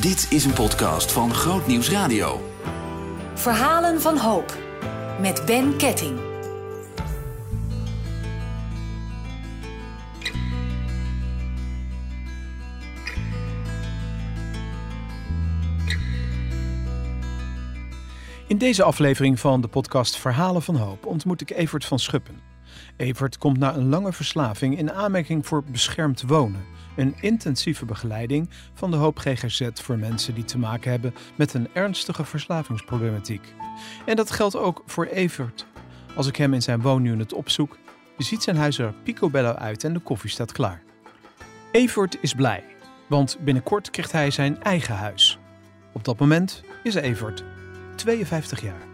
Dit 0.00 0.26
is 0.30 0.44
een 0.44 0.52
podcast 0.52 1.12
van 1.12 1.34
Groot 1.34 1.66
Nieuws 1.66 1.90
Radio. 1.90 2.50
Verhalen 3.34 4.00
van 4.00 4.16
hoop. 4.16 4.58
Met 5.20 5.42
Ben 5.46 5.76
Ketting. 5.76 6.18
In 18.46 18.58
deze 18.58 18.82
aflevering 18.82 19.40
van 19.40 19.60
de 19.60 19.68
podcast 19.68 20.16
Verhalen 20.16 20.62
van 20.62 20.76
Hoop 20.76 21.06
ontmoet 21.06 21.40
ik 21.40 21.50
Evert 21.50 21.84
van 21.84 21.98
Schuppen. 21.98 22.49
Evert 23.00 23.38
komt 23.38 23.58
na 23.58 23.74
een 23.74 23.88
lange 23.88 24.12
verslaving 24.12 24.78
in 24.78 24.92
aanmerking 24.92 25.46
voor 25.46 25.64
beschermd 25.64 26.22
wonen. 26.22 26.64
Een 26.96 27.14
intensieve 27.20 27.84
begeleiding 27.84 28.48
van 28.74 28.90
de 28.90 28.96
Hoop 28.96 29.18
GGZ 29.18 29.68
voor 29.74 29.98
mensen 29.98 30.34
die 30.34 30.44
te 30.44 30.58
maken 30.58 30.90
hebben 30.90 31.14
met 31.34 31.54
een 31.54 31.68
ernstige 31.72 32.24
verslavingsproblematiek. 32.24 33.54
En 34.06 34.16
dat 34.16 34.30
geldt 34.30 34.56
ook 34.56 34.82
voor 34.86 35.04
Evert. 35.04 35.66
Als 36.14 36.26
ik 36.26 36.36
hem 36.36 36.54
in 36.54 36.62
zijn 36.62 36.80
woonunit 36.80 37.32
opzoek, 37.32 37.78
ziet 38.18 38.42
zijn 38.42 38.56
huis 38.56 38.78
er 38.78 38.94
picobello 39.02 39.52
uit 39.52 39.84
en 39.84 39.92
de 39.92 40.00
koffie 40.00 40.30
staat 40.30 40.52
klaar. 40.52 40.82
Evert 41.72 42.18
is 42.20 42.34
blij, 42.34 42.64
want 43.08 43.38
binnenkort 43.40 43.90
krijgt 43.90 44.12
hij 44.12 44.30
zijn 44.30 44.62
eigen 44.62 44.94
huis. 44.94 45.38
Op 45.92 46.04
dat 46.04 46.18
moment 46.18 46.62
is 46.82 46.94
Evert 46.94 47.44
52 47.96 48.60
jaar. 48.62 48.89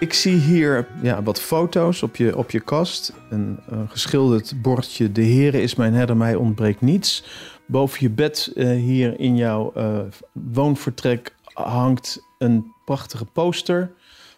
Ik 0.00 0.12
zie 0.12 0.36
hier 0.36 0.88
ja, 1.02 1.22
wat 1.22 1.40
foto's 1.40 2.02
op 2.02 2.16
je, 2.16 2.36
op 2.36 2.50
je 2.50 2.60
kast. 2.60 3.12
Een, 3.30 3.58
geschilderd 3.88 4.62
bordje. 4.62 5.12
De 5.12 5.24
Heere 5.24 5.62
is 5.62 5.74
mijn 5.74 5.94
herder, 5.94 6.16
mij 6.16 6.34
ontbreekt 6.34 6.80
niets. 6.80 7.24
Boven 7.66 7.98
je 8.00 8.10
bed 8.10 8.52
uh, 8.54 8.70
hier 8.70 9.20
in 9.20 9.36
jouw 9.36 9.72
uh, 9.76 9.98
woonvertrek 10.32 11.34
hangt 11.52 12.22
een 12.38 12.72
prachtige 12.84 13.24
poster. 13.24 13.92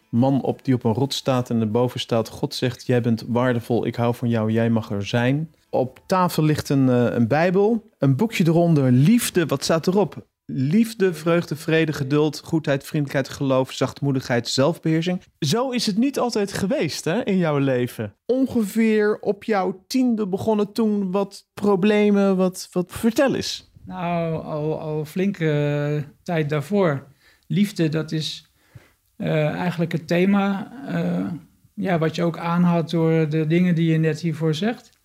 Man 0.08 0.42
op, 0.42 0.64
die 0.64 0.74
op 0.74 0.84
een 0.84 0.92
rot 0.92 1.14
staat 1.14 1.50
en 1.50 1.60
erboven 1.60 2.00
staat... 2.00 2.28
God 2.28 2.54
zegt, 2.54 2.86
jij 2.86 3.00
bent 3.00 3.24
waardevol, 3.28 3.86
ik 3.86 3.94
hou 3.94 4.14
van 4.14 4.28
jou, 4.28 4.50
jij 4.50 4.70
mag 4.70 4.90
er 4.90 5.06
zijn. 5.06 5.50
Op 5.70 6.00
tafel 6.06 6.42
ligt 6.42 6.68
een, 6.68 6.88
uh, 6.88 7.06
een 7.10 7.28
bijbel. 7.28 7.90
Een 7.98 8.16
boekje 8.16 8.46
eronder, 8.46 8.92
liefde, 8.92 9.46
wat 9.46 9.64
staat 9.64 9.86
erop? 9.86 10.26
Liefde, 10.46 11.14
vreugde, 11.14 11.56
vrede, 11.56 11.92
geduld, 11.92 12.40
goedheid, 12.44 12.84
vriendelijkheid, 12.84 13.28
geloof, 13.36 13.72
zachtmoedigheid, 13.72 14.48
zelfbeheersing. 14.48 15.22
Zo 15.38 15.70
is 15.70 15.86
het 15.86 15.98
niet 15.98 16.18
altijd 16.18 16.52
geweest 16.52 17.04
hè, 17.04 17.24
in 17.24 17.36
jouw 17.36 17.58
leven. 17.58 18.14
Ongeveer 18.26 19.18
op 19.20 19.44
jouw 19.44 19.84
tiende 19.86 20.28
begonnen 20.28 20.72
toen 20.72 21.10
wat 21.10 21.48
problemen. 21.54 22.36
Wat, 22.36 22.68
wat 22.72 22.92
vertel 22.92 23.34
eens. 23.34 23.70
Nou, 23.84 24.44
al, 24.44 24.80
al 24.80 25.04
flinke 25.04 25.44
uh, 25.96 26.02
tijd 26.22 26.48
daarvoor. 26.48 27.06
Liefde, 27.46 27.88
dat 27.88 28.12
is 28.12 28.52
uh, 29.16 29.46
eigenlijk 29.46 29.92
het 29.92 30.06
thema. 30.06 30.72
Uh, 30.88 31.32
ja, 31.74 31.98
wat 31.98 32.14
je 32.14 32.22
ook 32.22 32.38
aanhaalt 32.38 32.90
door 32.90 33.28
de 33.28 33.46
dingen 33.46 33.74
die 33.74 33.92
je 33.92 33.98
net 33.98 34.20
hiervoor 34.20 34.54
zegt. 34.54 35.00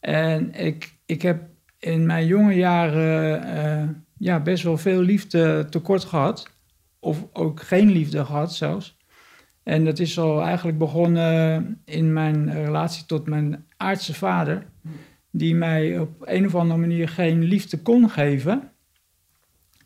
En 0.00 0.54
ik, 0.54 0.94
ik 1.06 1.22
heb 1.22 1.42
in 1.78 2.06
mijn 2.06 2.26
jonge 2.26 2.54
jaren 2.54 4.05
ja, 4.18 4.40
best 4.40 4.62
wel 4.62 4.78
veel 4.78 5.00
liefde 5.00 5.66
tekort 5.70 6.04
gehad. 6.04 6.50
Of 6.98 7.26
ook 7.32 7.62
geen 7.62 7.90
liefde 7.90 8.24
gehad 8.24 8.54
zelfs. 8.54 8.96
En 9.62 9.84
dat 9.84 9.98
is 9.98 10.18
al 10.18 10.42
eigenlijk 10.42 10.78
begonnen 10.78 11.80
in 11.84 12.12
mijn 12.12 12.52
relatie 12.52 13.06
tot 13.06 13.26
mijn 13.26 13.66
aardse 13.76 14.14
vader. 14.14 14.66
Die 15.30 15.54
mij 15.54 15.98
op 15.98 16.10
een 16.20 16.46
of 16.46 16.54
andere 16.54 16.80
manier 16.80 17.08
geen 17.08 17.42
liefde 17.42 17.82
kon 17.82 18.10
geven. 18.10 18.70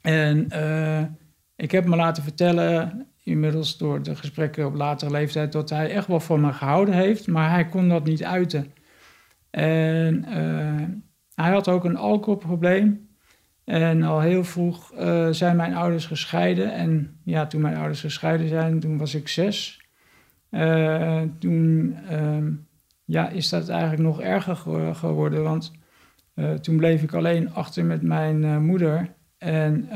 En 0.01 0.47
uh, 0.53 1.03
ik 1.57 1.71
heb 1.71 1.87
me 1.87 1.97
laten 1.97 2.23
vertellen, 2.23 3.07
inmiddels 3.25 3.79
door 3.79 4.03
de 4.03 4.17
gesprekken 4.17 4.67
op 4.67 4.75
latere 4.75 5.11
leeftijd, 5.11 5.53
dat 5.53 5.71
hij 5.71 5.91
echt 5.91 6.07
wel 6.07 6.21
van 6.21 6.41
me 6.41 6.53
gehouden 6.53 6.95
heeft. 6.95 7.27
Maar 7.27 7.51
hij 7.51 7.67
kon 7.67 7.89
dat 7.89 8.05
niet 8.05 8.25
uiten. 8.25 8.73
En 9.51 10.25
uh, 10.29 10.89
hij 11.35 11.51
had 11.51 11.69
ook 11.69 11.85
een 11.85 11.97
alcoholprobleem. 11.97 13.09
En 13.71 14.03
al 14.03 14.21
heel 14.21 14.45
vroeg 14.45 14.93
uh, 14.95 15.29
zijn 15.31 15.57
mijn 15.57 15.75
ouders 15.75 16.07
gescheiden. 16.07 16.73
En 16.73 17.21
ja, 17.25 17.47
toen 17.47 17.61
mijn 17.61 17.77
ouders 17.77 18.01
gescheiden 18.01 18.49
zijn, 18.49 18.81
toen 18.81 18.99
was 18.99 19.15
ik 19.15 19.29
zes. 19.29 19.87
Uh, 20.51 21.23
toen 21.39 21.97
uh, 22.11 22.47
ja, 23.05 23.29
is 23.29 23.49
dat 23.49 23.69
eigenlijk 23.69 24.03
nog 24.03 24.21
erger 24.21 24.57
geworden. 24.95 25.43
Want 25.43 25.73
uh, 26.35 26.53
toen 26.53 26.77
bleef 26.77 27.03
ik 27.03 27.15
alleen 27.15 27.53
achter 27.53 27.85
met 27.85 28.03
mijn 28.03 28.65
moeder. 28.65 29.15
En 29.39 29.89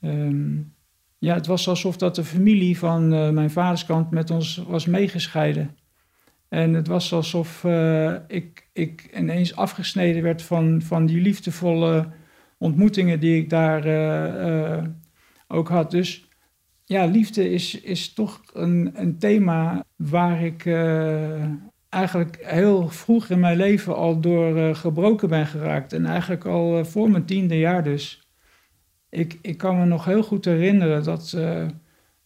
um, 0.00 0.74
ja, 1.18 1.34
het 1.34 1.46
was 1.46 1.68
alsof 1.68 1.96
dat 1.96 2.14
de 2.14 2.24
familie 2.24 2.78
van 2.78 3.08
mijn 3.34 3.50
vaderskant 3.50 4.10
met 4.10 4.30
ons 4.30 4.64
was 4.68 4.86
meegescheiden. 4.86 5.76
En 6.48 6.74
het 6.74 6.86
was 6.86 7.12
alsof 7.12 7.64
uh, 7.64 8.14
ik, 8.26 8.68
ik 8.72 9.10
ineens 9.16 9.56
afgesneden 9.56 10.22
werd 10.22 10.42
van, 10.42 10.82
van 10.82 11.06
die 11.06 11.20
liefdevolle 11.20 12.08
ontmoetingen 12.58 13.20
die 13.20 13.36
ik 13.36 13.50
daar 13.50 13.86
uh, 13.86 14.48
uh, 14.48 14.84
ook 15.48 15.68
had. 15.68 15.90
Dus 15.90 16.28
ja, 16.84 17.04
liefde 17.04 17.50
is, 17.50 17.80
is 17.80 18.12
toch 18.12 18.40
een, 18.52 18.90
een 18.94 19.18
thema 19.18 19.84
waar 19.96 20.44
ik 20.44 20.66
eigenlijk 21.88 22.38
heel 22.40 22.88
vroeg 22.88 23.28
in 23.28 23.40
mijn 23.40 23.56
leven 23.56 23.96
al 23.96 24.20
door 24.20 24.74
gebroken 24.74 25.28
ben 25.28 25.46
geraakt. 25.46 25.92
En 25.92 26.06
eigenlijk 26.06 26.44
al 26.44 26.84
voor 26.84 27.10
mijn 27.10 27.24
tiende 27.24 27.58
jaar 27.58 27.84
dus. 27.84 28.22
Ik, 29.10 29.38
ik 29.42 29.58
kan 29.58 29.78
me 29.78 29.84
nog 29.84 30.04
heel 30.04 30.22
goed 30.22 30.44
herinneren 30.44 31.04
dat 31.04 31.36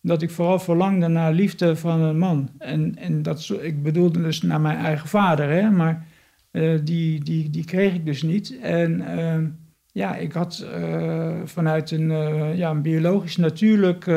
dat 0.02 0.22
ik 0.22 0.30
vooral 0.30 0.58
verlangde 0.58 1.08
naar 1.08 1.32
liefde 1.32 1.76
van 1.76 2.00
een 2.00 2.18
man. 2.18 2.50
En, 2.58 2.96
en 2.96 3.22
dat, 3.22 3.50
ik 3.60 3.82
bedoelde 3.82 4.22
dus 4.22 4.42
naar 4.42 4.60
mijn 4.60 4.78
eigen 4.78 5.08
vader, 5.08 5.48
hè, 5.50 5.70
maar 5.70 6.06
uh, 6.52 6.78
die, 6.84 7.24
die, 7.24 7.50
die 7.50 7.64
kreeg 7.64 7.94
ik 7.94 8.04
dus 8.06 8.22
niet. 8.22 8.58
En 8.60 9.00
uh, 9.00 9.38
ja, 9.92 10.16
ik 10.16 10.32
had 10.32 10.66
uh, 10.74 11.32
vanuit 11.44 11.90
een, 11.90 12.10
ja, 12.56 12.70
een 12.70 12.82
biologisch 12.82 13.36
natuurlijk 13.36 14.10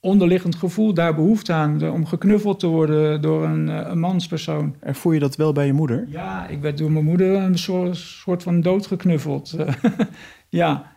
onderliggend 0.00 0.54
gevoel 0.54 0.94
daar 0.94 1.14
behoefte 1.14 1.52
aan 1.52 1.90
om 1.90 2.06
geknuffeld 2.06 2.60
te 2.60 2.66
worden 2.66 3.22
door 3.22 3.44
een, 3.44 3.68
een 3.90 3.98
manspersoon. 3.98 4.76
En 4.80 4.94
voel 4.94 5.12
je 5.12 5.20
dat 5.20 5.36
wel 5.36 5.52
bij 5.52 5.66
je 5.66 5.72
moeder? 5.72 6.04
Ja, 6.08 6.48
ik 6.48 6.60
werd 6.60 6.78
door 6.78 6.92
mijn 6.92 7.04
moeder 7.04 7.34
een 7.34 7.58
soort, 7.58 7.96
soort 7.96 8.42
van 8.42 8.60
dood 8.60 8.86
geknuffeld. 8.86 9.56
ja, 10.48 10.96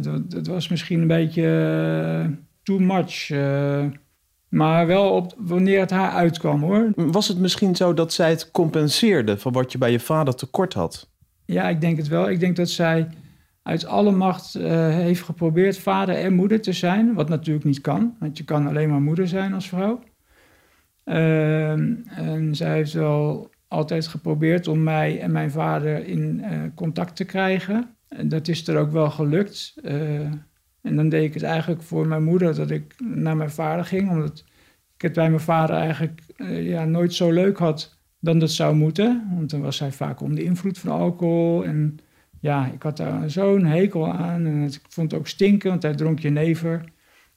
dat, 0.00 0.30
dat 0.30 0.46
was 0.46 0.68
misschien 0.68 1.00
een 1.00 1.06
beetje 1.06 1.42
too 2.62 2.78
much. 2.78 3.30
Uh, 3.30 3.84
maar 4.48 4.86
wel 4.86 5.10
op 5.10 5.34
wanneer 5.38 5.80
het 5.80 5.90
haar 5.90 6.10
uitkwam 6.10 6.62
hoor. 6.62 6.92
Was 6.96 7.28
het 7.28 7.38
misschien 7.38 7.76
zo 7.76 7.94
dat 7.94 8.12
zij 8.12 8.30
het 8.30 8.50
compenseerde 8.50 9.38
van 9.38 9.52
wat 9.52 9.72
je 9.72 9.78
bij 9.78 9.90
je 9.90 10.00
vader 10.00 10.34
tekort 10.34 10.74
had? 10.74 11.10
Ja, 11.44 11.68
ik 11.68 11.80
denk 11.80 11.96
het 11.96 12.08
wel. 12.08 12.30
Ik 12.30 12.40
denk 12.40 12.56
dat 12.56 12.68
zij 12.68 13.08
uit 13.62 13.86
alle 13.86 14.10
macht 14.10 14.54
uh, 14.54 14.64
heeft 14.88 15.22
geprobeerd 15.22 15.78
vader 15.78 16.14
en 16.14 16.34
moeder 16.34 16.60
te 16.60 16.72
zijn. 16.72 17.14
Wat 17.14 17.28
natuurlijk 17.28 17.64
niet 17.64 17.80
kan, 17.80 18.16
want 18.18 18.38
je 18.38 18.44
kan 18.44 18.66
alleen 18.66 18.88
maar 18.88 19.00
moeder 19.00 19.28
zijn 19.28 19.54
als 19.54 19.68
vrouw. 19.68 20.00
Uh, 21.04 21.70
en 21.70 22.48
zij 22.52 22.72
heeft 22.74 22.92
wel 22.92 23.50
altijd 23.68 24.06
geprobeerd 24.06 24.68
om 24.68 24.82
mij 24.82 25.20
en 25.20 25.32
mijn 25.32 25.50
vader 25.50 26.06
in 26.06 26.44
uh, 26.44 26.62
contact 26.74 27.16
te 27.16 27.24
krijgen. 27.24 27.96
En 28.08 28.28
dat 28.28 28.48
is 28.48 28.68
er 28.68 28.78
ook 28.78 28.90
wel 28.90 29.10
gelukt. 29.10 29.74
En 30.82 30.96
dan 30.96 31.08
deed 31.08 31.24
ik 31.24 31.34
het 31.34 31.42
eigenlijk 31.42 31.82
voor 31.82 32.06
mijn 32.06 32.24
moeder 32.24 32.54
dat 32.54 32.70
ik 32.70 32.94
naar 33.00 33.36
mijn 33.36 33.50
vader 33.50 33.84
ging, 33.84 34.10
omdat 34.10 34.44
ik 34.96 35.02
het 35.02 35.12
bij 35.12 35.28
mijn 35.28 35.40
vader 35.40 35.76
eigenlijk 35.76 36.20
uh, 36.36 36.68
ja, 36.68 36.84
nooit 36.84 37.14
zo 37.14 37.30
leuk 37.30 37.58
had 37.58 37.98
dan 38.18 38.38
dat 38.38 38.50
zou 38.50 38.74
moeten. 38.74 39.28
Want 39.34 39.50
dan 39.50 39.60
was 39.60 39.78
hij 39.78 39.92
vaak 39.92 40.20
onder 40.20 40.38
de 40.38 40.44
invloed 40.44 40.78
van 40.78 40.90
alcohol. 40.90 41.64
En 41.64 41.98
ja, 42.40 42.66
ik 42.72 42.82
had 42.82 42.96
daar 42.96 43.30
zo'n 43.30 43.64
hekel 43.64 44.12
aan. 44.12 44.46
En 44.46 44.62
ik 44.62 44.80
vond 44.88 45.10
het 45.10 45.20
ook 45.20 45.26
stinken, 45.26 45.70
want 45.70 45.82
hij 45.82 45.94
dronk 45.94 46.18
jenever. 46.18 46.84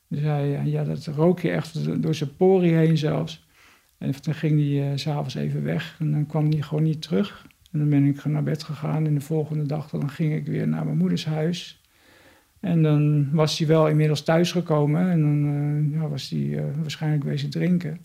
Dus 0.08 0.22
hij, 0.22 0.62
ja, 0.64 0.84
dat 0.84 1.06
rook 1.06 1.40
je 1.40 1.52
echt 1.52 2.02
door 2.02 2.16
zijn 2.16 2.36
pori 2.36 2.74
heen 2.74 2.98
zelfs. 2.98 3.48
En 3.98 4.22
toen 4.22 4.34
ging 4.34 4.60
hij 4.60 4.92
uh, 4.92 4.98
s'avonds 4.98 5.36
even 5.36 5.64
weg 5.64 5.96
en 6.00 6.12
dan 6.12 6.26
kwam 6.26 6.50
hij 6.50 6.62
gewoon 6.62 6.84
niet 6.84 7.02
terug. 7.02 7.48
En 7.72 7.80
dan 7.80 7.90
ben 7.90 8.06
ik 8.06 8.26
naar 8.26 8.44
bed 8.44 8.64
gegaan 8.64 9.06
en 9.06 9.14
de 9.14 9.22
volgende 9.22 9.66
dag 9.66 9.90
dan 9.90 10.10
ging 10.10 10.34
ik 10.34 10.48
weer 10.48 10.68
naar 10.68 10.86
mijn 10.86 10.98
moeders 10.98 11.26
huis. 11.26 11.82
En 12.66 12.82
dan 12.82 13.30
was 13.32 13.58
hij 13.58 13.68
wel 13.68 13.88
inmiddels 13.88 14.22
thuisgekomen 14.22 15.10
en 15.10 15.22
dan 15.22 15.46
uh, 15.46 16.00
ja, 16.00 16.08
was 16.08 16.30
hij 16.30 16.40
uh, 16.40 16.64
waarschijnlijk 16.82 17.24
wezen 17.24 17.50
drinken. 17.50 18.02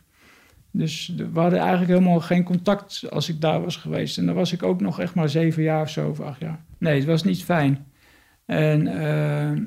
Dus 0.71 1.15
we 1.33 1.41
hadden 1.41 1.59
eigenlijk 1.59 1.91
helemaal 1.91 2.21
geen 2.21 2.45
contact 2.45 3.11
als 3.11 3.29
ik 3.29 3.41
daar 3.41 3.63
was 3.63 3.77
geweest. 3.77 4.19
En 4.19 4.27
dan 4.27 4.35
was 4.35 4.53
ik 4.53 4.63
ook 4.63 4.81
nog 4.81 5.01
echt 5.01 5.15
maar 5.15 5.29
zeven 5.29 5.63
jaar 5.63 5.83
of 5.83 5.91
zo, 5.91 6.09
of 6.09 6.21
acht 6.21 6.41
jaar. 6.41 6.65
Nee, 6.79 6.95
het 6.95 7.05
was 7.05 7.23
niet 7.23 7.45
fijn. 7.45 7.87
En 8.45 8.87
uh, 8.87 9.65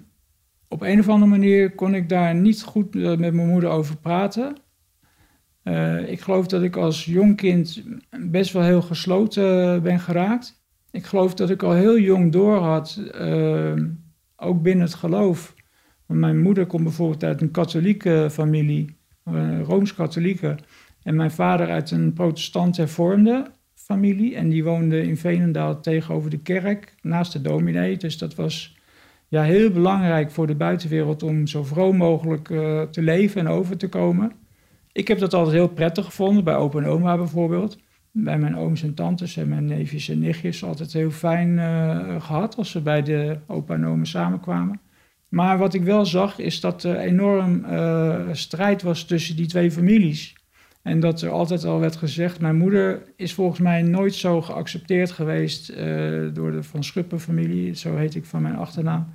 op 0.68 0.82
een 0.82 1.00
of 1.00 1.10
andere 1.10 1.32
manier 1.32 1.76
kon 1.76 1.96
ik 1.96 2.10
daar 2.10 2.36
niet 2.36 2.64
goed 2.64 2.94
met 2.94 3.20
mijn 3.20 3.48
moeder 3.48 3.70
over 3.70 3.98
praten. 3.98 4.56
ik 6.08 6.22
geloof 6.22 6.48
dat 6.48 6.62
ik 6.62 6.76
als 6.76 7.06
jong 7.06 7.36
kind 7.36 7.84
best 8.20 8.54
wel 8.54 8.64
heel 8.64 8.82
gesloten 8.82 9.84
ben 9.84 10.00
geraakt. 10.00 10.64
ik 10.92 11.06
geloof 11.06 11.34
dat 11.34 11.50
ik 11.50 11.64
al 11.64 11.74
heel 11.74 12.00
jong 12.00 12.32
door 12.32 12.58
had, 12.58 13.02
ook 14.38 14.62
binnen 14.62 14.86
het 14.86 14.94
geloof. 14.94 15.56
mijn 16.06 16.42
moeder 16.42 16.66
komt 16.66 16.84
bijvoorbeeld 16.84 17.24
uit 17.24 17.42
een 17.42 17.52
katholieke 17.52 18.28
familie, 18.32 18.98
uh, 19.30 19.62
rooms-katholieke. 19.62 20.56
En 21.04 21.16
mijn 21.16 21.32
vader 21.32 21.70
uit 21.70 21.92
een 21.92 22.14
protestant 22.14 22.78
hervormde 22.78 23.52
familie. 23.74 24.36
En 24.36 24.50
die 24.50 24.64
woonde 24.64 25.04
in 25.04 25.18
Veenendaal 25.18 25.82
tegenover 25.82 26.30
de 26.30 26.40
kerk, 26.40 26.96
naast 27.02 27.34
de 27.34 27.42
dominee. 27.42 27.98
Dus 27.98 28.18
dat 28.18 28.36
was 28.36 28.78
ja, 29.28 29.44
heel 29.44 29.72
belangrijk 29.72 30.32
voor 30.32 30.48
de 30.48 30.56
buitenwereld 30.56 31.24
om 31.24 31.48
zo 31.48 31.64
vroom 31.64 31.98
mogelijk 31.98 32.50
uh, 32.50 32.82
te 32.82 33.02
leven 33.02 33.42
en 33.42 33.48
over 33.48 33.78
te 33.78 33.90
komen. 33.90 34.32
Ik 34.92 35.08
heb 35.08 35.20
dat 35.20 35.34
altijd 35.34 35.56
heel 35.56 35.68
prettig 35.68 36.06
gevonden, 36.06 36.44
bij 36.44 36.56
opa 36.56 36.80
en 36.80 36.86
oma 36.86 37.18
bijvoorbeeld. 37.18 37.78
Bij 38.16 38.38
mijn 38.38 38.58
ooms 38.58 38.84
en 38.84 38.94
tantes 38.94 39.38
en 39.38 39.48
mijn 39.48 39.66
neefjes 39.66 40.10
en 40.10 40.20
nichtjes 40.20 40.64
altijd 40.64 40.94
heel 40.94 41.12
fijn 41.12 41.50
uh, 41.50 42.22
gehad 42.22 42.56
als 42.56 42.72
ze 42.72 42.82
bij 42.82 43.02
de 43.02 43.38
opa 43.48 43.74
en 43.74 43.86
oma 43.86 44.04
samenkwamen. 44.04 44.80
Maar 45.28 45.58
wat 45.58 45.74
ik 45.74 45.84
wel 45.84 46.06
zag 46.06 46.40
is 46.40 46.60
dat 46.60 46.84
er 46.84 46.98
enorm 46.98 47.66
uh, 47.66 48.20
strijd 48.32 48.82
was 48.82 49.06
tussen 49.06 49.36
die 49.36 49.46
twee 49.46 49.72
families. 49.72 50.36
En 50.82 51.00
dat 51.00 51.22
er 51.22 51.30
altijd 51.30 51.66
al 51.66 51.80
werd 51.80 51.96
gezegd, 51.96 52.40
mijn 52.40 52.58
moeder 52.58 53.02
is 53.16 53.34
volgens 53.34 53.60
mij 53.60 53.82
nooit 53.82 54.14
zo 54.14 54.42
geaccepteerd 54.42 55.12
geweest 55.12 55.70
uh, 55.70 55.78
door 56.34 56.52
de 56.52 56.64
Van 56.64 56.84
Schuppen 56.84 57.20
familie, 57.20 57.76
zo 57.76 57.96
heet 57.96 58.16
ik 58.16 58.26
van 58.26 58.42
mijn 58.42 58.56
achternaam. 58.56 59.14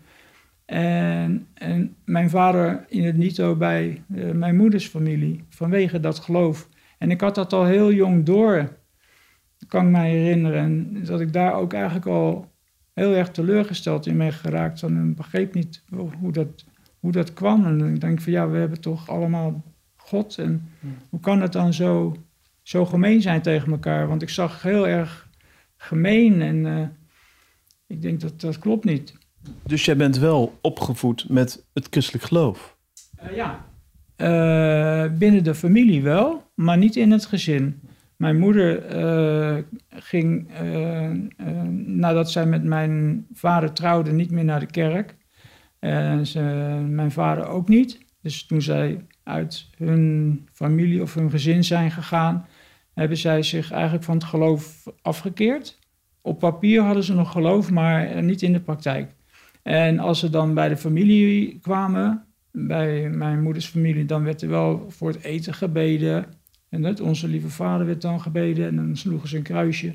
En, 0.64 1.46
en 1.54 1.94
mijn 2.04 2.30
vader 2.30 2.84
in 2.88 3.04
het 3.04 3.16
Nito 3.16 3.56
bij 3.56 4.02
mijn 4.32 4.56
moeders 4.56 4.86
familie, 4.86 5.44
vanwege 5.48 6.00
dat 6.00 6.18
geloof. 6.18 6.68
En 6.98 7.10
ik 7.10 7.20
had 7.20 7.34
dat 7.34 7.52
al 7.52 7.64
heel 7.64 7.92
jong 7.92 8.24
door, 8.24 8.76
kan 9.66 9.84
ik 9.84 9.90
mij 9.90 10.10
herinneren. 10.10 10.62
En 10.62 11.04
dat 11.04 11.20
ik 11.20 11.32
daar 11.32 11.54
ook 11.54 11.72
eigenlijk 11.72 12.06
al 12.06 12.50
heel 12.94 13.14
erg 13.14 13.30
teleurgesteld 13.30 14.06
in 14.06 14.18
ben 14.18 14.32
geraakt. 14.32 14.82
En 14.82 15.14
begreep 15.14 15.54
niet 15.54 15.82
hoe 16.20 16.32
dat, 16.32 16.64
hoe 17.00 17.12
dat 17.12 17.32
kwam. 17.32 17.66
En 17.66 17.94
ik 17.94 18.00
denk 18.00 18.20
van 18.20 18.32
ja, 18.32 18.48
we 18.48 18.58
hebben 18.58 18.80
toch 18.80 19.08
allemaal 19.08 19.62
God. 19.96 20.38
En 20.38 20.68
hoe 21.08 21.20
kan 21.20 21.40
het 21.40 21.52
dan 21.52 21.72
zo, 21.72 22.16
zo 22.62 22.84
gemeen 22.84 23.22
zijn 23.22 23.42
tegen 23.42 23.72
elkaar? 23.72 24.08
Want 24.08 24.22
ik 24.22 24.28
zag 24.28 24.62
heel 24.62 24.88
erg 24.88 25.28
gemeen 25.76 26.42
en 26.42 26.56
uh, 26.64 26.86
ik 27.86 28.02
denk 28.02 28.20
dat 28.20 28.40
dat 28.40 28.58
klopt 28.58 28.84
niet. 28.84 29.14
Dus 29.62 29.84
jij 29.84 29.96
bent 29.96 30.18
wel 30.18 30.58
opgevoed 30.60 31.28
met 31.28 31.66
het 31.72 31.86
christelijk 31.90 32.24
geloof? 32.24 32.76
Uh, 33.22 33.36
ja, 33.36 33.66
uh, 34.16 35.18
binnen 35.18 35.44
de 35.44 35.54
familie 35.54 36.02
wel, 36.02 36.50
maar 36.54 36.78
niet 36.78 36.96
in 36.96 37.10
het 37.10 37.26
gezin. 37.26 37.80
Mijn 38.18 38.38
moeder 38.38 38.82
ging, 39.90 40.48
nadat 41.86 42.30
zij 42.30 42.46
met 42.46 42.64
mijn 42.64 43.26
vader 43.32 43.72
trouwde, 43.72 44.12
niet 44.12 44.30
meer 44.30 44.44
naar 44.44 44.60
de 44.60 44.66
kerk. 44.66 45.16
En 45.78 46.26
ze, 46.26 46.40
mijn 46.88 47.12
vader 47.12 47.46
ook 47.46 47.68
niet. 47.68 47.98
Dus 48.22 48.46
toen 48.46 48.62
zij 48.62 49.06
uit 49.22 49.70
hun 49.76 50.48
familie 50.52 51.02
of 51.02 51.14
hun 51.14 51.30
gezin 51.30 51.64
zijn 51.64 51.90
gegaan, 51.90 52.46
hebben 52.94 53.16
zij 53.16 53.42
zich 53.42 53.70
eigenlijk 53.70 54.04
van 54.04 54.14
het 54.14 54.24
geloof 54.24 54.86
afgekeerd. 55.02 55.78
Op 56.22 56.38
papier 56.38 56.82
hadden 56.82 57.04
ze 57.04 57.14
nog 57.14 57.32
geloof, 57.32 57.70
maar 57.70 58.22
niet 58.22 58.42
in 58.42 58.52
de 58.52 58.60
praktijk. 58.60 59.14
En 59.62 59.98
als 59.98 60.18
ze 60.18 60.30
dan 60.30 60.54
bij 60.54 60.68
de 60.68 60.76
familie 60.76 61.58
kwamen, 61.60 62.24
bij 62.52 63.08
mijn 63.08 63.42
moeders 63.42 63.66
familie, 63.66 64.04
dan 64.04 64.24
werd 64.24 64.42
er 64.42 64.48
wel 64.48 64.84
voor 64.88 65.08
het 65.08 65.22
eten 65.22 65.54
gebeden. 65.54 66.26
En 66.68 66.82
dat, 66.82 67.00
onze 67.00 67.28
lieve 67.28 67.50
vader 67.50 67.86
werd 67.86 68.02
dan 68.02 68.20
gebeden 68.20 68.66
en 68.66 68.76
dan 68.76 68.96
sloegen 68.96 69.28
ze 69.28 69.36
een 69.36 69.42
kruisje. 69.42 69.94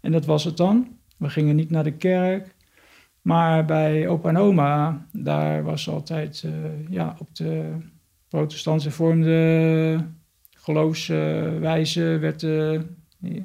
En 0.00 0.12
dat 0.12 0.26
was 0.26 0.44
het 0.44 0.56
dan. 0.56 0.88
We 1.16 1.28
gingen 1.28 1.56
niet 1.56 1.70
naar 1.70 1.84
de 1.84 1.92
kerk. 1.92 2.54
Maar 3.22 3.64
bij 3.64 4.08
opa 4.08 4.28
en 4.28 4.36
oma, 4.36 5.06
daar 5.12 5.62
was 5.62 5.88
altijd 5.88 6.42
uh, 6.46 6.52
ja, 6.90 7.16
op 7.18 7.34
de 7.34 7.72
protestants 8.28 8.84
hervormde 8.84 10.04
geloofswijze 10.50 12.18
werd 12.20 12.40
de 12.40 12.80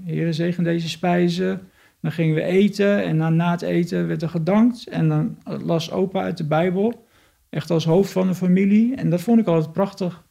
Heer 0.05 0.33
zegen 0.33 0.63
deze 0.63 0.89
spijzen. 0.89 1.61
Dan 1.99 2.11
gingen 2.11 2.35
we 2.35 2.43
eten 2.43 3.03
en 3.03 3.35
na 3.35 3.51
het 3.51 3.61
eten 3.61 4.07
werd 4.07 4.21
er 4.21 4.29
gedankt. 4.29 4.87
En 4.87 5.09
dan 5.09 5.37
las 5.43 5.91
opa 5.91 6.21
uit 6.21 6.37
de 6.37 6.45
Bijbel, 6.45 7.05
echt 7.49 7.69
als 7.69 7.85
hoofd 7.85 8.11
van 8.11 8.27
de 8.27 8.35
familie. 8.35 8.95
En 8.95 9.09
dat 9.09 9.21
vond 9.21 9.39
ik 9.39 9.47
altijd 9.47 9.73
prachtig. 9.73 10.22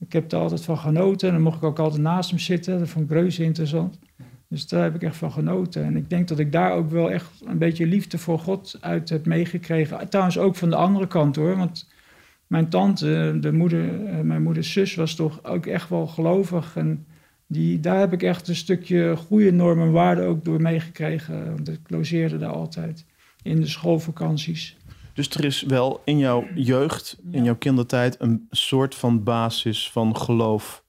Ik 0.00 0.12
heb 0.12 0.32
er 0.32 0.38
altijd 0.38 0.64
van 0.64 0.78
genoten 0.78 1.28
en 1.28 1.34
dan 1.34 1.42
mocht 1.42 1.56
ik 1.56 1.62
ook 1.62 1.78
altijd 1.78 2.02
naast 2.02 2.30
hem 2.30 2.38
zitten. 2.38 2.78
Dat 2.78 2.88
vond 2.88 3.04
ik 3.04 3.10
reuze 3.10 3.42
interessant. 3.42 3.98
Dus 4.48 4.68
daar 4.68 4.82
heb 4.82 4.94
ik 4.94 5.02
echt 5.02 5.16
van 5.16 5.32
genoten. 5.32 5.84
En 5.84 5.96
ik 5.96 6.10
denk 6.10 6.28
dat 6.28 6.38
ik 6.38 6.52
daar 6.52 6.72
ook 6.72 6.90
wel 6.90 7.10
echt 7.10 7.42
een 7.44 7.58
beetje 7.58 7.86
liefde 7.86 8.18
voor 8.18 8.38
God 8.38 8.78
uit 8.80 9.08
heb 9.08 9.26
meegekregen. 9.26 10.08
Trouwens 10.08 10.38
ook 10.38 10.56
van 10.56 10.70
de 10.70 10.76
andere 10.76 11.06
kant 11.06 11.36
hoor, 11.36 11.56
want 11.56 11.88
mijn 12.46 12.68
tante, 12.68 13.36
de 13.40 13.52
moeder, 13.52 14.04
eh, 14.06 14.20
mijn 14.20 14.42
moeders 14.42 14.72
zus, 14.72 14.94
was 14.94 15.14
toch 15.14 15.44
ook 15.44 15.66
echt 15.66 15.88
wel 15.88 16.06
gelovig. 16.06 16.76
En 16.76 17.06
die, 17.46 17.80
daar 17.80 17.98
heb 17.98 18.12
ik 18.12 18.22
echt 18.22 18.48
een 18.48 18.56
stukje 18.56 19.16
goede 19.16 19.52
normen 19.52 19.86
en 19.86 19.92
waarden 19.92 20.26
ook 20.26 20.44
door 20.44 20.60
meegekregen. 20.60 21.46
Want 21.46 21.68
ik 21.68 21.80
logeerde 21.86 22.38
daar 22.38 22.52
altijd 22.52 23.04
in 23.42 23.60
de 23.60 23.66
schoolvakanties. 23.66 24.76
Dus 25.20 25.30
er 25.30 25.44
is 25.44 25.62
wel 25.62 26.00
in 26.04 26.18
jouw 26.18 26.46
jeugd, 26.54 27.18
in 27.30 27.44
jouw 27.44 27.56
kindertijd, 27.56 28.16
een 28.20 28.46
soort 28.50 28.94
van 28.94 29.22
basis 29.22 29.90
van 29.90 30.16
geloof 30.16 30.84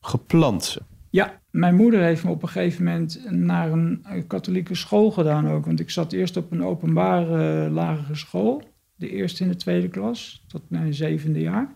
geplant. 0.00 0.78
Ja, 1.10 1.40
mijn 1.50 1.74
moeder 1.74 2.00
heeft 2.00 2.24
me 2.24 2.30
op 2.30 2.42
een 2.42 2.48
gegeven 2.48 2.84
moment 2.84 3.30
naar 3.30 3.72
een 3.72 4.24
katholieke 4.26 4.74
school 4.74 5.10
gedaan 5.10 5.48
ook. 5.48 5.66
Want 5.66 5.80
ik 5.80 5.90
zat 5.90 6.12
eerst 6.12 6.36
op 6.36 6.52
een 6.52 6.64
openbare 6.64 7.66
uh, 7.66 7.72
lagere 7.74 8.14
school 8.14 8.62
de 8.96 9.10
eerste 9.10 9.44
en 9.44 9.50
de 9.50 9.56
tweede 9.56 9.88
klas, 9.88 10.44
tot 10.46 10.62
mijn 10.68 10.94
zevende 10.94 11.40
jaar. 11.40 11.74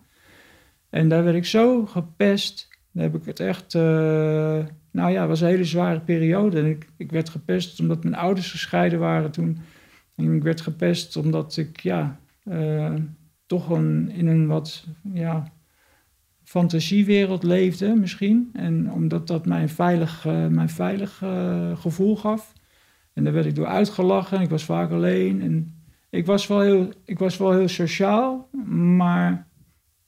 En 0.91 1.09
daar 1.09 1.25
werd 1.25 1.37
ik 1.37 1.47
zo 1.47 1.87
gepest. 1.87 2.69
Daar 2.93 3.05
heb 3.05 3.15
ik 3.15 3.25
het 3.25 3.41
echt. 3.41 3.75
Uh, 3.75 3.83
nou 4.91 5.11
ja, 5.11 5.21
het 5.21 5.29
was 5.29 5.41
een 5.41 5.49
hele 5.49 5.65
zware 5.65 6.01
periode. 6.01 6.59
En 6.59 6.67
ik, 6.67 6.89
ik 6.97 7.11
werd 7.11 7.29
gepest 7.29 7.81
omdat 7.81 8.03
mijn 8.03 8.17
ouders 8.17 8.51
gescheiden 8.51 8.99
waren 8.99 9.31
toen. 9.31 9.59
En 10.15 10.35
ik 10.35 10.43
werd 10.43 10.61
gepest 10.61 11.17
omdat 11.17 11.57
ik, 11.57 11.81
ja, 11.81 12.21
uh, 12.45 12.95
toch 13.47 13.71
een, 13.71 14.11
in 14.11 14.27
een 14.27 14.47
wat, 14.47 14.87
ja, 15.13 15.53
fantasiewereld 16.43 17.43
leefde 17.43 17.95
misschien. 17.95 18.51
En 18.53 18.93
omdat 18.93 19.27
dat 19.27 19.47
mij 19.47 19.63
een 19.63 19.69
veilig, 19.69 20.25
mijn 20.51 20.69
veilig 20.69 21.23
gevoel 21.75 22.17
gaf. 22.17 22.53
En 23.13 23.25
daar 23.25 23.33
werd 23.33 23.47
ik 23.47 23.55
door 23.55 23.67
uitgelachen. 23.67 24.41
Ik 24.41 24.51
was 24.51 24.65
vaak 24.65 24.91
alleen. 24.91 25.43
En 25.43 25.75
ik 26.11 26.27
was 26.27 26.47
wel 26.47 26.61
heel, 26.61 26.89
ik 27.05 27.19
was 27.19 27.37
wel 27.37 27.53
heel 27.53 27.69
sociaal, 27.69 28.49
maar 28.97 29.47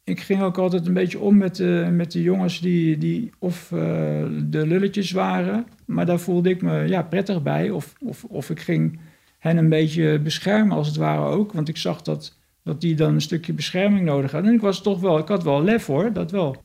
ik 0.05 0.21
ging 0.21 0.43
ook 0.43 0.59
altijd 0.59 0.87
een 0.87 0.95
beetje 0.95 1.19
om 1.19 1.37
met 1.37 1.57
de, 1.57 1.89
met 1.93 2.13
de 2.13 2.23
jongens 2.23 2.61
die, 2.61 2.99
die 2.99 3.31
of 3.39 3.69
de 3.69 4.67
lulletjes 4.67 5.11
waren. 5.11 5.67
Maar 5.85 6.07
daar 6.07 6.21
voelde 6.21 6.51
ik 6.51 6.63
me 6.63 6.89
ja, 6.89 7.03
prettig 7.03 7.43
bij. 7.43 7.71
Of, 7.71 7.95
of, 8.01 8.25
of 8.25 8.51
ik 8.51 8.61
ging 8.61 8.99
hen 9.47 9.57
een 9.57 9.69
beetje 9.69 10.19
beschermen 10.19 10.77
als 10.77 10.87
het 10.87 10.97
ware 10.97 11.25
ook. 11.25 11.53
Want 11.53 11.69
ik 11.69 11.77
zag 11.77 12.03
dat, 12.03 12.39
dat 12.63 12.81
die 12.81 12.95
dan 12.95 13.15
een 13.15 13.21
stukje 13.21 13.53
bescherming 13.53 14.05
nodig 14.05 14.33
hadden. 14.33 14.51
En 14.51 14.57
ik 14.57 14.63
was 14.63 14.83
toch 14.83 15.01
wel, 15.01 15.19
ik 15.19 15.29
had 15.29 15.43
wel 15.43 15.63
lef 15.63 15.87
hoor, 15.87 16.13
dat 16.13 16.31
wel. 16.31 16.65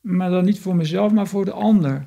Maar 0.00 0.30
dan 0.30 0.44
niet 0.44 0.60
voor 0.60 0.76
mezelf, 0.76 1.12
maar 1.12 1.26
voor 1.26 1.44
de 1.44 1.52
ander. 1.52 2.06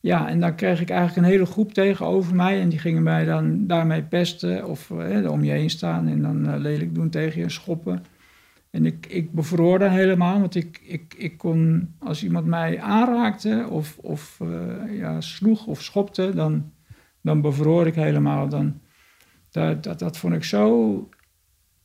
Ja, 0.00 0.28
en 0.28 0.40
dan 0.40 0.54
kreeg 0.54 0.80
ik 0.80 0.90
eigenlijk 0.90 1.26
een 1.26 1.32
hele 1.32 1.46
groep 1.46 1.72
tegenover 1.72 2.34
mij. 2.34 2.60
En 2.60 2.68
die 2.68 2.78
gingen 2.78 3.02
mij 3.02 3.24
dan 3.24 3.66
daarmee 3.66 4.02
pesten 4.02 4.66
of 4.66 4.90
eh, 4.90 5.30
om 5.30 5.44
je 5.44 5.50
heen 5.50 5.70
staan 5.70 6.08
en 6.08 6.22
dan 6.22 6.48
uh, 6.48 6.56
lelijk 6.56 6.94
doen 6.94 7.10
tegen 7.10 7.38
je 7.38 7.44
en 7.44 7.50
schoppen. 7.50 8.04
En 8.70 8.86
ik, 8.86 9.06
ik 9.06 9.32
bevroor 9.32 9.78
dan 9.78 9.90
helemaal, 9.90 10.40
want 10.40 10.54
ik, 10.54 10.80
ik, 10.82 11.14
ik 11.18 11.38
kon, 11.38 11.88
als 11.98 12.24
iemand 12.24 12.46
mij 12.46 12.80
aanraakte 12.80 13.66
of, 13.70 13.98
of 13.98 14.38
uh, 14.42 14.98
ja, 14.98 15.20
sloeg 15.20 15.66
of 15.66 15.82
schopte, 15.82 16.34
dan, 16.34 16.72
dan 17.20 17.40
bevroor 17.40 17.86
ik 17.86 17.94
helemaal. 17.94 18.48
Dan, 18.48 18.80
dat, 19.56 19.82
dat, 19.82 19.98
dat 19.98 20.18
vond 20.18 20.34
ik 20.34 20.44
zo, 20.44 21.08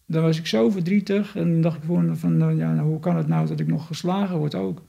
dan 0.05 0.21
was 0.21 0.37
ik 0.37 0.47
zo 0.47 0.69
verdrietig. 0.69 1.35
En 1.35 1.61
dacht 1.61 1.77
ik 1.77 1.83
gewoon 1.83 2.17
van, 2.17 2.55
ja, 2.57 2.73
nou, 2.73 2.87
hoe 2.87 2.99
kan 2.99 3.15
het 3.15 3.27
nou 3.27 3.47
dat 3.47 3.59
ik 3.59 3.67
nog 3.67 3.87
geslagen 3.87 4.37
word 4.37 4.55
ook? 4.55 4.81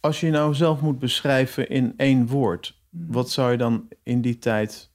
Als 0.00 0.20
je 0.20 0.30
nou 0.30 0.54
zelf 0.54 0.80
moet 0.80 0.98
beschrijven 0.98 1.68
in 1.68 1.94
één 1.96 2.26
woord, 2.26 2.80
wat 2.90 3.30
zou 3.30 3.50
je 3.50 3.56
dan 3.56 3.88
in 4.02 4.20
die 4.20 4.38
tijd 4.38 4.90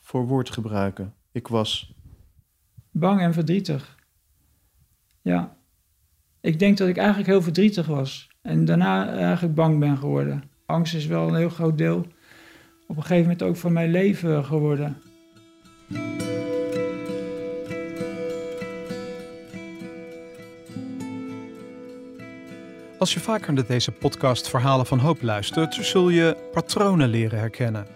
voor 0.00 0.26
woord 0.26 0.50
gebruiken? 0.50 1.14
Ik 1.32 1.48
was. 1.48 1.94
Bang 2.90 3.20
en 3.20 3.32
verdrietig. 3.32 3.96
Ja. 5.22 5.56
Ik 6.40 6.58
denk 6.58 6.78
dat 6.78 6.88
ik 6.88 6.96
eigenlijk 6.96 7.28
heel 7.28 7.42
verdrietig 7.42 7.86
was. 7.86 8.28
En 8.42 8.64
daarna 8.64 9.14
eigenlijk 9.14 9.54
bang 9.54 9.78
ben 9.78 9.96
geworden. 9.96 10.42
Angst 10.66 10.94
is 10.94 11.06
wel 11.06 11.28
een 11.28 11.34
heel 11.34 11.48
groot 11.48 11.78
deel 11.78 12.06
op 12.86 12.96
een 12.96 13.02
gegeven 13.02 13.22
moment 13.22 13.42
ook 13.42 13.56
van 13.56 13.72
mijn 13.72 13.90
leven 13.90 14.44
geworden. 14.44 14.96
Als 22.98 23.14
je 23.14 23.20
vaker 23.20 23.52
naar 23.52 23.66
deze 23.66 23.92
podcast 23.92 24.48
Verhalen 24.48 24.86
van 24.86 24.98
Hoop 24.98 25.22
luistert, 25.22 25.74
zul 25.74 26.08
je 26.08 26.36
patronen 26.52 27.08
leren 27.08 27.38
herkennen. 27.38 27.86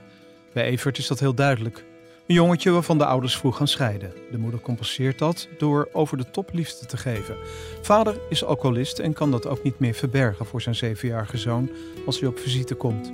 Bij 0.53 0.65
Evert 0.65 0.99
is 0.99 1.07
dat 1.07 1.21
heel 1.21 1.35
duidelijk. 1.35 1.85
Een 2.27 2.35
jongetje 2.35 2.71
waarvan 2.71 2.99
de 2.99 3.05
ouders 3.05 3.37
vroeg 3.37 3.57
gaan 3.57 3.69
scheiden. 3.69 4.13
De 4.31 4.39
moeder 4.39 4.61
compenseert 4.61 5.19
dat 5.19 5.49
door 5.59 5.89
over 5.93 6.17
de 6.17 6.31
top 6.31 6.51
liefde 6.53 6.87
te 6.87 6.97
geven. 6.97 7.37
Vader 7.81 8.21
is 8.29 8.45
alcoholist 8.45 8.99
en 8.99 9.13
kan 9.13 9.31
dat 9.31 9.47
ook 9.47 9.63
niet 9.63 9.79
meer 9.79 9.95
verbergen 9.95 10.47
voor 10.47 10.63
zijn 10.63 10.75
zevenjarige 10.75 11.39
zoon 11.39 11.71
als 12.07 12.21
hij 12.21 12.29
op 12.29 12.39
visite 12.39 12.75
komt. 12.75 13.13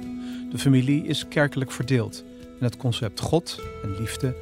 De 0.51 0.59
familie 0.59 1.07
is 1.07 1.29
kerkelijk 1.29 1.73
verdeeld 1.73 2.25
en 2.59 2.65
het 2.65 2.77
concept 2.77 3.21
God 3.21 3.61
en 3.83 3.97
liefde 3.99 4.35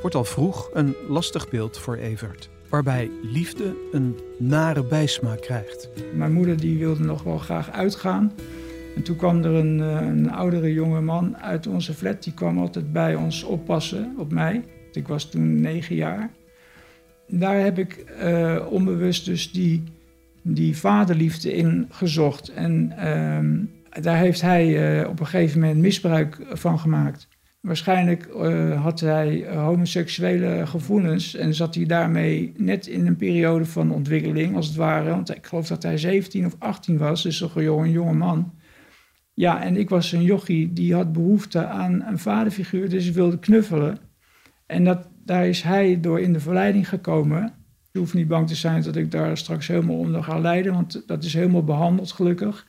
wordt 0.00 0.16
al 0.16 0.24
vroeg 0.24 0.70
een 0.72 0.94
lastig 1.08 1.48
beeld 1.48 1.78
voor 1.78 1.96
Evert. 1.96 2.48
Waarbij 2.74 3.10
liefde 3.22 3.76
een 3.92 4.16
nare 4.38 4.84
bijsmaak 4.84 5.40
krijgt. 5.40 5.88
Mijn 6.14 6.32
moeder 6.32 6.60
die 6.60 6.78
wilde 6.78 7.04
nog 7.04 7.22
wel 7.22 7.38
graag 7.38 7.70
uitgaan. 7.70 8.32
En 8.96 9.02
toen 9.02 9.16
kwam 9.16 9.44
er 9.44 9.54
een, 9.54 9.80
eh, 9.80 10.06
een 10.06 10.30
oudere 10.30 10.72
jonge 10.72 11.00
man 11.00 11.36
uit 11.36 11.66
onze 11.66 11.94
flat. 11.94 12.22
Die 12.22 12.34
kwam 12.34 12.58
altijd 12.58 12.92
bij 12.92 13.14
ons 13.14 13.42
oppassen 13.42 14.14
op 14.18 14.32
mij. 14.32 14.64
Ik 14.92 15.08
was 15.08 15.30
toen 15.30 15.60
negen 15.60 15.96
jaar. 15.96 16.30
Daar 17.28 17.60
heb 17.60 17.78
ik 17.78 17.92
eh, 17.92 18.66
onbewust 18.70 19.24
dus 19.24 19.52
die, 19.52 19.82
die 20.42 20.76
vaderliefde 20.76 21.52
in 21.52 21.86
gezocht. 21.90 22.48
En 22.48 22.92
ehm, 22.96 23.56
daar 24.02 24.18
heeft 24.18 24.40
hij 24.40 25.00
uh, 25.02 25.08
op 25.08 25.20
een 25.20 25.26
gegeven 25.26 25.60
moment 25.60 25.80
misbruik 25.80 26.38
van 26.52 26.78
gemaakt. 26.78 27.28
Waarschijnlijk 27.64 28.26
uh, 28.36 28.82
had 28.82 29.00
hij 29.00 29.56
homoseksuele 29.56 30.66
gevoelens 30.66 31.34
en 31.34 31.54
zat 31.54 31.74
hij 31.74 31.86
daarmee 31.86 32.52
net 32.56 32.86
in 32.86 33.06
een 33.06 33.16
periode 33.16 33.64
van 33.64 33.92
ontwikkeling, 33.92 34.56
als 34.56 34.66
het 34.66 34.76
ware. 34.76 35.10
Want 35.10 35.36
ik 35.36 35.46
geloof 35.46 35.66
dat 35.66 35.82
hij 35.82 35.98
17 35.98 36.46
of 36.46 36.56
18 36.58 36.98
was, 36.98 37.22
dus 37.22 37.40
een 37.40 37.90
jonge, 37.90 38.12
man. 38.12 38.52
Ja, 39.34 39.62
en 39.62 39.76
ik 39.76 39.88
was 39.88 40.12
een 40.12 40.22
jochie 40.22 40.72
die 40.72 40.94
had 40.94 41.12
behoefte 41.12 41.66
aan 41.66 42.02
een 42.02 42.18
vaderfiguur, 42.18 42.88
dus 42.88 43.06
ik 43.06 43.14
wilde 43.14 43.38
knuffelen. 43.38 43.98
En 44.66 44.84
dat, 44.84 45.08
daar 45.24 45.46
is 45.46 45.62
hij 45.62 46.00
door 46.00 46.20
in 46.20 46.32
de 46.32 46.40
verleiding 46.40 46.88
gekomen. 46.88 47.52
Je 47.92 47.98
hoeft 47.98 48.14
niet 48.14 48.28
bang 48.28 48.48
te 48.48 48.54
zijn 48.54 48.82
dat 48.82 48.96
ik 48.96 49.10
daar 49.10 49.36
straks 49.36 49.66
helemaal 49.66 49.98
onder 49.98 50.22
ga 50.22 50.38
lijden, 50.38 50.72
want 50.72 51.02
dat 51.06 51.24
is 51.24 51.34
helemaal 51.34 51.64
behandeld 51.64 52.12
gelukkig. 52.12 52.66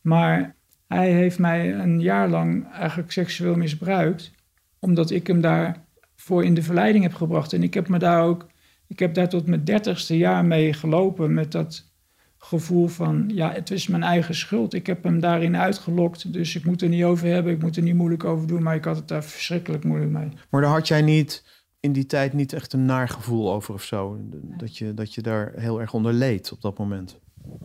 Maar 0.00 0.54
hij 0.94 1.12
heeft 1.12 1.38
mij 1.38 1.74
een 1.74 2.00
jaar 2.00 2.28
lang 2.28 2.72
eigenlijk 2.72 3.12
seksueel 3.12 3.54
misbruikt, 3.54 4.30
omdat 4.78 5.10
ik 5.10 5.26
hem 5.26 5.40
daarvoor 5.40 6.44
in 6.44 6.54
de 6.54 6.62
verleiding 6.62 7.04
heb 7.04 7.14
gebracht. 7.14 7.52
En 7.52 7.62
ik 7.62 7.74
heb 7.74 7.88
me 7.88 7.98
daar 7.98 8.22
ook, 8.22 8.46
ik 8.86 8.98
heb 8.98 9.14
daar 9.14 9.28
tot 9.28 9.46
mijn 9.46 9.64
dertigste 9.64 10.16
jaar 10.16 10.44
mee 10.44 10.72
gelopen 10.72 11.34
met 11.34 11.52
dat 11.52 11.90
gevoel 12.38 12.86
van, 12.86 13.30
ja, 13.34 13.52
het 13.52 13.70
is 13.70 13.86
mijn 13.86 14.02
eigen 14.02 14.34
schuld. 14.34 14.74
Ik 14.74 14.86
heb 14.86 15.02
hem 15.04 15.20
daarin 15.20 15.56
uitgelokt, 15.56 16.32
dus 16.32 16.56
ik 16.56 16.64
moet 16.64 16.82
er 16.82 16.88
niet 16.88 17.04
over 17.04 17.26
hebben, 17.26 17.52
ik 17.52 17.62
moet 17.62 17.76
er 17.76 17.82
niet 17.82 17.94
moeilijk 17.94 18.24
over 18.24 18.46
doen, 18.46 18.62
maar 18.62 18.74
ik 18.74 18.84
had 18.84 18.96
het 18.96 19.08
daar 19.08 19.24
verschrikkelijk 19.24 19.84
moeilijk 19.84 20.10
mee. 20.10 20.28
Maar 20.50 20.60
daar 20.60 20.70
had 20.70 20.88
jij 20.88 21.02
niet 21.02 21.44
in 21.80 21.92
die 21.92 22.06
tijd 22.06 22.32
niet 22.32 22.52
echt 22.52 22.72
een 22.72 22.84
naar 22.84 23.08
gevoel 23.08 23.52
over 23.52 23.74
of 23.74 23.82
zo? 23.82 24.18
Dat 24.56 24.76
je, 24.76 24.94
dat 24.94 25.14
je 25.14 25.22
daar 25.22 25.52
heel 25.56 25.80
erg 25.80 25.94
onder 25.94 26.12
leed 26.12 26.52
op 26.52 26.60
dat 26.60 26.78
moment? 26.78 27.20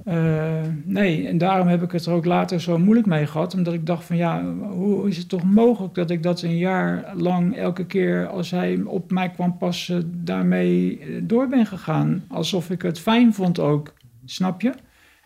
Uh, 0.05 0.61
nee, 0.83 1.27
en 1.27 1.37
daarom 1.37 1.67
heb 1.67 1.83
ik 1.83 1.91
het 1.91 2.05
er 2.05 2.13
ook 2.13 2.25
later 2.25 2.61
zo 2.61 2.77
moeilijk 2.77 3.07
mee 3.07 3.27
gehad. 3.27 3.53
Omdat 3.53 3.73
ik 3.73 3.85
dacht 3.85 4.05
van 4.05 4.17
ja, 4.17 4.53
hoe 4.53 5.07
is 5.07 5.17
het 5.17 5.29
toch 5.29 5.43
mogelijk 5.43 5.93
dat 5.93 6.09
ik 6.09 6.23
dat 6.23 6.41
een 6.41 6.57
jaar 6.57 7.13
lang 7.15 7.55
elke 7.55 7.85
keer 7.85 8.27
als 8.27 8.51
hij 8.51 8.81
op 8.85 9.11
mij 9.11 9.29
kwam 9.29 9.57
passen, 9.57 10.25
daarmee 10.25 10.99
door 11.23 11.47
ben 11.47 11.65
gegaan. 11.65 12.23
Alsof 12.27 12.69
ik 12.69 12.81
het 12.81 12.99
fijn 12.99 13.33
vond 13.33 13.59
ook. 13.59 13.93
Snap 14.25 14.61
je? 14.61 14.73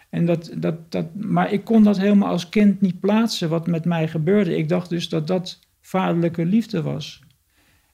En 0.10 0.26
dat, 0.26 0.52
dat, 0.58 0.92
dat, 0.92 1.16
maar 1.16 1.52
ik 1.52 1.64
kon 1.64 1.84
dat 1.84 1.98
helemaal 1.98 2.30
als 2.30 2.50
kind 2.50 2.82
niet 2.82 3.00
plaatsen 3.00 3.50
wat 3.50 3.68
met 3.68 3.86
mij 3.86 4.08
gebeurde. 4.08 4.58
Ik 4.58 4.70
dacht 4.70 4.90
dus 4.90 5.10
dat 5.10 5.28
dat 5.28 5.60
vaderlijke 5.82 6.46
liefde 6.46 6.82
was. 6.82 7.22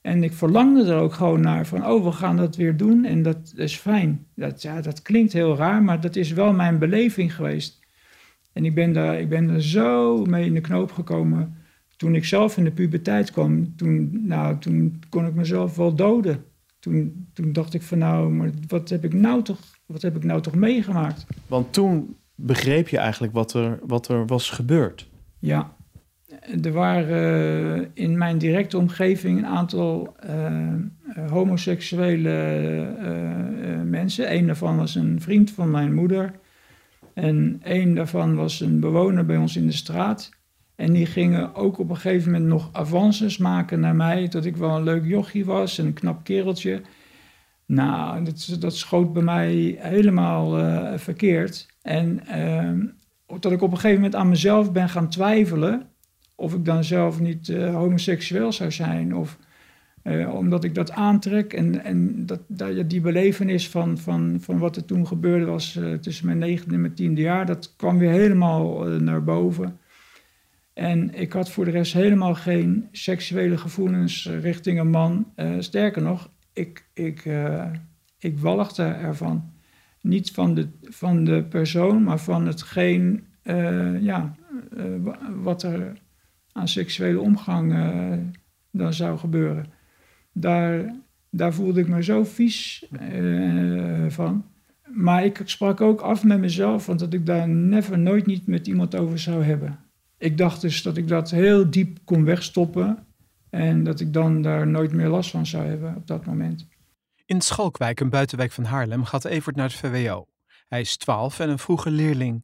En 0.06 0.24
ik 0.24 0.34
verlangde 0.34 0.92
er 0.92 1.00
ook 1.00 1.14
gewoon 1.14 1.42
naar 1.42 1.66
van, 1.66 1.88
oh, 1.88 2.04
we 2.04 2.12
gaan 2.12 2.38
dat 2.38 2.56
weer 2.56 2.78
doen 2.78 3.06
en 3.06 3.22
dat 3.24 3.54
is 3.56 3.76
fijn. 3.76 4.26
Dat, 4.36 4.62
ja, 4.62 4.82
dat 4.82 5.02
klinkt 5.02 5.34
heel 5.34 5.56
raar, 5.56 5.84
maar 5.84 6.02
dat 6.02 6.16
is 6.16 6.32
wel 6.32 6.54
mijn 6.54 6.80
beleving 6.80 7.36
geweest. 7.36 7.80
En 8.54 8.66
ik 8.66 8.76
ben 8.76 8.94
daar, 8.94 9.20
ik 9.20 9.30
ben 9.30 9.50
er 9.50 9.64
zo 9.64 10.24
mee 10.26 10.46
in 10.46 10.54
de 10.54 10.62
knoop 10.62 10.92
gekomen. 10.92 11.58
Toen 11.98 12.16
ik 12.16 12.26
zelf 12.26 12.58
in 12.58 12.64
de 12.64 12.72
puberteit 12.72 13.32
kwam, 13.32 13.76
toen, 13.76 14.22
nou, 14.28 14.58
toen 14.58 15.04
kon 15.10 15.26
ik 15.26 15.34
mezelf 15.34 15.76
wel 15.76 15.96
doden. 15.96 16.44
Toen, 16.80 17.28
toen 17.34 17.54
dacht 17.54 17.74
ik 17.74 17.82
van, 17.82 17.98
nou, 17.98 18.32
maar 18.32 18.50
wat 18.68 18.90
heb 18.90 19.04
ik 19.04 19.14
nou 19.14 19.42
toch 19.42 19.60
wat 19.86 20.02
heb 20.02 20.16
ik 20.16 20.24
nou 20.24 20.42
toch 20.42 20.56
meegemaakt? 20.56 21.26
Want 21.48 21.74
toen 21.74 22.16
begreep 22.36 22.88
je 22.88 22.98
eigenlijk 22.98 23.34
wat 23.34 23.54
er, 23.54 23.80
wat 23.86 24.08
er 24.08 24.26
was 24.26 24.50
gebeurd. 24.50 25.10
Ja, 25.40 25.76
er 26.64 26.72
waren 26.72 27.80
uh, 27.80 27.88
in 27.94 28.18
mijn 28.18 28.38
directe 28.38 28.78
omgeving 28.78 29.38
een 29.38 29.46
aantal 29.46 30.16
uh, 30.30 31.30
homoseksuele 31.30 32.88
uh, 33.02 33.82
mensen. 33.90 34.34
Eén 34.34 34.46
daarvan 34.46 34.78
was 34.78 34.96
een 34.96 35.22
vriend 35.22 35.52
van 35.52 35.72
mijn 35.72 35.94
moeder. 35.94 36.32
En 37.14 37.60
één 37.64 37.96
daarvan 37.96 38.36
was 38.36 38.60
een 38.60 38.80
bewoner 38.80 39.26
bij 39.26 39.38
ons 39.38 39.56
in 39.56 39.66
de 39.66 39.72
straat. 39.72 40.30
En 40.76 40.94
die 40.94 41.06
gingen 41.06 41.56
ook 41.56 41.80
op 41.80 41.90
een 41.90 41.96
gegeven 41.96 42.32
moment 42.32 42.50
nog 42.50 42.70
avances 42.72 43.38
maken 43.38 43.80
naar 43.80 43.96
mij. 43.96 44.28
Dat 44.28 44.46
ik 44.46 44.58
wel 44.58 44.76
een 44.76 44.84
leuk 44.84 45.06
jochie 45.06 45.46
was 45.46 45.78
en 45.78 45.86
een 45.86 45.94
knap 45.94 46.24
kereltje. 46.24 46.82
Nou, 47.66 48.24
dat, 48.24 48.58
dat 48.60 48.76
schoot 48.76 49.14
bij 49.14 49.24
mij 49.24 49.78
helemaal 49.80 50.50
verkeerd. 50.98 51.68
En 51.82 52.22
uh, 52.30 53.40
dat 53.40 53.52
ik 53.52 53.62
op 53.62 53.72
een 53.72 53.78
gegeven 53.78 53.96
moment 53.96 54.16
aan 54.16 54.30
mezelf 54.30 54.72
ben 54.72 54.90
gaan 54.90 55.10
twijfelen 55.10 55.95
of 56.36 56.54
ik 56.54 56.66
dan 56.66 56.84
zelf 56.84 57.20
niet 57.20 57.48
uh, 57.48 57.76
homoseksueel 57.76 58.52
zou 58.52 58.72
zijn. 58.72 59.16
Of 59.16 59.38
uh, 60.04 60.34
omdat 60.34 60.64
ik 60.64 60.76
dat 60.76 60.92
aantrek 60.92 61.54
en, 61.54 61.84
en 61.84 62.26
dat, 62.26 62.42
dat, 62.48 62.90
die 62.90 63.02
belevenis 63.02 63.70
van, 63.70 63.98
van, 63.98 64.38
van 64.42 64.58
wat 64.58 64.76
er 64.76 64.86
toen 64.86 65.08
gebeurde 65.08 65.46
was 65.46 65.80
tussen 66.02 66.26
mijn 66.26 66.38
negende 66.38 66.74
en 66.74 66.82
mijn 66.82 66.94
tiende 66.94 67.22
jaar, 67.22 67.46
dat 67.46 67.76
kwam 67.76 67.98
weer 67.98 68.12
helemaal 68.12 68.84
naar 68.84 69.24
boven. 69.24 69.80
En 70.74 71.14
ik 71.14 71.34
had 71.34 71.50
voor 71.50 71.66
de 71.66 71.72
rest 71.72 71.94
helemaal 71.94 72.36
geen 72.36 72.88
seksuele 72.92 73.58
gevoelens 73.58 74.30
richting 74.42 74.80
een 74.80 74.90
man. 74.90 75.32
sterker 75.60 76.02
nog, 76.02 76.30
ik, 76.54 76.86
ik, 76.94 77.30
ik 78.20 78.40
walgde 78.40 78.84
ervan. 78.84 79.52
Niet 80.02 80.32
van 80.32 80.54
de, 80.54 80.68
van 80.82 81.24
de 81.24 81.44
persoon, 81.44 82.04
maar 82.04 82.20
van 82.20 82.46
hetgeen 82.46 83.26
ja, 84.02 84.36
wat 85.44 85.64
er 85.64 85.94
aan 86.56 86.68
seksuele 86.68 87.20
omgang 87.20 87.74
dan 88.72 88.94
zou 88.94 89.18
gebeuren. 89.18 89.66
Daar, 90.32 90.96
daar 91.30 91.54
voelde 91.54 91.80
ik 91.80 91.88
me 91.88 92.04
zo 92.04 92.24
vies 92.24 92.86
van. 94.08 94.46
Maar 94.86 95.26
ik 95.26 95.42
sprak 95.46 95.82
ook 95.82 96.02
af 96.02 96.24
met 96.24 96.40
mezelf, 96.40 96.86
want 96.86 97.00
dat 97.00 97.14
ik 97.14 97.26
daar 97.26 97.50
never, 97.50 98.00
nooit 98.00 98.26
niet 98.26 98.48
met 98.48 98.68
iemand 98.68 98.96
over 98.96 99.20
zou 99.20 99.44
hebben. 99.44 99.80
Ik 100.18 100.38
dacht 100.38 100.62
dus 100.62 100.82
dat 100.82 100.98
ik 100.98 101.08
dat 101.08 101.32
heel 101.32 101.70
diep 101.70 101.98
kon 102.04 102.24
wegstoppen 102.24 103.06
en 103.50 103.84
dat 103.84 104.00
ik 104.00 104.14
dan 104.14 104.42
daar 104.42 104.68
nooit 104.68 104.92
meer 104.92 105.08
last 105.08 105.30
van 105.30 105.46
zou 105.46 105.66
hebben 105.68 105.96
op 105.96 106.08
dat 106.08 106.26
moment. 106.26 106.68
In 107.26 107.42
Schalkwijk, 107.42 108.00
een 108.00 108.10
buitenwijk 108.10 108.52
van 108.52 108.64
Haarlem, 108.64 109.04
gaat 109.04 109.26
Evert 109.26 109.56
naar 109.56 109.70
het 109.70 109.76
VWO. 109.76 110.28
Hij 110.68 110.82
is 110.82 110.98
12 110.98 111.40
en 111.40 111.50
een 111.50 111.60
vroege 111.60 111.90
leerling. 111.90 112.44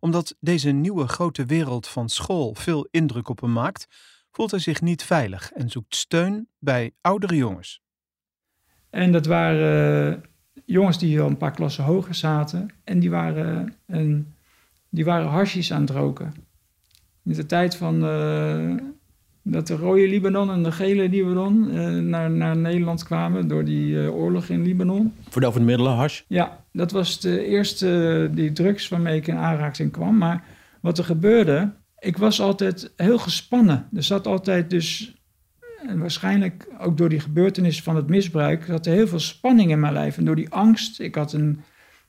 Omdat 0.00 0.36
deze 0.40 0.70
nieuwe 0.70 1.08
grote 1.08 1.44
wereld 1.44 1.88
van 1.88 2.08
school 2.08 2.54
veel 2.54 2.88
indruk 2.90 3.28
op 3.28 3.40
hem 3.40 3.52
maakt, 3.52 3.86
voelt 4.30 4.50
hij 4.50 4.60
zich 4.60 4.80
niet 4.80 5.02
veilig 5.02 5.52
en 5.52 5.70
zoekt 5.70 5.96
steun 5.96 6.48
bij 6.58 6.92
oudere 7.00 7.36
jongens. 7.36 7.82
En 8.90 9.12
dat 9.12 9.26
waren 9.26 10.12
uh, 10.12 10.18
jongens 10.64 10.98
die 10.98 11.20
al 11.20 11.28
een 11.28 11.36
paar 11.36 11.50
klassen 11.50 11.84
hoger 11.84 12.14
zaten 12.14 12.70
en 12.84 12.98
die 12.98 13.10
waren, 13.10 13.74
een, 13.86 14.34
die 14.88 15.04
waren 15.04 15.28
harsjes 15.28 15.72
aan 15.72 15.80
het 15.80 15.90
roken. 15.90 16.34
In 17.24 17.32
de 17.32 17.46
tijd 17.46 17.76
van 17.76 18.04
uh, 18.04 18.76
dat 19.42 19.66
de 19.66 19.76
rode 19.76 20.08
Libanon 20.08 20.50
en 20.50 20.62
de 20.62 20.72
gele 20.72 21.08
Libanon 21.08 21.74
uh, 21.74 21.88
naar, 21.88 22.30
naar 22.30 22.56
Nederland 22.56 23.02
kwamen 23.02 23.48
door 23.48 23.64
die 23.64 23.92
uh, 23.92 24.14
oorlog 24.14 24.48
in 24.48 24.62
Libanon. 24.62 25.12
Voor 25.28 25.40
de 25.40 25.46
over 25.46 25.62
middelen, 25.62 25.92
hash? 25.92 26.20
Ja, 26.26 26.64
dat 26.72 26.90
was 26.90 27.20
de 27.20 27.44
eerste 27.44 28.28
uh, 28.30 28.36
die 28.36 28.52
drugs 28.52 28.88
waarmee 28.88 29.16
ik 29.16 29.26
in 29.26 29.36
aanraking 29.36 29.92
kwam. 29.92 30.18
Maar 30.18 30.44
wat 30.80 30.98
er 30.98 31.04
gebeurde, 31.04 31.70
ik 31.98 32.16
was 32.16 32.40
altijd 32.40 32.92
heel 32.96 33.18
gespannen. 33.18 33.88
Er 33.94 34.02
zat 34.02 34.26
altijd 34.26 34.70
dus, 34.70 35.14
en 35.86 35.98
waarschijnlijk 35.98 36.68
ook 36.78 36.96
door 36.96 37.08
die 37.08 37.20
gebeurtenis 37.20 37.82
van 37.82 37.96
het 37.96 38.08
misbruik, 38.08 38.64
zat 38.64 38.86
er 38.86 38.92
heel 38.92 39.08
veel 39.08 39.18
spanning 39.18 39.70
in 39.70 39.80
mijn 39.80 39.92
lijf. 39.92 40.16
En 40.16 40.24
door 40.24 40.36
die 40.36 40.50
angst, 40.50 41.00
ik, 41.00 41.14
had 41.14 41.32
een, 41.32 41.60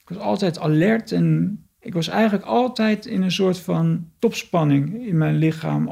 ik 0.01 0.09
was 0.09 0.17
altijd 0.17 0.59
alert 0.59 1.11
en 1.11 1.59
ik 1.79 1.93
was 1.93 2.07
eigenlijk 2.07 2.45
altijd 2.45 3.05
in 3.05 3.21
een 3.21 3.31
soort 3.31 3.59
van 3.59 4.07
topspanning 4.19 5.05
in 5.07 5.17
mijn 5.17 5.35
lichaam 5.35 5.89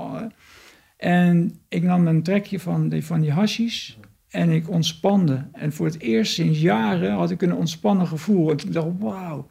en 0.99 1.59
ik 1.69 1.83
nam 1.83 2.07
een 2.07 2.23
trekje 2.23 2.59
van 2.59 2.89
die, 2.89 3.05
van 3.05 3.21
die 3.21 3.31
hashis 3.31 3.99
en 4.29 4.49
ik 4.49 4.69
ontspande. 4.69 5.47
En 5.51 5.73
voor 5.73 5.85
het 5.85 5.99
eerst 5.99 6.33
sinds 6.33 6.61
jaren 6.61 7.11
had 7.11 7.31
ik 7.31 7.41
een 7.41 7.53
ontspannen 7.53 8.07
gevoel. 8.07 8.51
Ik 8.51 8.73
dacht, 8.73 8.87
wauw, 8.99 9.47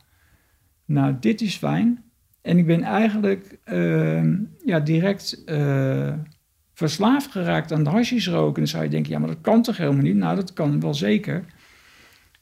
nou 0.85 1.17
dit 1.21 1.40
is 1.40 1.57
fijn. 1.57 2.05
En 2.43 2.59
ik 2.59 2.67
ben 2.67 2.83
eigenlijk 2.83 3.59
uh, 3.64 4.23
ja, 4.64 4.81
direct 4.81 5.43
uh, 5.47 6.12
verslaafd 6.75 7.31
geraakt 7.31 7.73
aan 7.73 7.85
de 7.85 7.90
hashish 7.90 8.26
roken. 8.26 8.55
En 8.55 8.61
dan 8.61 8.67
zou 8.67 8.85
je 8.85 8.90
denken, 8.90 9.12
ja, 9.12 9.19
maar 9.19 9.28
dat 9.28 9.40
kan 9.40 9.62
toch 9.62 9.76
helemaal 9.76 10.02
niet? 10.02 10.17
Nou, 10.17 10.37
dat 10.37 10.52
kan 10.52 10.81
wel 10.81 10.95
zeker. 10.95 11.45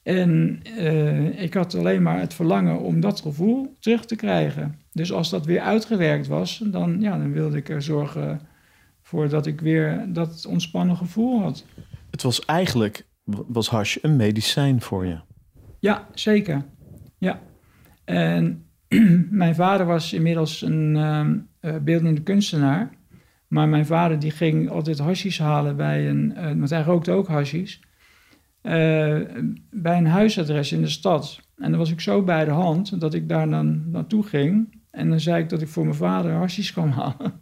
En 0.03 0.61
uh, 0.79 1.43
ik 1.43 1.55
had 1.55 1.75
alleen 1.75 2.03
maar 2.03 2.21
het 2.21 2.35
verlangen 2.35 2.81
om 2.81 3.01
dat 3.01 3.21
gevoel 3.21 3.77
terug 3.81 4.05
te 4.05 4.17
krijgen. 4.17 4.79
Dus 4.93 5.13
als 5.13 5.31
dat 5.31 5.47
weer 5.47 5.61
uitgewerkt 5.61 6.27
was, 6.27 6.63
dan, 6.65 7.01
ja, 7.01 7.19
dan 7.19 7.33
wilde 7.33 7.57
ik 7.57 7.69
er 7.69 7.83
zorgen 7.83 8.41
voor 9.07 9.29
dat 9.29 9.47
ik 9.47 9.61
weer 9.61 10.07
dat 10.09 10.47
ontspannen 10.47 10.97
gevoel 10.97 11.41
had. 11.41 11.65
Het 12.11 12.23
was 12.23 12.45
eigenlijk, 12.45 13.07
was 13.25 13.69
hash 13.69 13.97
een 14.03 14.17
medicijn 14.17 14.81
voor 14.81 15.07
je? 15.07 15.21
Ja, 15.79 16.07
zeker. 16.15 16.65
Ja. 17.19 17.41
En 18.05 18.67
mijn 19.43 19.55
vader 19.55 19.87
was 19.87 20.13
inmiddels 20.13 20.63
een 20.63 20.95
uh, 21.61 21.77
beeldende 21.83 22.23
kunstenaar. 22.23 22.91
Maar 23.49 23.69
mijn 23.69 23.87
vader 23.87 24.19
die 24.19 24.31
ging 24.31 24.71
altijd 24.71 24.99
hashish 24.99 25.39
halen 25.39 25.77
bij 25.77 26.09
een, 26.09 26.35
uh, 26.37 26.45
want 26.45 26.71
hij 26.71 26.83
rookte 26.83 27.13
ook 27.13 27.29
hashish. 27.29 27.77
Uh, 28.63 29.21
bij 29.71 29.99
een 29.99 30.07
huisadres 30.07 30.73
in 30.73 30.81
de 30.81 30.89
stad. 30.89 31.41
En 31.57 31.71
dan 31.71 31.79
was 31.79 31.91
ik 31.91 32.01
zo 32.01 32.23
bij 32.23 32.45
de 32.45 32.51
hand 32.51 33.01
dat 33.01 33.15
ik 33.15 33.29
daar 33.29 33.51
dan 33.51 33.91
naartoe 33.91 34.23
ging. 34.23 34.83
En 34.91 35.09
dan 35.09 35.21
zei 35.21 35.43
ik 35.43 35.49
dat 35.49 35.63
ik 35.63 35.69
voor 35.69 35.85
mijn 35.85 35.97
vader 35.97 36.33
hashish 36.33 36.71
kwam 36.73 36.91
halen. 37.01 37.41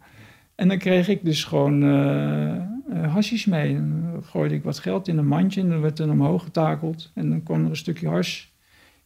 En 0.55 0.67
dan 0.67 0.77
kreeg 0.77 1.07
ik 1.07 1.25
dus 1.25 1.43
gewoon 1.43 1.83
uh, 1.83 3.13
hashish 3.13 3.45
mee. 3.45 3.73
Dan 3.73 4.23
gooide 4.23 4.55
ik 4.55 4.63
wat 4.63 4.79
geld 4.79 5.07
in 5.07 5.17
een 5.17 5.27
mandje 5.27 5.61
en 5.61 5.69
dan 5.69 5.81
werd 5.81 5.99
er 5.99 6.09
omhoog 6.09 6.43
getakeld. 6.43 7.11
En 7.13 7.29
dan 7.29 7.43
kwam 7.43 7.63
er 7.63 7.69
een 7.69 7.75
stukje 7.75 8.07
hash 8.07 8.45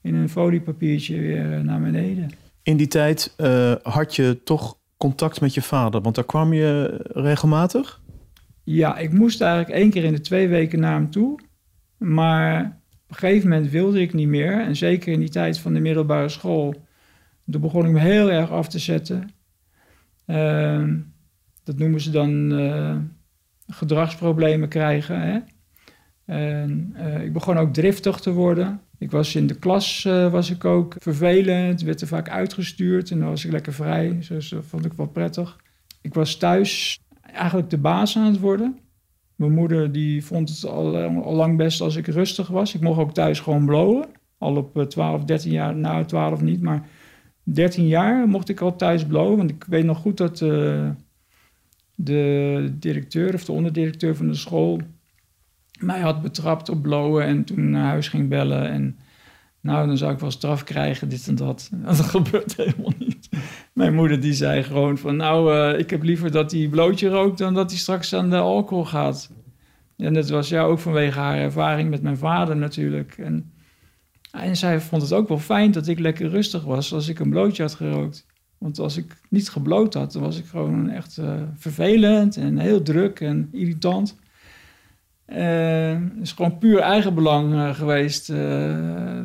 in 0.01 0.15
een 0.15 0.29
foliepapiertje 0.29 1.19
weer 1.19 1.63
naar 1.63 1.81
beneden. 1.81 2.29
In 2.63 2.77
die 2.77 2.87
tijd 2.87 3.33
had 3.83 4.15
je 4.15 4.43
toch 4.43 4.77
contact 4.97 5.41
met 5.41 5.53
je 5.53 5.61
vader? 5.61 6.01
Want 6.01 6.15
daar 6.15 6.25
kwam 6.25 6.53
je 6.53 6.99
regelmatig? 7.13 8.01
Ja, 8.63 8.97
ik 8.97 9.11
moest 9.11 9.41
eigenlijk 9.41 9.71
één 9.71 9.89
keer 9.89 10.03
in 10.03 10.13
de 10.13 10.21
twee 10.21 10.47
weken 10.47 10.79
naar 10.79 10.93
hem 10.93 11.09
toe. 11.09 11.39
Maar 11.97 12.81
op 13.03 13.09
een 13.09 13.15
gegeven 13.15 13.49
moment 13.49 13.71
wilde 13.71 14.01
ik 14.01 14.13
niet 14.13 14.27
meer. 14.27 14.61
En 14.61 14.75
zeker 14.75 15.13
in 15.13 15.19
die 15.19 15.29
tijd 15.29 15.59
van 15.59 15.73
de 15.73 15.79
middelbare 15.79 16.29
school. 16.29 16.75
Toen 17.51 17.61
begon 17.61 17.85
ik 17.85 17.91
me 17.91 17.99
heel 17.99 18.31
erg 18.31 18.51
af 18.51 18.67
te 18.67 18.79
zetten. 18.79 19.29
Uh, 20.25 20.83
dat 21.69 21.77
noemen 21.77 22.01
ze 22.01 22.11
dan 22.11 22.59
uh, 22.59 22.95
gedragsproblemen 23.67 24.69
krijgen. 24.69 25.21
Hè? 25.21 25.39
En, 26.25 26.95
uh, 26.97 27.23
ik 27.23 27.33
begon 27.33 27.57
ook 27.57 27.73
driftig 27.73 28.19
te 28.19 28.31
worden. 28.31 28.81
Ik 28.97 29.11
was 29.11 29.35
in 29.35 29.47
de 29.47 29.59
klas 29.59 30.03
uh, 30.07 30.31
was 30.31 30.49
ik 30.49 30.65
ook 30.65 30.95
vervelend, 30.99 31.81
werd 31.81 32.01
er 32.01 32.07
vaak 32.07 32.29
uitgestuurd 32.29 33.11
en 33.11 33.19
dan 33.19 33.29
was 33.29 33.45
ik 33.45 33.51
lekker 33.51 33.73
vrij. 33.73 34.19
Dus 34.27 34.49
dat 34.49 34.65
vond 34.65 34.85
ik 34.85 34.93
wel 34.93 35.07
prettig. 35.07 35.57
Ik 36.01 36.13
was 36.13 36.35
thuis 36.35 36.99
eigenlijk 37.21 37.69
de 37.69 37.77
baas 37.77 38.17
aan 38.17 38.25
het 38.25 38.39
worden. 38.39 38.79
Mijn 39.35 39.53
moeder 39.53 39.91
die 39.91 40.25
vond 40.25 40.49
het 40.49 40.65
al, 40.65 40.97
eh, 40.97 41.17
al 41.17 41.33
lang 41.33 41.57
best 41.57 41.81
als 41.81 41.95
ik 41.95 42.07
rustig 42.07 42.47
was. 42.47 42.75
Ik 42.75 42.81
mocht 42.81 42.99
ook 42.99 43.13
thuis 43.13 43.39
gewoon 43.39 43.65
blowen. 43.65 44.05
Al 44.37 44.55
op 44.55 44.85
12, 44.87 45.19
eh, 45.19 45.25
13 45.25 45.51
jaar, 45.51 45.75
nou 45.75 46.05
12 46.05 46.41
niet, 46.41 46.61
maar 46.61 46.87
13 47.43 47.87
jaar 47.87 48.27
mocht 48.27 48.49
ik 48.49 48.61
al 48.61 48.75
thuis 48.75 49.05
blowen. 49.05 49.37
Want 49.37 49.49
ik 49.49 49.63
weet 49.67 49.85
nog 49.85 49.97
goed 49.97 50.17
dat 50.17 50.41
de 52.01 52.73
directeur 52.79 53.33
of 53.33 53.45
de 53.45 53.51
onderdirecteur 53.51 54.15
van 54.15 54.27
de 54.27 54.33
school 54.33 54.81
mij 55.79 55.99
had 55.99 56.21
betrapt 56.21 56.69
op 56.69 56.81
blowen 56.81 57.25
en 57.25 57.43
toen 57.43 57.69
naar 57.69 57.85
huis 57.85 58.07
ging 58.07 58.29
bellen. 58.29 58.69
En 58.69 58.97
nou, 59.61 59.87
dan 59.87 59.97
zou 59.97 60.13
ik 60.13 60.19
wel 60.19 60.31
straf 60.31 60.63
krijgen, 60.63 61.09
dit 61.09 61.27
en 61.27 61.35
dat. 61.35 61.69
Dat 61.85 61.99
gebeurt 61.99 62.55
helemaal 62.55 62.93
niet. 62.97 63.29
Mijn 63.73 63.93
moeder 63.95 64.19
die 64.19 64.33
zei 64.33 64.63
gewoon 64.63 64.97
van, 64.97 65.15
nou, 65.15 65.53
uh, 65.73 65.79
ik 65.79 65.89
heb 65.89 66.03
liever 66.03 66.31
dat 66.31 66.51
hij 66.51 66.67
blootje 66.67 67.09
rookt 67.09 67.37
dan 67.37 67.53
dat 67.53 67.69
hij 67.69 67.79
straks 67.79 68.13
aan 68.13 68.29
de 68.29 68.37
alcohol 68.37 68.85
gaat. 68.85 69.31
En 69.97 70.13
dat 70.13 70.29
was 70.29 70.49
ja 70.49 70.63
ook 70.63 70.79
vanwege 70.79 71.19
haar 71.19 71.37
ervaring 71.37 71.89
met 71.89 72.01
mijn 72.01 72.17
vader 72.17 72.55
natuurlijk. 72.55 73.17
En, 73.17 73.51
en 74.31 74.57
zij 74.57 74.81
vond 74.81 75.01
het 75.01 75.13
ook 75.13 75.27
wel 75.27 75.39
fijn 75.39 75.71
dat 75.71 75.87
ik 75.87 75.99
lekker 75.99 76.29
rustig 76.29 76.63
was 76.63 76.93
als 76.93 77.07
ik 77.07 77.19
een 77.19 77.29
blootje 77.29 77.63
had 77.63 77.73
gerookt. 77.73 78.25
Want 78.59 78.79
als 78.79 78.97
ik 78.97 79.21
niet 79.29 79.49
gebloot 79.49 79.93
had, 79.93 80.11
dan 80.11 80.21
was 80.21 80.37
ik 80.39 80.45
gewoon 80.45 80.89
echt 80.89 81.17
uh, 81.17 81.41
vervelend 81.55 82.37
en 82.37 82.57
heel 82.57 82.81
druk 82.81 83.19
en 83.19 83.49
irritant. 83.51 84.15
Uh, 85.27 85.37
het 85.93 86.21
is 86.21 86.31
gewoon 86.31 86.57
puur 86.57 86.79
eigenbelang 86.79 87.53
uh, 87.53 87.75
geweest 87.75 88.27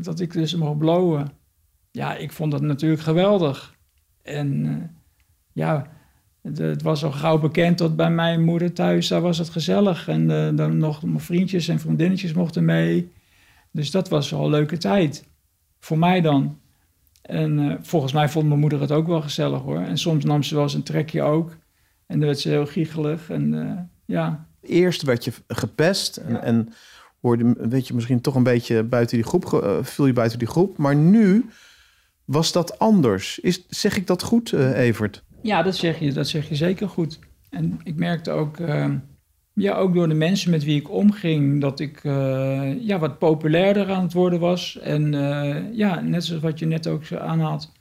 dat 0.05 0.21
ik 0.21 0.33
dus 0.33 0.55
mocht 0.55 0.79
blowen. 0.79 1.29
Ja, 1.91 2.17
ik 2.17 2.33
vond 2.33 2.53
dat 2.53 2.61
natuurlijk 2.63 3.03
geweldig. 3.03 3.75
En 4.23 4.91
ja, 5.53 5.91
het, 6.43 6.83
was 6.83 7.05
al 7.05 7.13
gauw 7.13 7.39
bekend 7.39 7.79
dat 7.79 7.97
bij 7.97 8.11
mijn 8.11 8.45
moeder 8.45 8.73
thuis, 8.73 9.09
daar 9.09 9.21
was 9.21 9.39
het 9.39 9.49
gezellig. 9.49 10.09
En 10.09 10.27
dan 10.57 10.79
nog 10.79 11.03
mijn 11.03 11.21
vriendjes 11.21 11.69
en 11.69 11.81
vriendinnetjes 11.81 12.33
mochten 12.33 12.65
mee. 12.65 13.13
Dus 13.71 13.91
dat 13.91 14.09
was 14.09 14.31
wel 14.31 14.45
een 14.45 14.51
leuke 14.51 14.79
tijd. 14.79 15.29
Voor 15.79 15.99
mij 15.99 16.21
dan. 16.21 16.59
En 17.25 17.79
volgens 17.83 18.13
mij 18.13 18.29
vond 18.29 18.49
mijn 18.49 18.61
moeder 18.61 18.81
het 18.81 18.93
ook 18.93 19.07
wel 19.07 19.23
gezellig 19.23 19.61
hoor. 19.61 19.81
En 19.81 19.99
soms 19.99 20.25
nam 20.25 20.43
ze 20.43 20.55
wel 20.55 20.63
eens 20.63 20.75
een 20.75 20.83
trekje 20.83 21.23
ook. 21.23 21.51
En 22.07 22.19
dan 22.19 22.27
werd 22.27 22.41
ze 22.41 22.49
heel 22.49 22.67
giechelig. 22.67 23.31
En 23.31 23.91
ja, 24.07 24.47
Eerst 24.67 25.03
werd 25.03 25.25
je 25.25 25.33
gepest 25.49 26.17
en, 26.17 26.33
ja. 26.33 26.43
en 26.43 26.69
hoorde, 27.21 27.55
weet 27.69 27.89
je, 27.89 27.95
misschien 27.95 28.21
toch 28.21 28.35
een 28.35 28.43
beetje 28.43 28.83
buiten 28.83 29.17
die 29.17 29.27
groep, 29.27 29.45
uh, 29.53 29.79
viel 29.83 30.07
je 30.07 30.13
buiten 30.13 30.39
die 30.39 30.49
groep. 30.49 30.77
Maar 30.77 30.97
nu 30.97 31.47
was 32.25 32.53
dat 32.53 32.79
anders. 32.79 33.39
Is, 33.39 33.67
zeg 33.69 33.97
ik 33.97 34.07
dat 34.07 34.23
goed, 34.23 34.53
Evert? 34.53 35.23
Ja, 35.43 35.63
dat 35.63 35.77
zeg, 35.77 35.99
je, 35.99 36.13
dat 36.13 36.29
zeg 36.29 36.49
je 36.49 36.55
zeker 36.55 36.89
goed. 36.89 37.19
En 37.51 37.81
ik 37.85 37.97
merkte 37.97 38.31
ook, 38.31 38.59
uh, 38.59 38.91
ja, 39.55 39.75
ook 39.75 39.95
door 39.95 40.09
de 40.09 40.15
mensen 40.15 40.51
met 40.51 40.65
wie 40.65 40.81
ik 40.81 40.91
omging, 40.91 41.61
dat 41.61 41.81
ik 41.81 42.03
ja, 42.81 42.99
wat 42.99 43.19
populairder 43.19 43.91
aan 43.91 44.03
het 44.03 44.13
worden 44.13 44.41
was. 44.41 44.79
En 44.79 45.13
ja, 45.73 46.01
net 46.01 46.25
zoals 46.25 46.43
wat 46.43 46.59
je 46.59 46.67
net 46.67 46.87
ook 46.87 47.13
aanhaalt, 47.13 47.73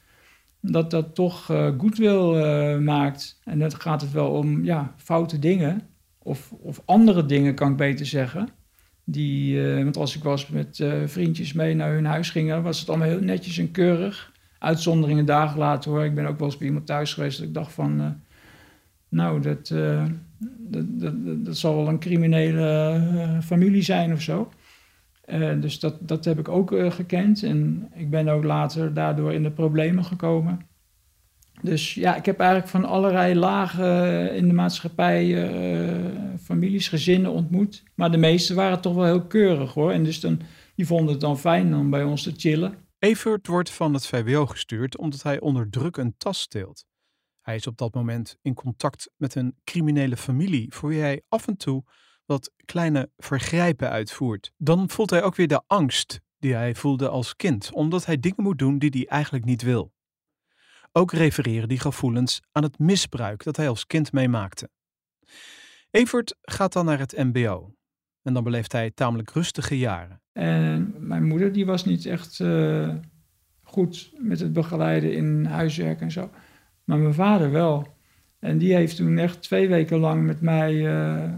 dat 0.61 0.91
dat 0.91 1.15
toch 1.15 1.45
goodwill 1.77 2.77
maakt. 2.79 3.39
En 3.43 3.59
dan 3.59 3.75
gaat 3.75 4.01
het 4.01 4.11
wel 4.11 4.29
om 4.29 4.63
ja, 4.63 4.93
foute 4.97 5.39
dingen. 5.39 5.81
Of, 6.25 6.51
of 6.51 6.81
andere 6.85 7.25
dingen, 7.25 7.55
kan 7.55 7.71
ik 7.71 7.77
beter 7.77 8.05
zeggen. 8.05 8.49
Die, 9.03 9.55
uh, 9.55 9.83
want 9.83 9.97
als 9.97 10.15
ik 10.15 10.23
was 10.23 10.47
met 10.47 10.79
uh, 10.79 10.93
vriendjes 11.05 11.53
mee 11.53 11.75
naar 11.75 11.93
hun 11.93 12.05
huis 12.05 12.29
gingen, 12.29 12.63
was 12.63 12.79
het 12.79 12.89
allemaal 12.89 13.07
heel 13.07 13.21
netjes 13.21 13.57
en 13.57 13.71
keurig. 13.71 14.31
Uitzonderingen 14.59 15.25
dagen 15.25 15.59
later 15.59 15.91
hoor. 15.91 16.03
Ik 16.03 16.15
ben 16.15 16.25
ook 16.25 16.37
wel 16.37 16.47
eens 16.47 16.57
bij 16.57 16.67
iemand 16.67 16.85
thuis 16.85 17.13
geweest 17.13 17.37
dat 17.37 17.47
ik 17.47 17.53
dacht 17.53 17.73
van... 17.73 18.01
Uh, 18.01 18.07
nou, 19.09 19.41
dat, 19.41 19.73
dat, 20.59 20.99
dat, 20.99 21.45
dat, 21.45 21.57
zal 21.57 21.75
wel 21.75 21.87
een 21.87 21.99
criminele 21.99 23.39
familie 23.43 23.81
zijn 23.81 24.13
of 24.13 24.21
zo. 24.21 24.51
dus 25.59 25.79
dat, 25.79 26.07
dat 26.07 26.25
heb 26.25 26.39
ik 26.39 26.47
ook 26.47 26.75
gekend. 26.93 27.43
En 27.43 27.89
ik 27.95 28.09
ben 28.09 28.27
ook 28.27 28.43
later 28.43 28.93
daardoor 28.93 29.33
in 29.33 29.43
de 29.43 29.51
problemen 29.51 30.05
gekomen. 30.05 30.59
Dus 31.61 31.93
ja, 31.93 32.15
ik 32.15 32.25
heb 32.25 32.39
eigenlijk 32.39 32.69
van 32.69 32.85
allerlei 32.85 33.35
lagen 33.35 34.35
in 34.35 34.47
de 34.47 34.53
maatschappij 34.53 35.49
families, 36.43 36.87
gezinnen 36.87 37.31
ontmoet. 37.31 37.83
Maar 37.95 38.11
de 38.11 38.17
meeste 38.17 38.53
waren 38.53 38.81
toch 38.81 38.95
wel 38.95 39.05
heel 39.05 39.25
keurig 39.25 39.73
hoor. 39.73 39.91
En 39.91 40.03
dus 40.03 40.19
dan, 40.19 40.39
die 40.75 40.87
vonden 40.87 41.11
het 41.11 41.21
dan 41.21 41.39
fijn 41.39 41.75
om 41.75 41.89
bij 41.89 42.03
ons 42.03 42.23
te 42.23 42.33
chillen. 42.37 42.75
Evert 42.99 43.47
wordt 43.47 43.71
van 43.71 43.93
het 43.93 44.07
VWO 44.07 44.45
gestuurd 44.45 44.97
omdat 44.97 45.23
hij 45.23 45.39
onder 45.39 45.69
druk 45.69 45.97
een 45.97 46.13
tas 46.17 46.39
steelt. 46.39 46.85
Hij 47.43 47.55
is 47.55 47.67
op 47.67 47.77
dat 47.77 47.93
moment 47.93 48.37
in 48.41 48.53
contact 48.53 49.09
met 49.17 49.35
een 49.35 49.55
criminele 49.63 50.17
familie 50.17 50.73
voor 50.73 50.89
wie 50.89 50.99
hij 50.99 51.21
af 51.29 51.47
en 51.47 51.57
toe 51.57 51.83
wat 52.25 52.51
kleine 52.65 53.09
vergrijpen 53.17 53.89
uitvoert. 53.89 54.51
Dan 54.57 54.89
voelt 54.89 55.09
hij 55.09 55.23
ook 55.23 55.35
weer 55.35 55.47
de 55.47 55.61
angst 55.67 56.21
die 56.39 56.53
hij 56.53 56.75
voelde 56.75 57.09
als 57.09 57.35
kind, 57.35 57.71
omdat 57.71 58.05
hij 58.05 58.19
dingen 58.19 58.43
moet 58.43 58.59
doen 58.59 58.77
die 58.77 58.89
hij 58.89 59.07
eigenlijk 59.07 59.45
niet 59.45 59.61
wil. 59.61 59.93
Ook 60.91 61.11
refereren 61.11 61.67
die 61.67 61.79
gevoelens 61.79 62.41
aan 62.51 62.63
het 62.63 62.79
misbruik 62.79 63.43
dat 63.43 63.57
hij 63.57 63.69
als 63.69 63.85
kind 63.85 64.11
meemaakte. 64.11 64.69
Evert 65.89 66.35
gaat 66.41 66.73
dan 66.73 66.85
naar 66.85 66.99
het 66.99 67.17
MBO 67.17 67.75
en 68.21 68.33
dan 68.33 68.43
beleeft 68.43 68.71
hij 68.71 68.91
tamelijk 68.91 69.29
rustige 69.29 69.77
jaren. 69.77 70.21
En 70.31 70.93
mijn 70.97 71.23
moeder 71.23 71.51
die 71.51 71.65
was 71.65 71.85
niet 71.85 72.05
echt 72.05 72.39
uh, 72.39 72.95
goed 73.61 74.13
met 74.17 74.39
het 74.39 74.53
begeleiden 74.53 75.13
in 75.13 75.45
huiswerk 75.45 76.01
en 76.01 76.11
zo, 76.11 76.29
maar 76.83 76.97
mijn 76.97 77.13
vader 77.13 77.51
wel. 77.51 77.87
En 78.39 78.57
die 78.57 78.75
heeft 78.75 78.95
toen 78.95 79.17
echt 79.17 79.41
twee 79.41 79.67
weken 79.67 79.97
lang 79.97 80.25
met 80.25 80.41
mij 80.41 80.73
uh, 80.73 81.33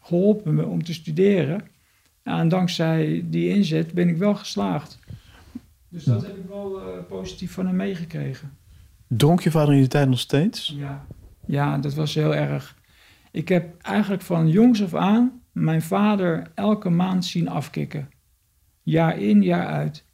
geholpen 0.00 0.68
om 0.68 0.84
te 0.84 0.94
studeren. 0.94 1.64
En 2.22 2.48
dankzij 2.48 3.24
die 3.30 3.48
inzet 3.48 3.92
ben 3.92 4.08
ik 4.08 4.16
wel 4.16 4.34
geslaagd. 4.34 4.98
Dus 5.88 6.04
dat 6.04 6.26
heb 6.26 6.36
ik 6.36 6.48
wel 6.48 6.80
uh, 6.80 7.02
positief 7.08 7.52
van 7.52 7.66
hem 7.66 7.76
meegekregen. 7.76 8.56
Dronk 9.06 9.40
je 9.40 9.50
vader 9.50 9.74
in 9.74 9.80
die 9.80 9.88
tijd 9.88 10.08
nog 10.08 10.18
steeds? 10.18 10.74
Ja. 10.76 11.06
ja, 11.46 11.78
dat 11.78 11.94
was 11.94 12.14
heel 12.14 12.34
erg. 12.34 12.76
Ik 13.30 13.48
heb 13.48 13.82
eigenlijk 13.82 14.22
van 14.22 14.48
jongs 14.48 14.82
af 14.82 14.94
aan 14.94 15.40
mijn 15.52 15.82
vader 15.82 16.50
elke 16.54 16.90
maand 16.90 17.24
zien 17.24 17.48
afkicken. 17.48 18.08
Jaar 18.82 19.18
in, 19.18 19.42
jaar 19.42 19.66
uit. 19.66 20.04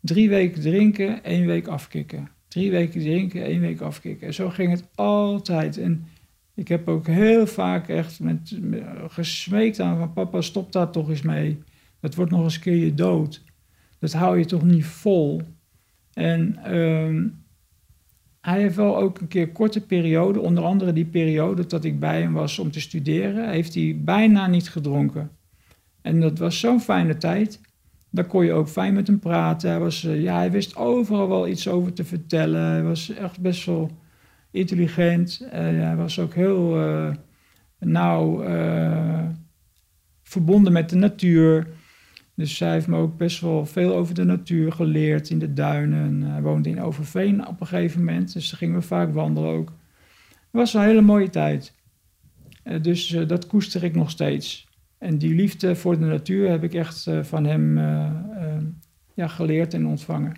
Drie 0.00 0.28
weken 0.28 0.60
drinken, 0.60 1.24
één 1.24 1.46
week 1.46 1.66
afkicken. 1.66 2.28
Drie 2.52 2.70
weken 2.70 3.00
drinken, 3.00 3.44
één 3.44 3.60
week 3.60 3.80
afkicken. 3.80 4.26
En 4.26 4.34
zo 4.34 4.48
ging 4.48 4.70
het 4.70 4.84
altijd. 4.94 5.78
En 5.78 6.06
Ik 6.54 6.68
heb 6.68 6.88
ook 6.88 7.06
heel 7.06 7.46
vaak 7.46 7.88
echt 7.88 8.20
met, 8.20 8.58
gesmeekt 9.08 9.80
aan 9.80 9.98
van 9.98 10.12
papa, 10.12 10.40
stop 10.40 10.72
daar 10.72 10.90
toch 10.90 11.08
eens 11.08 11.22
mee. 11.22 11.58
Dat 12.00 12.14
wordt 12.14 12.30
nog 12.30 12.42
eens 12.44 12.54
een 12.54 12.60
keer 12.60 12.76
je 12.76 12.94
dood. 12.94 13.42
Dat 13.98 14.12
hou 14.12 14.38
je 14.38 14.44
toch 14.44 14.62
niet 14.62 14.84
vol. 14.84 15.42
En 16.12 16.56
ehm, 16.64 17.28
hij 18.40 18.60
heeft 18.60 18.76
wel 18.76 18.96
ook 18.96 19.20
een 19.20 19.28
keer 19.28 19.48
korte 19.48 19.80
periode, 19.80 20.40
onder 20.40 20.64
andere 20.64 20.92
die 20.92 21.04
periode 21.04 21.66
dat 21.66 21.84
ik 21.84 22.00
bij 22.00 22.20
hem 22.20 22.32
was 22.32 22.58
om 22.58 22.70
te 22.70 22.80
studeren, 22.80 23.50
heeft 23.50 23.74
hij 23.74 24.00
bijna 24.04 24.46
niet 24.46 24.70
gedronken. 24.70 25.30
En 26.00 26.20
dat 26.20 26.38
was 26.38 26.60
zo'n 26.60 26.80
fijne 26.80 27.16
tijd. 27.16 27.60
Daar 28.14 28.24
kon 28.24 28.44
je 28.44 28.52
ook 28.52 28.68
fijn 28.68 28.94
met 28.94 29.06
hem 29.06 29.18
praten. 29.18 29.70
Hij, 29.70 29.78
was, 29.78 30.04
eh, 30.04 30.22
ja, 30.22 30.36
hij 30.36 30.50
wist 30.50 30.76
overal 30.76 31.28
wel 31.28 31.48
iets 31.48 31.68
over 31.68 31.92
te 31.92 32.04
vertellen. 32.04 32.60
Hij 32.62 32.82
was 32.82 33.10
echt 33.10 33.40
best 33.40 33.66
wel 33.66 33.90
intelligent. 34.50 35.46
Eh, 35.50 35.60
hij 35.60 35.96
was 35.96 36.18
ook 36.18 36.34
heel 36.34 36.80
eh, 36.80 37.10
nauw 37.78 38.44
verbonden 40.22 40.72
met 40.72 40.90
de 40.90 40.96
natuur. 40.96 41.66
Dus 42.34 42.58
hij 42.58 42.72
heeft 42.72 42.86
me 42.86 42.96
ook 42.96 43.16
best 43.16 43.40
wel 43.40 43.66
veel 43.66 43.94
over 43.94 44.14
de 44.14 44.24
natuur 44.24 44.72
geleerd 44.72 45.30
in 45.30 45.38
de 45.38 45.52
duinen. 45.52 46.04
En 46.04 46.30
hij 46.30 46.42
woonde 46.42 46.68
in 46.68 46.82
Overveen 46.82 47.46
op 47.46 47.60
een 47.60 47.66
gegeven 47.66 48.04
moment. 48.04 48.32
Dus 48.32 48.50
daar 48.50 48.58
gingen 48.58 48.78
we 48.78 48.86
vaak 48.86 49.12
wandelen 49.12 49.50
ook. 49.50 49.68
Het 50.28 50.60
was 50.60 50.74
een 50.74 50.82
hele 50.82 51.00
mooie 51.00 51.30
tijd. 51.30 51.74
Dus 52.82 53.08
dat 53.26 53.46
koester 53.46 53.84
ik 53.84 53.94
nog 53.94 54.10
steeds. 54.10 54.68
En 55.02 55.18
die 55.18 55.34
liefde 55.34 55.74
voor 55.74 55.98
de 55.98 56.04
natuur 56.04 56.50
heb 56.50 56.62
ik 56.62 56.74
echt 56.74 57.06
eh, 57.06 57.22
van 57.22 57.44
hem 57.44 57.78
eh, 57.78 58.04
eh, 58.36 58.62
ja, 59.14 59.28
geleerd 59.28 59.74
en 59.74 59.86
ontvangen. 59.86 60.34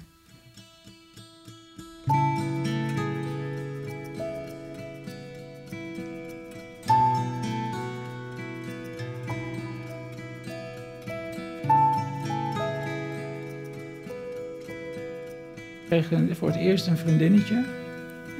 Ik 15.90 16.08
kreeg 16.08 16.36
voor 16.36 16.48
het 16.48 16.56
eerst 16.56 16.86
een 16.86 16.96
vriendinnetje. 16.96 17.64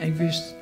En 0.01 0.07
ik 0.07 0.15
wist, 0.15 0.54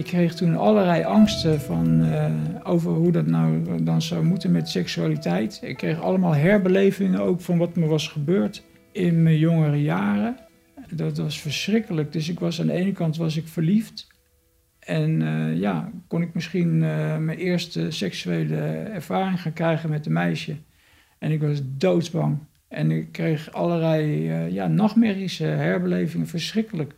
ik 0.00 0.06
kreeg 0.06 0.34
toen 0.34 0.56
allerlei 0.56 1.04
angsten 1.04 1.60
van, 1.60 2.04
eh, 2.04 2.32
over 2.62 2.92
hoe 2.92 3.12
dat 3.12 3.26
nou 3.26 3.82
dan 3.82 4.02
zou 4.02 4.24
moeten 4.24 4.52
met 4.52 4.68
seksualiteit. 4.68 5.60
Ik 5.62 5.76
kreeg 5.76 6.00
allemaal 6.00 6.34
herbelevingen 6.34 7.20
ook 7.20 7.40
van 7.40 7.58
wat 7.58 7.76
me 7.76 7.86
was 7.86 8.08
gebeurd 8.08 8.64
in 8.92 9.22
mijn 9.22 9.38
jongere 9.38 9.82
jaren. 9.82 10.36
Dat 10.94 11.18
was 11.18 11.40
verschrikkelijk. 11.40 12.12
Dus 12.12 12.28
ik 12.28 12.40
was 12.40 12.60
aan 12.60 12.66
de 12.66 12.72
ene 12.72 12.92
kant 12.92 13.16
was 13.16 13.36
ik 13.36 13.48
verliefd. 13.48 14.06
En 14.78 15.22
eh, 15.22 15.56
ja, 15.56 15.90
kon 16.08 16.22
ik 16.22 16.34
misschien 16.34 16.82
eh, 16.82 17.16
mijn 17.16 17.38
eerste 17.38 17.90
seksuele 17.90 18.60
ervaring 18.92 19.40
gaan 19.40 19.52
krijgen 19.52 19.90
met 19.90 20.06
een 20.06 20.12
meisje. 20.12 20.56
En 21.18 21.30
ik 21.30 21.40
was 21.40 21.60
doodsbang. 21.64 22.38
En 22.68 22.90
ik 22.90 23.12
kreeg 23.12 23.52
allerlei 23.52 24.32
ja, 24.52 24.66
nachtmerries, 24.66 25.38
herbelevingen, 25.38 26.26
verschrikkelijk. 26.26 26.94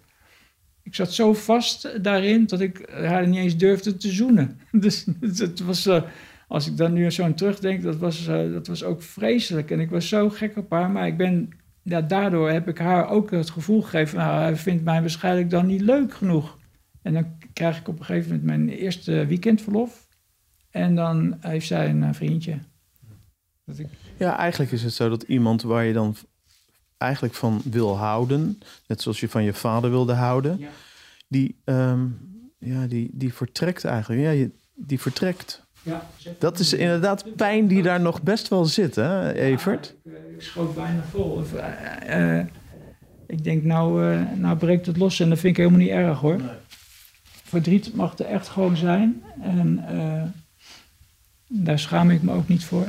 Ik 0.82 0.94
zat 0.94 1.12
zo 1.12 1.34
vast 1.34 2.04
daarin 2.04 2.46
dat 2.46 2.60
ik 2.60 2.88
haar 2.90 3.28
niet 3.28 3.38
eens 3.38 3.56
durfde 3.56 3.96
te 3.96 4.10
zoenen. 4.10 4.60
Dus 4.70 5.06
het 5.38 5.60
was, 5.60 5.86
eh, 5.86 6.02
als 6.48 6.66
ik 6.66 6.76
dan 6.76 6.92
nu 6.92 7.10
zo 7.10 7.22
aan 7.22 7.34
terugdenk, 7.34 7.82
dat 7.82 7.96
was, 7.96 8.26
eh, 8.26 8.52
dat 8.52 8.66
was 8.66 8.84
ook 8.84 9.02
vreselijk. 9.02 9.70
En 9.70 9.80
ik 9.80 9.90
was 9.90 10.08
zo 10.08 10.28
gek 10.30 10.56
op 10.56 10.70
haar, 10.70 10.90
maar 10.90 11.06
ik 11.06 11.16
ben, 11.16 11.48
ja, 11.82 12.00
daardoor 12.00 12.50
heb 12.50 12.68
ik 12.68 12.78
haar 12.78 13.08
ook 13.08 13.30
het 13.30 13.50
gevoel 13.50 13.82
gegeven, 13.82 14.18
nou, 14.18 14.42
hij 14.42 14.56
vindt 14.56 14.84
mij 14.84 15.00
waarschijnlijk 15.00 15.50
dan 15.50 15.66
niet 15.66 15.80
leuk 15.80 16.14
genoeg. 16.14 16.58
En 17.02 17.12
dan 17.12 17.38
krijg 17.52 17.78
ik 17.78 17.88
op 17.88 17.98
een 17.98 18.04
gegeven 18.04 18.28
moment 18.28 18.46
mijn 18.46 18.68
eerste 18.68 19.26
weekendverlof. 19.26 20.06
En 20.70 20.94
dan 20.94 21.36
heeft 21.40 21.66
zij 21.66 21.88
een 21.88 22.02
eh, 22.02 22.12
vriendje. 22.12 22.58
Dat 23.64 23.78
ik, 23.78 23.86
Ja, 24.18 24.36
eigenlijk 24.36 24.72
is 24.72 24.82
het 24.82 24.92
zo 24.92 25.08
dat 25.08 25.22
iemand 25.22 25.62
waar 25.62 25.84
je 25.84 25.92
dan 25.92 26.16
eigenlijk 27.02 27.34
van 27.34 27.60
wil 27.64 27.96
houden, 27.98 28.58
net 28.86 29.02
zoals 29.02 29.20
je 29.20 29.28
van 29.28 29.42
je 29.44 29.52
vader 29.52 29.90
wilde 29.90 30.12
houden, 30.12 30.58
Ja. 30.58 30.68
die, 31.28 31.56
ehm, 31.64 32.00
ja, 32.58 32.86
die, 32.86 33.10
die 33.12 33.34
vertrekt 33.34 33.84
eigenlijk. 33.84 34.22
Ja, 34.22 34.30
je, 34.30 34.50
die 34.74 35.00
vertrekt. 35.00 35.62
ja, 35.82 36.06
Dat 36.38 36.58
is 36.58 36.72
inderdaad 36.72 37.36
pijn 37.36 37.66
die 37.66 37.82
daar 37.82 38.00
nog 38.00 38.22
best 38.22 38.48
wel 38.48 38.64
zit, 38.64 38.94
hè, 38.94 39.32
Evert? 39.32 39.94
Ja, 40.04 40.10
ik, 40.10 40.16
eh, 40.16 40.32
ik 40.34 40.42
schoot 40.42 40.74
bijna 40.74 41.02
vol. 41.10 41.42
Eh, 41.56 42.38
eh, 42.38 42.46
ik 43.26 43.44
denk, 43.44 43.62
nou, 43.62 44.12
eh, 44.12 44.20
nou 44.36 44.56
breekt 44.56 44.86
het 44.86 44.96
los 44.96 45.20
en 45.20 45.28
dat 45.28 45.38
vind 45.38 45.52
ik 45.52 45.56
helemaal 45.64 45.80
niet 45.86 45.94
erg 45.96 46.18
hoor. 46.18 46.40
Verdriet 47.44 47.94
mag 47.94 48.18
er 48.18 48.26
echt 48.26 48.48
gewoon 48.48 48.76
zijn. 48.76 49.22
En 49.40 49.84
daar 51.48 51.78
schaam 51.78 52.10
ik 52.10 52.22
me 52.22 52.32
ook 52.32 52.48
niet 52.48 52.64
voor. 52.64 52.86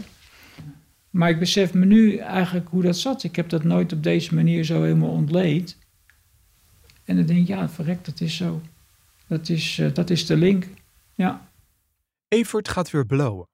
Maar 1.14 1.30
ik 1.30 1.40
besef 1.40 1.74
me 1.74 1.86
nu 1.86 2.16
eigenlijk 2.16 2.68
hoe 2.68 2.82
dat 2.82 2.98
zat. 2.98 3.24
Ik 3.24 3.36
heb 3.36 3.50
dat 3.50 3.64
nooit 3.64 3.94
op 3.94 4.04
deze 4.04 4.36
manier 4.36 4.64
zo 4.64 4.82
helemaal 4.82 5.10
ontleed. 5.10 5.78
En 7.04 7.16
dan 7.16 7.26
denk 7.26 7.40
ik, 7.40 7.48
ja, 7.48 7.70
verrek, 7.70 8.06
dat 8.06 8.22
is 8.22 8.36
zo. 8.36 8.62
Dat 9.28 9.50
is, 9.50 9.80
eh, 9.80 9.94
dat 9.94 10.10
is 10.10 10.26
de 10.26 10.38
link. 10.38 10.68
Ja. 11.16 11.52
Evert 12.28 12.68
gaat 12.68 12.92
weer 12.92 13.06
blowen. 13.06 13.50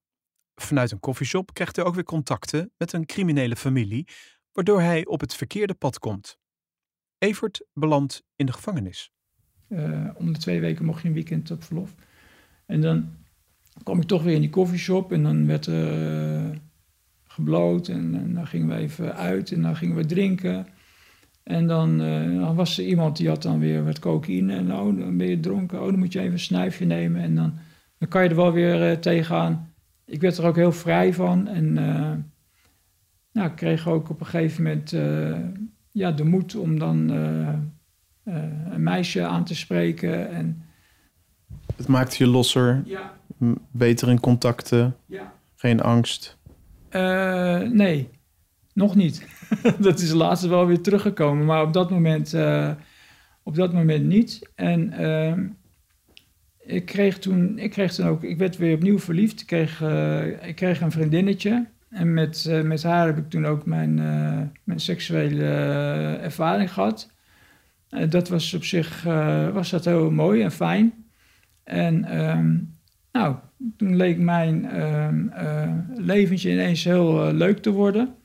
Vanuit 0.55 0.91
een 0.91 0.99
koffieshop 0.99 1.53
krijgt 1.53 1.75
hij 1.75 1.85
ook 1.85 1.95
weer 1.95 2.03
contacten 2.03 2.71
met 2.77 2.93
een 2.93 3.05
criminele 3.05 3.55
familie, 3.55 4.07
waardoor 4.51 4.81
hij 4.81 5.05
op 5.05 5.19
het 5.19 5.33
verkeerde 5.33 5.73
pad 5.73 5.99
komt. 5.99 6.37
Evert 7.17 7.65
belandt 7.73 8.23
in 8.35 8.45
de 8.45 8.53
gevangenis. 8.53 9.11
Eh, 9.67 10.09
om 10.15 10.33
de 10.33 10.39
twee 10.39 10.59
weken 10.59 10.85
mocht 10.85 11.01
je 11.01 11.07
een 11.07 11.13
weekend 11.13 11.51
op 11.51 11.63
verlof. 11.63 11.95
En 12.65 12.81
dan 12.81 13.17
kwam 13.83 14.01
ik 14.01 14.07
toch 14.07 14.23
weer 14.23 14.35
in 14.35 14.41
die 14.41 14.49
koffieshop 14.49 15.11
en 15.11 15.23
dan 15.23 15.45
werd 15.45 15.65
er 15.65 16.51
eh, 16.51 16.57
gebloot 17.39 17.87
en, 17.87 18.15
en 18.15 18.33
dan 18.33 18.47
gingen 18.47 18.67
we 18.67 18.75
even 18.75 19.15
uit 19.15 19.51
en 19.51 19.61
dan 19.61 19.75
gingen 19.75 19.95
we 19.95 20.05
drinken. 20.05 20.67
En 21.49 21.67
dan, 21.67 22.01
eh, 22.01 22.39
dan 22.39 22.55
was 22.55 22.77
er 22.77 22.85
iemand 22.85 23.17
die 23.17 23.27
had 23.27 23.41
dan 23.41 23.59
weer 23.59 23.85
wat 23.85 23.99
cocaïne 23.99 24.55
en 24.55 24.73
oh, 24.73 24.99
dan 24.99 25.17
ben 25.17 25.27
je 25.27 25.39
dronken, 25.39 25.79
oh, 25.81 25.85
dan 25.85 25.99
moet 25.99 26.13
je 26.13 26.19
even 26.19 26.33
een 26.33 26.39
snuifje 26.39 26.85
nemen 26.85 27.21
en 27.21 27.35
dan, 27.35 27.53
dan 27.97 28.07
kan 28.09 28.23
je 28.23 28.29
er 28.29 28.35
wel 28.35 28.51
weer 28.51 28.89
eh, 28.89 28.97
tegenaan. 28.97 29.73
Ik 30.05 30.21
werd 30.21 30.37
er 30.37 30.45
ook 30.45 30.55
heel 30.55 30.71
vrij 30.71 31.13
van 31.13 31.47
en 31.47 31.77
eh, 31.77 32.11
nou, 33.31 33.49
ik 33.49 33.55
kreeg 33.55 33.87
ook 33.87 34.09
op 34.09 34.19
een 34.19 34.25
gegeven 34.25 34.63
moment 34.63 34.91
ja, 35.91 36.11
de 36.11 36.23
moed 36.23 36.55
om 36.55 36.79
dan 36.79 37.09
een 38.69 38.83
meisje 38.83 39.25
aan 39.25 39.43
te 39.43 39.55
spreken. 39.55 40.31
En, 40.31 40.63
Het 41.75 41.87
maakt 41.87 42.15
je 42.15 42.27
losser, 42.27 42.81
ja, 42.85 43.13
beter 43.71 44.09
in 44.09 44.19
contacten, 44.19 44.95
ja. 45.05 45.33
geen 45.55 45.81
angst. 45.81 46.37
Eh, 46.89 47.59
nee, 47.59 48.09
nog 48.73 48.95
niet. 48.95 49.27
dat 49.79 49.99
is 49.99 50.11
laatst 50.11 50.45
wel 50.45 50.65
weer 50.67 50.81
teruggekomen, 50.81 51.45
maar 51.45 51.61
op 51.61 51.73
dat 51.73 51.89
moment, 51.89 52.33
eh, 52.33 52.71
op 53.43 53.55
dat 53.55 53.73
moment 53.73 54.05
niet. 54.05 54.49
En 54.55 54.91
ehm, 54.93 55.47
ik, 56.59 56.85
kreeg 56.85 57.19
toen, 57.19 57.57
ik 57.59 57.71
kreeg 57.71 57.93
toen 57.93 58.07
ook, 58.07 58.23
ik 58.23 58.37
werd 58.37 58.57
weer 58.57 58.75
opnieuw 58.75 58.99
verliefd. 58.99 59.41
Ik 59.41 59.47
kreeg, 59.47 59.81
eh, 59.81 60.47
ik 60.47 60.55
kreeg 60.55 60.81
een 60.81 60.91
vriendinnetje. 60.91 61.67
En 61.89 62.13
met, 62.13 62.45
eh, 62.45 62.61
met 62.61 62.83
haar 62.83 63.05
heb 63.05 63.17
ik 63.17 63.29
toen 63.29 63.45
ook 63.45 63.65
mijn, 63.65 63.99
eh, 63.99 64.41
mijn 64.63 64.79
seksuele 64.79 65.43
eh, 65.43 66.23
ervaring 66.23 66.73
gehad. 66.73 67.11
Eh, 67.89 68.09
dat 68.09 68.29
was 68.29 68.53
op 68.53 68.63
zich 68.63 69.05
eh, 69.05 69.49
was 69.49 69.69
dat 69.69 69.85
heel 69.85 70.11
mooi 70.11 70.41
en 70.41 70.51
fijn. 70.51 70.93
En 71.63 72.05
ehm, 72.05 72.57
nou, 73.11 73.35
toen 73.77 73.95
leek 73.95 74.17
mijn 74.17 74.65
ehm, 74.65 75.27
eh, 75.27 75.73
leventje 75.95 76.51
ineens 76.51 76.83
heel 76.83 77.27
eh, 77.27 77.33
leuk 77.33 77.59
te 77.59 77.71
worden. 77.71 78.15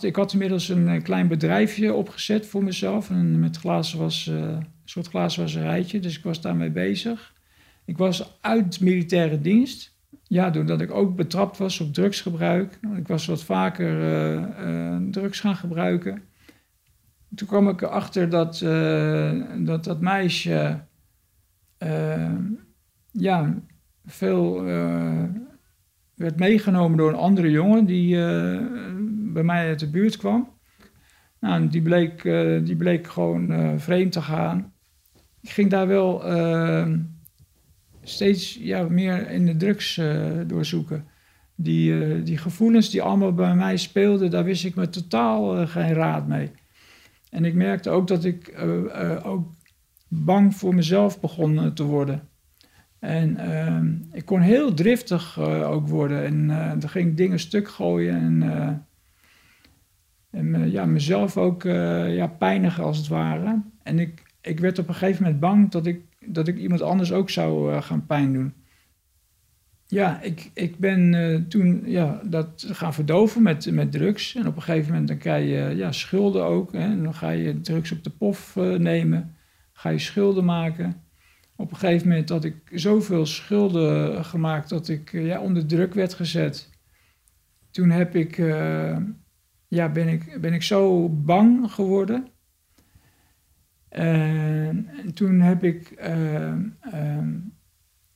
Ik 0.00 0.16
had 0.16 0.32
inmiddels 0.32 0.68
een 0.68 0.88
eh, 0.88 1.02
klein 1.02 1.28
bedrijfje 1.28 1.92
opgezet 1.92 2.46
voor 2.46 2.64
mezelf. 2.64 3.10
En 3.10 3.40
met 3.40 3.56
glazen 3.56 3.98
was, 3.98 4.26
een 4.26 4.66
soort 4.84 5.08
glazenwasserijtje. 5.08 6.00
Dus 6.00 6.16
ik 6.18 6.24
was 6.24 6.40
daarmee 6.40 6.70
bezig. 6.70 7.34
Ik 7.84 7.98
was 7.98 8.38
uit 8.40 8.80
militaire 8.80 9.40
dienst. 9.40 9.94
Ja, 10.22 10.50
doordat 10.50 10.80
ik 10.80 10.90
ook 10.90 11.16
betrapt 11.16 11.58
was 11.58 11.80
op 11.80 11.94
drugsgebruik. 11.94 12.78
Ik 12.96 13.08
was 13.08 13.26
wat 13.26 13.42
vaker 13.42 13.90
drugs 15.10 15.40
gaan 15.40 15.56
gebruiken. 15.56 16.22
Toen 17.34 17.48
kwam 17.48 17.68
ik 17.68 17.82
erachter 17.82 18.28
dat 18.28 18.58
dat, 19.58 19.84
dat 19.84 20.00
meisje... 20.00 20.80
eh, 21.78 22.34
ja, 23.12 23.54
veel 24.06 24.66
eh, 24.66 25.22
werd 26.14 26.38
meegenomen 26.38 26.96
door 26.96 27.08
een 27.08 27.14
andere 27.18 27.50
jongen 27.50 27.86
die 27.86 28.26
eh, 28.26 28.60
bij 29.32 29.42
mij 29.42 29.66
uit 29.66 29.78
de 29.78 29.90
buurt 29.90 30.16
kwam. 30.16 30.54
Nou, 31.40 31.68
die 31.68 31.82
bleek, 31.82 32.24
eh, 32.24 32.64
die 32.64 32.76
bleek 32.76 33.06
gewoon 33.06 33.74
vreemd 33.80 34.12
te 34.12 34.22
gaan. 34.22 34.72
Ik 35.40 35.50
ging 35.50 35.70
daar 35.70 35.86
wel 35.86 36.22
steeds 38.02 38.54
ja, 38.54 38.82
meer 38.82 39.30
in 39.30 39.46
de 39.46 39.56
drugs 39.56 40.00
doorzoeken. 40.46 41.04
Die, 41.54 42.22
die 42.22 42.38
gevoelens 42.38 42.90
die 42.90 43.02
allemaal 43.02 43.32
bij 43.32 43.54
mij 43.54 43.76
speelden, 43.76 44.30
daar 44.30 44.44
wist 44.44 44.64
ik 44.64 44.74
me 44.74 44.88
totaal 44.88 45.66
geen 45.66 45.92
raad 45.92 46.26
mee. 46.26 46.50
En 47.30 47.44
ik 47.44 47.54
merkte 47.54 47.90
ook 47.90 48.06
dat 48.06 48.24
ik 48.24 48.54
ook 49.22 49.52
bang 50.08 50.54
voor 50.54 50.74
mezelf 50.74 51.20
begon 51.20 51.74
te 51.74 51.84
worden. 51.84 52.28
En 53.06 53.36
ehm, 53.36 53.94
ik 54.12 54.24
kon 54.24 54.40
heel 54.40 54.74
driftig 54.74 55.36
uh, 55.38 55.70
ook 55.70 55.88
worden. 55.88 56.24
En 56.24 56.48
uh, 56.48 56.70
dan 56.78 56.88
ging 56.88 57.16
dingen 57.16 57.38
stuk 57.38 57.68
gooien. 57.68 58.14
En, 58.14 58.42
uh, 58.42 58.70
en 60.30 60.70
ja, 60.70 60.84
mezelf 60.84 61.36
ook 61.36 61.62
ja, 61.62 62.26
pijnigen 62.26 62.84
als 62.84 62.98
het 62.98 63.08
ware. 63.08 63.62
En 63.82 63.98
ik, 63.98 64.22
ik 64.40 64.60
werd 64.60 64.78
op 64.78 64.88
een 64.88 64.94
gegeven 64.94 65.22
moment 65.22 65.40
bang 65.40 65.70
dat 65.70 65.86
ik, 65.86 66.00
dat 66.26 66.48
ik 66.48 66.58
iemand 66.58 66.82
anders 66.82 67.12
ook 67.12 67.30
zou 67.30 67.80
gaan 67.82 68.06
pijn 68.06 68.32
doen. 68.32 68.52
Ja, 69.86 70.20
ik, 70.20 70.50
ik 70.54 70.78
ben 70.78 71.46
toen 71.48 71.82
ja, 71.84 72.20
dat 72.24 72.66
gaan 72.70 72.94
verdoven 72.94 73.42
met, 73.42 73.72
met 73.72 73.92
drugs. 73.92 74.34
En 74.34 74.46
op 74.46 74.56
een 74.56 74.62
gegeven 74.62 74.90
moment 74.90 75.08
dan 75.08 75.18
krijg 75.18 75.48
je 75.48 75.76
ja, 75.76 75.92
schulden 75.92 76.44
ook. 76.44 76.72
Hè. 76.72 76.78
En 76.78 77.02
dan 77.02 77.14
ga 77.14 77.30
je 77.30 77.60
drugs 77.60 77.92
op 77.92 78.04
de 78.04 78.10
pof 78.10 78.56
nemen. 78.78 79.34
Ga 79.72 79.88
je 79.88 79.98
schulden 79.98 80.44
maken 80.44 81.05
op 81.56 81.70
een 81.70 81.76
gegeven 81.76 82.08
moment 82.08 82.28
had 82.28 82.44
ik 82.44 82.56
zoveel 82.72 83.26
schulden 83.26 84.24
gemaakt 84.24 84.68
dat 84.68 84.88
ik 84.88 85.12
eh, 85.12 85.26
ja, 85.26 85.40
onder 85.40 85.66
druk 85.66 85.94
werd 85.94 86.14
gezet. 86.14 86.70
Toen 87.70 87.90
heb 87.90 88.14
ik, 88.14 88.38
uh, 88.38 88.96
ja, 89.68 89.88
ben, 89.88 90.08
ik, 90.08 90.40
ben 90.40 90.52
ik 90.52 90.62
zo 90.62 91.08
bang 91.08 91.72
geworden. 91.72 92.28
En, 93.88 94.88
en 95.02 95.14
toen 95.14 95.40
heb 95.40 95.64
ik 95.64 95.94
uh, 96.00 96.52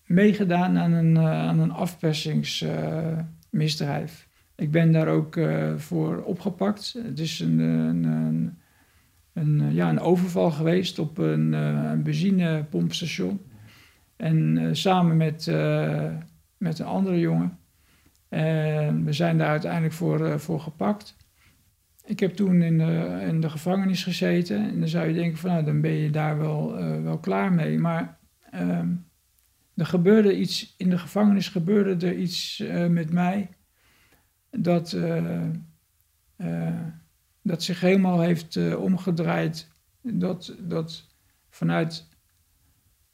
meegedaan 0.06 0.78
aan 0.78 0.92
een, 0.92 1.18
aan 1.18 1.58
een 1.58 1.72
afpersingsmisdrijf. 1.72 4.28
ik 4.56 4.70
ben 4.70 4.92
daar 4.92 5.08
ook 5.08 5.38
voor 5.76 6.22
opgepakt. 6.22 6.96
Het 7.02 7.18
is 7.18 7.40
een, 7.40 7.58
een, 7.58 8.04
een 8.04 8.59
een, 9.40 9.60
eh, 9.60 9.74
ja, 9.74 9.88
een 9.88 10.00
overval 10.00 10.50
geweest 10.50 10.98
op 10.98 11.18
een, 11.18 11.52
uh, 11.52 11.90
een 11.90 12.02
benzinepompstation. 12.02 13.40
En 14.16 14.56
uh, 14.56 14.68
samen 14.72 15.16
met, 15.16 15.46
met 16.56 16.78
een 16.78 16.86
andere 16.86 17.18
jongen. 17.18 17.58
En 18.28 19.04
we 19.04 19.12
zijn 19.12 19.38
daar 19.38 19.48
uiteindelijk 19.48 19.92
voor, 19.92 20.40
voor 20.40 20.60
gepakt. 20.60 21.16
Ik 22.04 22.20
heb 22.20 22.34
toen 22.34 22.62
in 22.62 22.78
de, 22.78 23.24
in 23.28 23.40
de 23.40 23.50
gevangenis 23.50 24.02
gezeten. 24.02 24.70
En 24.70 24.78
dan 24.78 24.88
zou 24.88 25.08
je 25.08 25.14
denken 25.14 25.38
van 25.38 25.50
nou, 25.50 25.64
dan 25.64 25.80
ben 25.80 25.90
je 25.90 26.10
daar 26.10 26.38
wel, 26.38 26.74
wel 27.02 27.18
klaar 27.18 27.52
mee. 27.52 27.78
Maar 27.78 28.18
ehm, 28.50 28.88
er 29.74 29.86
gebeurde 29.86 30.38
iets, 30.38 30.74
in 30.76 30.90
de 30.90 30.98
gevangenis 30.98 31.48
gebeurde 31.48 32.06
er 32.06 32.16
iets 32.16 32.64
met 32.88 33.12
mij. 33.12 33.48
Dat 34.50 34.96
dat 37.42 37.62
zich 37.62 37.80
helemaal 37.80 38.20
heeft 38.20 38.54
uh, 38.54 38.82
omgedraaid. 38.82 39.68
Dat, 40.02 40.54
dat 40.58 41.06
vanuit 41.50 42.08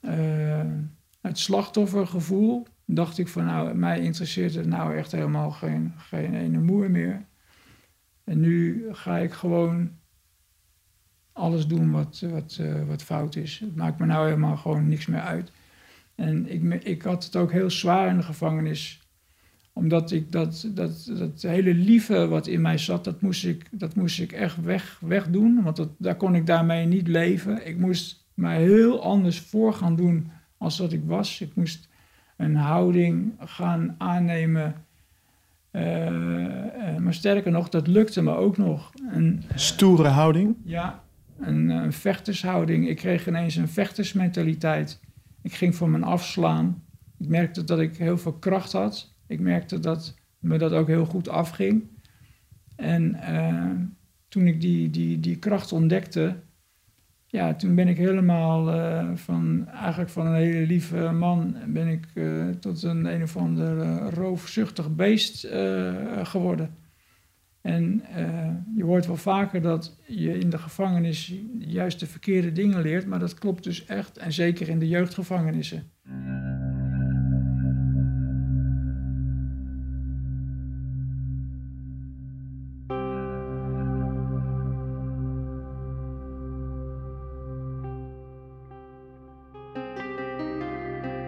uh, 0.01 0.73
het 1.21 1.39
slachtoffergevoel 1.39 2.67
dacht 2.85 3.19
ik 3.19 3.29
van 3.29 3.45
nou, 3.45 3.75
mij 3.75 4.01
interesseert 4.01 4.55
het 4.55 4.67
nou 4.67 4.97
echt 4.97 5.13
helemaal 5.13 5.51
geen, 5.51 5.93
geen 5.97 6.35
ene 6.35 6.59
moer 6.59 6.91
meer. 6.91 7.27
En 8.25 8.41
nu 8.41 8.87
ga 8.91 9.19
ik 9.19 9.33
gewoon 9.33 9.91
alles 11.33 11.67
doen 11.67 11.91
wat, 11.91 12.21
wat, 12.31 12.59
uh, 12.61 12.83
wat 12.83 13.03
fout 13.03 13.37
is. 13.37 13.59
Het 13.59 13.77
maakt 13.77 13.99
me 13.99 14.07
nou 14.07 14.25
helemaal 14.25 14.57
gewoon 14.57 14.89
niks 14.89 15.07
meer 15.07 15.21
uit. 15.21 15.53
En 16.15 16.53
ik, 16.53 16.85
ik 16.85 17.03
had 17.03 17.25
het 17.25 17.37
ook 17.37 17.53
heel 17.53 17.71
zwaar 17.71 18.09
in 18.09 18.17
de 18.17 18.23
gevangenis 18.23 19.06
omdat 19.77 20.13
ik 20.13 20.33
dat, 20.33 20.69
dat, 20.75 21.13
dat 21.19 21.43
hele 21.43 21.75
lieve 21.75 22.29
wat 22.29 22.47
in 22.47 22.61
mij 22.61 22.79
zat, 22.79 23.05
dat 23.05 23.21
moest 23.21 23.45
ik, 23.45 23.69
dat 23.71 23.95
moest 23.95 24.21
ik 24.21 24.33
echt 24.33 24.63
weg, 24.63 24.99
wegdoen. 25.01 25.63
Want 25.63 25.77
dat, 25.77 25.89
daar 25.99 26.17
kon 26.17 26.35
ik 26.35 26.47
daarmee 26.47 26.87
niet 26.87 27.09
leven. 27.09 27.67
Ik 27.67 27.79
moest 27.79 28.27
mij 28.35 28.63
heel 28.63 29.03
anders 29.03 29.41
voor 29.41 29.73
gaan 29.73 29.97
doen 29.97 30.31
als 30.59 30.77
dat 30.77 30.93
ik 30.93 31.03
was. 31.05 31.41
Ik 31.41 31.55
moest 31.55 31.89
een 32.37 32.55
houding 32.55 33.33
gaan 33.39 33.95
aannemen. 33.99 34.75
Uh, 35.73 36.07
uh, 36.07 36.97
maar 36.99 37.15
sterker 37.15 37.51
nog, 37.51 37.69
dat 37.69 37.87
lukte 37.87 38.23
me 38.23 38.37
ook 38.37 38.57
nog. 38.57 38.93
Een 39.11 39.43
stoere 39.55 40.09
houding? 40.09 40.57
Ja, 40.65 41.03
een, 41.39 41.69
een 41.69 41.93
vechtershouding. 41.93 42.89
Ik 42.89 42.97
kreeg 42.97 43.29
ineens 43.29 43.57
een 43.57 43.69
vechtersmentaliteit. 43.69 45.01
Ik 45.43 45.55
ging 45.55 45.75
voor 45.75 45.91
me 45.91 46.05
afslaan. 46.05 46.83
Ik 47.19 47.29
merkte 47.29 47.65
dat 47.65 47.79
ik 47.79 47.97
heel 47.97 48.19
veel 48.19 48.35
kracht 48.35 48.73
had. 48.73 49.15
Ik 49.27 49.41
merkte 49.41 49.81
dat 49.81 50.15
me 50.39 50.59
dat 50.59 50.73
ook 50.73 50.87
heel 50.87 51.05
goed 51.05 51.29
afging. 51.29 51.85
En 52.77 53.17
uh, 53.31 53.71
toen 54.29 54.47
ik 54.47 54.61
die, 54.61 54.91
die, 54.91 55.21
die 55.21 55.37
kracht 55.37 55.73
ontdekte, 55.73 56.37
ja, 57.27 57.55
toen 57.55 57.75
ben 57.75 57.89
ik 57.89 57.97
helemaal 57.97 58.75
uh, 58.75 59.11
van, 59.15 59.69
eigenlijk 59.69 60.11
van 60.11 60.27
een 60.27 60.35
hele 60.35 60.67
lieve 60.67 61.11
man, 61.11 61.57
ben 61.69 61.89
ik 61.89 62.07
uh, 62.15 62.49
tot 62.49 62.83
een 62.83 63.05
een 63.05 63.23
of 63.23 63.37
ander 63.37 63.99
roofzuchtig 64.15 64.95
beest 64.95 65.47
geworden. 66.23 66.75
En 67.61 68.03
je 68.77 68.85
hoort 68.85 69.07
wel 69.07 69.17
vaker 69.17 69.63
dat 69.63 69.99
je 70.07 70.39
in 70.39 70.51
de 70.51 70.59
gevangenis 70.59 71.35
juist 71.59 72.01
de 72.01 72.07
verkeerde 72.07 72.53
dingen 72.53 72.83
leert, 72.83 73.07
maar 73.07 73.19
dat 73.19 73.35
klopt 73.35 73.65
dus 73.65 73.85
echt, 73.85 74.19
en 74.19 74.33
zeker 74.33 74.69
in 74.69 74.79
de 74.79 74.89
jeugdgevangenissen. 74.89 75.91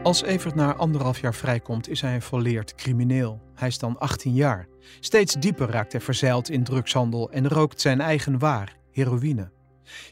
Als 0.08 0.22
Evert 0.22 0.54
na 0.54 0.74
anderhalf 0.74 1.20
jaar 1.20 1.34
vrijkomt, 1.34 1.88
is 1.88 2.00
hij 2.00 2.14
een 2.14 2.22
volleerd 2.22 2.74
crimineel. 2.74 3.40
Hij 3.54 3.68
is 3.68 3.78
dan 3.78 3.98
18 3.98 4.34
jaar. 4.34 4.68
Steeds 5.00 5.34
dieper 5.34 5.70
raakt 5.70 5.92
hij 5.92 6.00
verzeild 6.00 6.50
in 6.50 6.64
drugshandel 6.64 7.30
en 7.30 7.48
rookt 7.48 7.80
zijn 7.80 8.00
eigen 8.00 8.38
waar, 8.38 8.76
heroïne. 8.92 9.50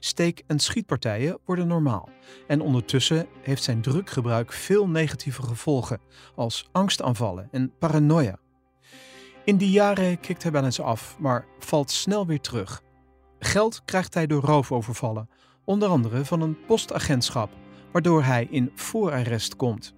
Steek- 0.00 0.42
en 0.46 0.58
schietpartijen 0.58 1.38
worden 1.44 1.66
normaal. 1.66 2.08
En 2.46 2.60
ondertussen 2.60 3.26
heeft 3.42 3.62
zijn 3.62 3.80
druggebruik 3.80 4.52
veel 4.52 4.88
negatieve 4.88 5.42
gevolgen, 5.42 6.00
als 6.34 6.68
angstaanvallen 6.72 7.48
en 7.50 7.72
paranoia. 7.78 8.38
In 9.44 9.56
die 9.56 9.70
jaren 9.70 10.20
kikt 10.20 10.42
hij 10.42 10.52
wel 10.52 10.64
eens 10.64 10.80
af, 10.80 11.16
maar 11.18 11.46
valt 11.58 11.90
snel 11.90 12.26
weer 12.26 12.40
terug. 12.40 12.82
Geld 13.38 13.82
krijgt 13.84 14.14
hij 14.14 14.26
door 14.26 14.42
roofovervallen, 14.42 15.28
onder 15.64 15.88
andere 15.88 16.24
van 16.24 16.40
een 16.40 16.64
postagentschap 16.66 17.50
waardoor 17.96 18.22
hij 18.22 18.46
in 18.50 18.70
voorarrest 18.74 19.56
komt. 19.56 19.94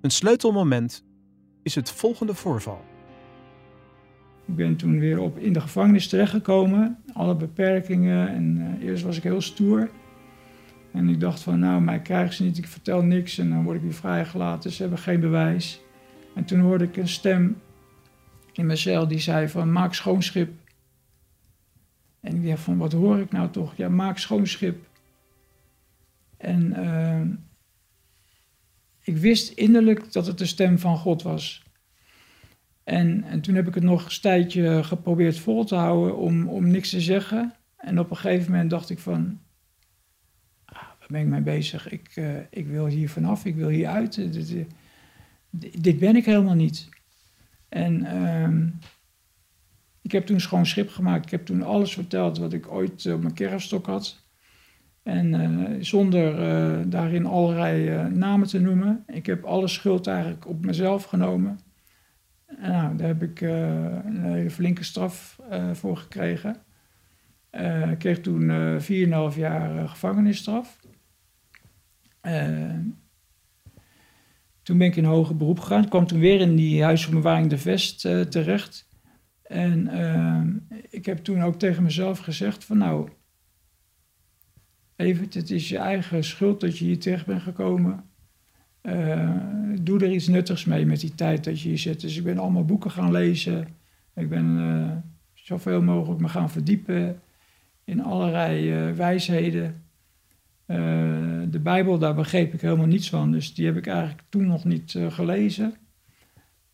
Een 0.00 0.10
sleutelmoment 0.10 1.04
is 1.62 1.74
het 1.74 1.90
volgende 1.90 2.34
voorval. 2.34 2.84
Ik 4.46 4.56
ben 4.56 4.76
toen 4.76 4.98
weer 4.98 5.18
op, 5.18 5.38
in 5.38 5.52
de 5.52 5.60
gevangenis 5.60 6.08
terechtgekomen, 6.08 6.98
alle 7.12 7.36
beperkingen. 7.36 8.28
En 8.28 8.56
uh, 8.56 8.88
eerst 8.88 9.04
was 9.04 9.16
ik 9.16 9.22
heel 9.22 9.40
stoer. 9.40 9.90
En 10.92 11.08
ik 11.08 11.20
dacht 11.20 11.40
van, 11.40 11.58
nou, 11.58 11.80
mij 11.80 12.00
krijgen 12.00 12.34
ze 12.34 12.42
niet, 12.42 12.58
ik 12.58 12.66
vertel 12.66 13.02
niks 13.02 13.38
en 13.38 13.50
dan 13.50 13.64
word 13.64 13.76
ik 13.76 13.82
weer 13.82 13.94
vrijgelaten. 13.94 14.70
Ze 14.70 14.82
hebben 14.82 15.00
geen 15.00 15.20
bewijs. 15.20 15.80
En 16.34 16.44
toen 16.44 16.60
hoorde 16.60 16.84
ik 16.84 16.96
een 16.96 17.08
stem 17.08 17.60
in 18.52 18.66
mijn 18.66 18.78
cel 18.78 19.08
die 19.08 19.20
zei 19.20 19.48
van, 19.48 19.72
maak 19.72 19.94
schoonschip. 19.94 20.52
En 22.20 22.36
ik 22.36 22.46
dacht 22.46 22.62
van, 22.62 22.76
wat 22.76 22.92
hoor 22.92 23.18
ik 23.18 23.32
nou 23.32 23.50
toch? 23.50 23.76
Ja, 23.76 23.88
maak 23.88 24.18
schoonschip. 24.18 24.90
En 26.42 26.74
uh, 26.78 27.22
ik 29.02 29.16
wist 29.16 29.50
innerlijk 29.50 30.12
dat 30.12 30.26
het 30.26 30.38
de 30.38 30.46
stem 30.46 30.78
van 30.78 30.98
God 30.98 31.22
was. 31.22 31.62
En, 32.84 33.24
en 33.24 33.40
toen 33.40 33.54
heb 33.54 33.68
ik 33.68 33.74
het 33.74 33.84
nog 33.84 34.04
een 34.04 34.20
tijdje 34.20 34.84
geprobeerd 34.84 35.38
vol 35.38 35.64
te 35.64 35.74
houden 35.74 36.16
om, 36.16 36.48
om 36.48 36.68
niks 36.68 36.90
te 36.90 37.00
zeggen. 37.00 37.54
En 37.76 37.98
op 37.98 38.10
een 38.10 38.16
gegeven 38.16 38.50
moment 38.50 38.70
dacht 38.70 38.90
ik 38.90 38.98
van, 38.98 39.40
ah, 40.64 40.76
waar 40.76 41.08
ben 41.08 41.20
ik 41.20 41.26
mee 41.26 41.40
bezig? 41.40 41.88
Ik, 41.88 42.16
uh, 42.16 42.38
ik 42.50 42.66
wil 42.66 42.86
hier 42.86 43.08
vanaf, 43.08 43.44
ik 43.44 43.54
wil 43.54 43.68
hier 43.68 43.88
uit. 43.88 44.14
Dit, 44.14 44.48
dit, 45.50 45.82
dit 45.82 45.98
ben 45.98 46.16
ik 46.16 46.24
helemaal 46.24 46.54
niet. 46.54 46.88
En 47.68 48.00
uh, 48.00 48.72
ik 50.02 50.12
heb 50.12 50.26
toen 50.26 50.40
schoon 50.40 50.66
schip 50.66 50.90
gemaakt. 50.90 51.24
Ik 51.24 51.30
heb 51.30 51.46
toen 51.46 51.62
alles 51.62 51.92
verteld 51.92 52.38
wat 52.38 52.52
ik 52.52 52.72
ooit 52.72 53.06
op 53.06 53.22
mijn 53.22 53.34
kerfstok 53.34 53.86
had. 53.86 54.21
En 55.02 55.34
uh, 55.34 55.76
zonder 55.80 56.38
uh, 56.38 56.84
daarin 56.86 57.26
allerlei 57.26 57.90
uh, 57.90 58.06
namen 58.06 58.48
te 58.48 58.60
noemen. 58.60 59.04
Ik 59.06 59.26
heb 59.26 59.44
alle 59.44 59.68
schuld 59.68 60.06
eigenlijk 60.06 60.48
op 60.48 60.64
mezelf 60.64 61.04
genomen. 61.04 61.58
En 62.46 62.70
nou, 62.70 62.96
daar 62.96 63.06
heb 63.06 63.22
ik 63.22 63.40
een 63.40 64.24
hele 64.24 64.50
flinke 64.50 64.84
straf 64.84 65.38
voor 65.72 65.96
gekregen. 65.96 66.56
ik 67.90 67.98
kreeg 67.98 68.20
toen 68.20 68.50
4,5 69.32 69.38
jaar 69.38 69.88
gevangenisstraf. 69.88 70.78
toen 74.62 74.78
ben 74.78 74.86
ik 74.86 74.96
in 74.96 75.04
hoger 75.04 75.36
beroep 75.36 75.60
gegaan. 75.60 75.82
Ik 75.82 75.90
kwam 75.90 76.06
toen 76.06 76.20
weer 76.20 76.40
in 76.40 76.56
die 76.56 76.82
huisverbewaring 76.82 77.50
de 77.50 77.58
Vest 77.58 78.00
terecht. 78.30 78.88
En 79.42 79.90
ik 80.90 81.06
heb 81.06 81.18
toen 81.18 81.42
ook 81.42 81.58
tegen 81.58 81.82
mezelf 81.82 82.18
gezegd 82.18 82.64
van 82.64 82.78
nou 82.78 83.08
Even, 84.96 85.28
het 85.30 85.50
is 85.50 85.68
je 85.68 85.78
eigen 85.78 86.24
schuld 86.24 86.60
dat 86.60 86.78
je 86.78 86.84
hier 86.84 86.98
terecht 86.98 87.26
bent 87.26 87.42
gekomen. 87.42 88.04
Uh, 88.82 89.36
doe 89.80 90.00
er 90.00 90.12
iets 90.12 90.28
nuttigs 90.28 90.64
mee 90.64 90.86
met 90.86 91.00
die 91.00 91.14
tijd 91.14 91.44
dat 91.44 91.60
je 91.60 91.68
hier 91.68 91.78
zit. 91.78 92.00
Dus 92.00 92.16
ik 92.16 92.24
ben 92.24 92.38
allemaal 92.38 92.64
boeken 92.64 92.90
gaan 92.90 93.12
lezen. 93.12 93.68
Ik 94.14 94.28
ben 94.28 94.58
uh, 94.58 94.90
zoveel 95.34 95.82
mogelijk 95.82 96.20
me 96.20 96.28
gaan 96.28 96.50
verdiepen 96.50 97.20
in 97.84 98.02
allerlei 98.02 98.88
uh, 98.88 98.94
wijsheden. 98.94 99.82
de 101.50 101.60
Bijbel, 101.62 101.98
daar 101.98 102.14
begreep 102.14 102.54
ik 102.54 102.60
helemaal 102.60 102.86
niets 102.86 103.10
van. 103.10 103.32
Dus 103.32 103.54
die 103.54 103.66
heb 103.66 103.76
ik 103.76 103.86
eigenlijk 103.86 104.22
toen 104.28 104.46
nog 104.46 104.64
niet 104.64 104.98
gelezen. 105.08 105.74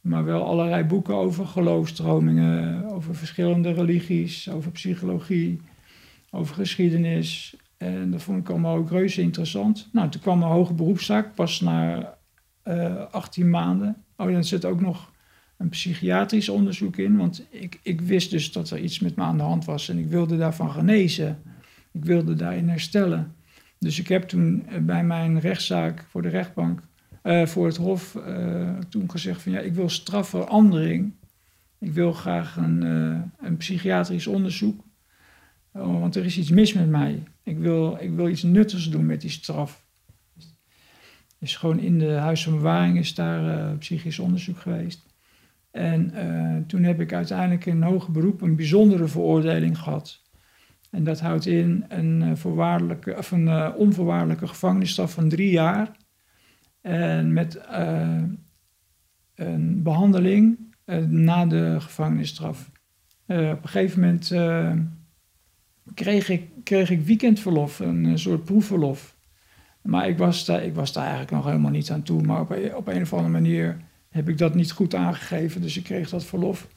Maar 0.00 0.24
wel 0.24 0.44
allerlei 0.44 0.84
boeken 0.84 1.14
over 1.14 1.46
geloofstromingen, 1.46 2.84
over 2.84 3.14
verschillende 3.14 3.72
religies, 3.72 4.50
over 4.50 4.70
psychologie, 4.70 5.60
over 6.30 6.54
geschiedenis. 6.54 7.56
En 7.78 8.10
dat 8.10 8.22
vond 8.22 8.38
ik 8.38 8.50
allemaal 8.50 8.76
ook 8.76 8.90
reuze 8.90 9.20
interessant. 9.20 9.88
Nou, 9.92 10.08
toen 10.08 10.20
kwam 10.20 10.38
mijn 10.38 10.50
hoge 10.50 10.74
beroepszaak, 10.74 11.34
pas 11.34 11.60
na 11.60 11.96
uh, 12.64 12.84
eh, 12.84 13.10
18 13.10 13.50
maanden. 13.50 13.96
Oh, 14.16 14.32
dan 14.32 14.44
zit 14.44 14.64
ook 14.64 14.80
nog 14.80 15.12
een 15.56 15.68
psychiatrisch 15.68 16.48
onderzoek 16.48 16.96
in. 16.96 17.16
Want 17.16 17.46
ik, 17.50 17.80
ik 17.82 18.00
wist 18.00 18.30
dus 18.30 18.52
dat 18.52 18.70
er 18.70 18.78
iets 18.78 18.98
met 18.98 19.16
me 19.16 19.22
aan 19.22 19.36
de 19.36 19.42
hand 19.42 19.64
was 19.64 19.88
en 19.88 19.98
ik 19.98 20.06
wilde 20.06 20.36
daarvan 20.36 20.70
genezen. 20.70 21.42
Ik 21.92 22.04
wilde 22.04 22.34
daarin 22.34 22.68
herstellen. 22.68 23.34
Dus 23.78 23.98
ik 23.98 24.08
heb 24.08 24.22
toen 24.22 24.66
eh, 24.66 24.80
bij 24.80 25.04
mijn 25.04 25.40
rechtszaak 25.40 26.06
voor 26.08 26.22
de 26.22 26.28
rechtbank, 26.28 26.80
uh, 27.22 27.46
voor 27.46 27.66
het 27.66 27.76
Hof, 27.76 28.16
toen 28.88 29.10
gezegd 29.10 29.42
van 29.42 29.52
ja, 29.52 29.58
ik 29.58 29.74
wil 29.74 29.88
strafverandering. 29.88 31.12
Ik 31.78 31.92
wil 31.92 32.12
graag 32.12 32.56
een, 32.56 32.82
een 33.40 33.56
psychiatrisch 33.56 34.26
onderzoek. 34.26 34.80
Oh, 35.78 36.00
want 36.00 36.16
er 36.16 36.24
is 36.24 36.38
iets 36.38 36.50
mis 36.50 36.72
met 36.72 36.88
mij. 36.88 37.22
Ik 37.42 37.58
wil, 37.58 37.96
ik 38.00 38.12
wil 38.12 38.28
iets 38.28 38.42
nuttigs 38.42 38.90
doen 38.90 39.06
met 39.06 39.20
die 39.20 39.30
straf. 39.30 39.86
Dus 41.38 41.56
gewoon 41.56 41.78
in 41.78 41.98
de 41.98 42.12
huis 42.12 42.44
van 42.44 42.52
bewaring 42.52 42.98
is 42.98 43.14
daar 43.14 43.70
uh, 43.70 43.78
psychisch 43.78 44.18
onderzoek 44.18 44.58
geweest. 44.58 45.06
En 45.70 46.12
uh, 46.14 46.56
toen 46.66 46.82
heb 46.82 47.00
ik 47.00 47.12
uiteindelijk 47.12 47.66
in 47.66 47.82
hoger 47.82 48.12
beroep 48.12 48.40
een 48.42 48.56
bijzondere 48.56 49.08
veroordeling 49.08 49.78
gehad. 49.78 50.22
En 50.90 51.04
dat 51.04 51.20
houdt 51.20 51.46
in 51.46 51.84
een, 51.88 52.22
uh, 52.22 52.34
voorwaardelijke, 52.34 53.16
of 53.16 53.30
een 53.30 53.74
onvoorwaardelijke 53.74 54.46
gevangenisstraf 54.46 55.12
van 55.12 55.28
drie 55.28 55.50
jaar. 55.50 55.96
En 56.80 57.32
met 57.32 57.60
een 59.34 59.82
behandeling 59.82 60.58
na 61.08 61.46
de 61.46 61.76
gevangenisstraf. 61.80 62.70
op 63.26 63.62
een 63.62 63.68
gegeven 63.68 64.00
moment 64.00 64.30
kreeg 65.94 66.28
ik, 66.28 66.48
kreeg 66.64 66.90
ik 66.90 67.00
weekendverlof, 67.00 67.78
een, 67.78 68.18
soort 68.18 68.44
proefverlof. 68.44 69.16
Maar 69.82 70.08
ik 70.08 70.18
was, 70.18 70.44
daar, 70.44 70.64
ik 70.64 70.74
was 70.74 70.92
daar 70.92 71.02
eigenlijk 71.02 71.32
nog 71.32 71.44
helemaal 71.44 71.70
niet 71.70 71.90
aan 71.90 72.02
toe. 72.02 72.22
Maar 72.22 72.40
op, 72.40 72.50
op 72.74 72.88
een 72.88 73.02
of 73.02 73.12
andere 73.12 73.32
manier 73.32 73.76
heb 74.08 74.28
ik 74.28 74.38
dat 74.38 74.54
niet 74.54 74.72
goed 74.72 74.94
aangegeven. 74.94 75.60
Dus 75.60 75.76
ik 75.76 75.84
kreeg 75.84 76.08
dat 76.08 76.24
verlof. 76.24 76.68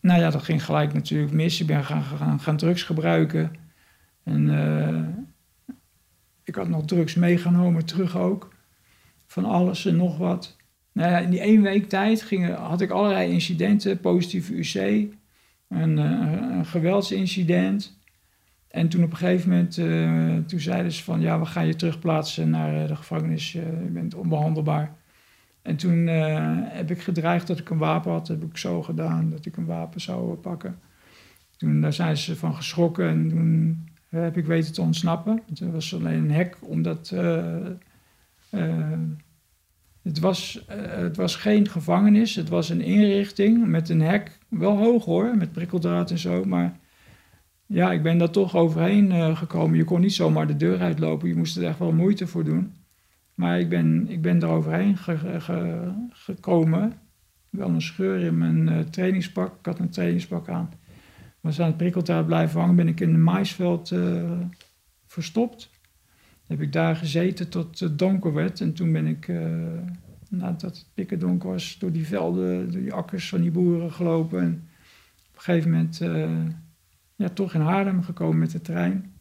Nou 0.00 0.20
ja, 0.20 0.30
dat 0.30 0.42
ging 0.42 0.64
gelijk 0.64 0.92
natuurlijk 0.92 1.32
mis. 1.32 1.60
Ik 1.60 1.66
ben 1.66 1.84
gaan, 1.84 2.02
gaan, 2.02 2.40
gaan 2.40 2.56
drugs 2.56 2.82
gebruiken. 2.82 3.52
En 4.22 4.48
uh, 4.48 5.74
ik 6.44 6.54
had 6.54 6.68
nog 6.68 6.84
drugs 6.84 7.14
meegenomen 7.14 7.84
terug 7.84 8.16
ook. 8.16 8.52
Van 9.26 9.44
alles 9.44 9.86
en 9.86 9.96
nog 9.96 10.18
wat. 10.18 10.56
Nou 10.92 11.10
ja, 11.10 11.18
in 11.18 11.30
die 11.30 11.40
één 11.40 11.62
week 11.62 11.88
tijd 11.88 12.22
gingen, 12.22 12.54
had 12.54 12.80
ik 12.80 12.90
allerlei 12.90 13.30
incidenten. 13.30 14.00
Positieve 14.00 14.54
UC, 14.54 14.74
een, 15.68 15.98
uh, 15.98 16.56
een 16.56 16.66
geweldsincident. 16.66 17.98
En 18.74 18.88
toen 18.88 19.02
op 19.02 19.10
een 19.10 19.16
gegeven 19.16 19.50
moment, 19.50 19.76
uh, 19.76 20.36
toen 20.46 20.60
zeiden 20.60 20.92
ze 20.92 21.04
van 21.04 21.20
ja, 21.20 21.38
we 21.38 21.46
gaan 21.46 21.66
je 21.66 21.76
terugplaatsen 21.76 22.50
naar 22.50 22.82
uh, 22.82 22.88
de 22.88 22.96
gevangenis, 22.96 23.52
je 23.52 23.88
bent 23.92 24.14
onbehandelbaar. 24.14 24.94
En 25.62 25.76
toen 25.76 26.06
heb 26.06 26.90
ik 26.90 27.00
gedreigd 27.00 27.46
dat 27.46 27.58
ik 27.58 27.70
een 27.70 27.78
wapen 27.78 28.12
had, 28.12 28.26
dat 28.26 28.40
heb 28.40 28.50
ik 28.50 28.56
zo 28.56 28.82
gedaan, 28.82 29.30
dat 29.30 29.46
ik 29.46 29.56
een 29.56 29.66
wapen 29.66 30.00
zou 30.00 30.34
pakken. 30.34 30.78
Toen 31.56 31.80
daar 31.80 31.92
zijn 31.92 32.16
ze 32.16 32.36
van 32.36 32.54
geschrokken 32.54 33.08
en 33.08 33.28
toen 33.28 33.88
heb 34.08 34.36
ik 34.36 34.46
weten 34.46 34.72
te 34.72 34.80
ontsnappen. 34.80 35.42
Het 35.48 35.72
was 35.72 35.94
alleen 35.94 36.24
een 36.24 36.30
hek, 36.30 36.56
omdat 36.60 37.14
het, 40.02 40.18
was, 40.20 40.64
het 40.68 41.16
was 41.16 41.36
geen 41.36 41.68
gevangenis, 41.68 42.34
het 42.34 42.48
was 42.48 42.68
een 42.68 42.80
inrichting 42.80 43.66
met 43.66 43.88
een 43.88 44.02
hek, 44.02 44.38
wel 44.48 44.76
hoog 44.76 45.04
hoor, 45.04 45.36
met 45.36 45.52
prikkeldraad 45.52 46.10
en 46.10 46.18
zo, 46.18 46.44
maar 46.44 46.82
ja, 47.66 47.92
ik 47.92 48.02
ben 48.02 48.18
daar 48.18 48.30
toch 48.30 48.56
overheen 48.56 49.10
uh, 49.10 49.36
gekomen. 49.36 49.76
Je 49.76 49.84
kon 49.84 50.00
niet 50.00 50.12
zomaar 50.12 50.46
de 50.46 50.56
deur 50.56 50.80
uitlopen. 50.80 51.28
Je 51.28 51.36
moest 51.36 51.56
er 51.56 51.64
echt 51.64 51.78
wel 51.78 51.92
moeite 51.92 52.26
voor 52.26 52.44
doen. 52.44 52.74
Maar 53.34 53.60
ik 53.60 53.68
ben, 53.68 54.08
ik 54.08 54.22
ben 54.22 54.42
er 54.42 54.48
overheen 54.48 54.96
ge, 54.96 55.40
ge, 55.40 55.92
gekomen. 56.10 56.92
Wel 57.50 57.68
een 57.68 57.82
scheur 57.82 58.20
in 58.20 58.38
mijn 58.38 58.68
uh, 58.68 58.78
trainingspak. 58.78 59.58
Ik 59.58 59.66
had 59.66 59.78
een 59.78 59.90
trainingspak 59.90 60.48
aan. 60.48 60.70
Was 61.40 61.60
aan 61.60 61.66
het 61.66 61.76
prikkeltaart 61.76 62.26
blijven 62.26 62.60
hangen. 62.60 62.76
Ben 62.76 62.88
ik 62.88 63.00
in 63.00 63.14
een 63.14 63.22
maisveld 63.22 63.90
uh, 63.90 64.30
verstopt. 65.06 65.70
Heb 66.46 66.60
ik 66.60 66.72
daar 66.72 66.96
gezeten 66.96 67.48
tot 67.48 67.78
het 67.78 67.98
donker 67.98 68.32
werd. 68.32 68.60
En 68.60 68.72
toen 68.72 68.92
ben 68.92 69.06
ik, 69.06 69.32
nadat 70.28 70.60
het 70.60 70.86
pikken 70.94 71.18
donker 71.18 71.48
was, 71.48 71.78
door 71.78 71.92
die 71.92 72.06
velden, 72.06 72.72
door 72.72 72.80
die 72.80 72.92
akkers 72.92 73.28
van 73.28 73.40
die 73.40 73.50
boeren 73.50 73.92
gelopen. 73.92 74.40
En 74.40 74.68
op 75.28 75.36
een 75.36 75.42
gegeven 75.42 75.70
moment 75.70 76.00
ja, 77.16 77.28
toch 77.28 77.54
in 77.54 77.60
Haarlem 77.60 78.02
gekomen 78.02 78.38
met 78.38 78.50
de 78.50 78.60
trein. 78.60 79.14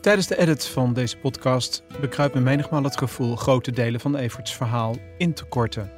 Tijdens 0.00 0.26
de 0.26 0.38
edit 0.38 0.66
van 0.66 0.92
deze 0.92 1.18
podcast 1.18 1.82
bekruipt 2.00 2.34
me 2.34 2.40
menigmaal 2.40 2.82
het 2.82 2.98
gevoel 2.98 3.36
grote 3.36 3.70
delen 3.70 4.00
van 4.00 4.16
Everts 4.16 4.56
verhaal 4.56 4.96
in 5.18 5.32
te 5.32 5.44
korten. 5.44 5.90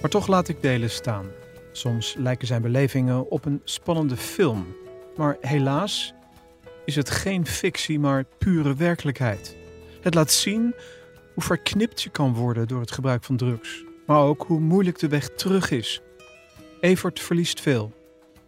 Maar 0.00 0.10
toch 0.10 0.26
laat 0.26 0.48
ik 0.48 0.62
delen 0.62 0.90
staan. 0.90 1.26
Soms 1.72 2.14
lijken 2.18 2.46
zijn 2.46 2.62
belevingen 2.62 3.30
op 3.30 3.44
een 3.44 3.60
spannende 3.64 4.16
film. 4.16 4.66
Maar 5.16 5.36
helaas 5.40 6.14
is 6.84 6.96
het 6.96 7.10
geen 7.10 7.46
fictie, 7.46 7.98
maar 7.98 8.24
pure 8.38 8.74
werkelijkheid. 8.74 9.56
Het 10.00 10.14
laat 10.14 10.30
zien 10.30 10.74
hoe 11.34 11.42
verknipt 11.42 12.02
je 12.02 12.10
kan 12.10 12.34
worden 12.34 12.68
door 12.68 12.80
het 12.80 12.90
gebruik 12.90 13.24
van 13.24 13.36
drugs, 13.36 13.84
maar 14.06 14.20
ook 14.20 14.42
hoe 14.46 14.60
moeilijk 14.60 14.98
de 14.98 15.08
weg 15.08 15.28
terug 15.28 15.70
is. 15.70 16.00
Evert 16.80 17.20
verliest 17.20 17.60
veel. 17.60 17.92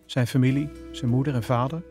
Zijn 0.06 0.26
familie, 0.26 0.70
zijn 0.92 1.10
moeder 1.10 1.34
en 1.34 1.42
vader. 1.42 1.82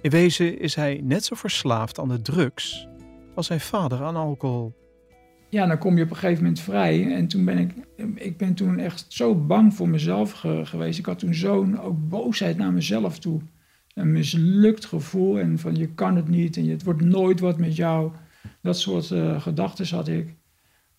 In 0.00 0.10
wezen 0.10 0.58
is 0.58 0.74
hij 0.74 1.00
net 1.02 1.24
zo 1.24 1.34
verslaafd 1.34 1.98
aan 1.98 2.08
de 2.08 2.22
drugs 2.22 2.88
als 3.34 3.46
zijn 3.46 3.60
vader 3.60 4.02
aan 4.02 4.16
alcohol 4.16 4.74
ja, 5.48 5.66
dan 5.66 5.78
kom 5.78 5.96
je 5.96 6.02
op 6.02 6.10
een 6.10 6.16
gegeven 6.16 6.42
moment 6.42 6.60
vrij. 6.60 7.14
En 7.14 7.26
toen 7.26 7.44
ben 7.44 7.58
ik, 7.58 7.74
ik 8.14 8.36
ben 8.36 8.54
toen 8.54 8.78
echt 8.78 9.04
zo 9.08 9.34
bang 9.34 9.74
voor 9.74 9.88
mezelf 9.88 10.32
geweest. 10.62 10.98
Ik 10.98 11.06
had 11.06 11.18
toen 11.18 11.34
zo'n 11.34 11.80
ook 11.80 12.08
boosheid 12.08 12.56
naar 12.56 12.72
mezelf 12.72 13.18
toe. 13.18 13.40
Een 13.94 14.12
mislukt 14.12 14.84
gevoel 14.84 15.38
en 15.38 15.58
van 15.58 15.76
je 15.76 15.88
kan 15.88 16.16
het 16.16 16.28
niet 16.28 16.56
en 16.56 16.68
het 16.68 16.84
wordt 16.84 17.00
nooit 17.00 17.40
wat 17.40 17.58
met 17.58 17.76
jou. 17.76 18.12
Dat 18.62 18.78
soort 18.78 19.10
uh, 19.10 19.40
gedachten 19.40 19.96
had 19.96 20.08
ik. 20.08 20.34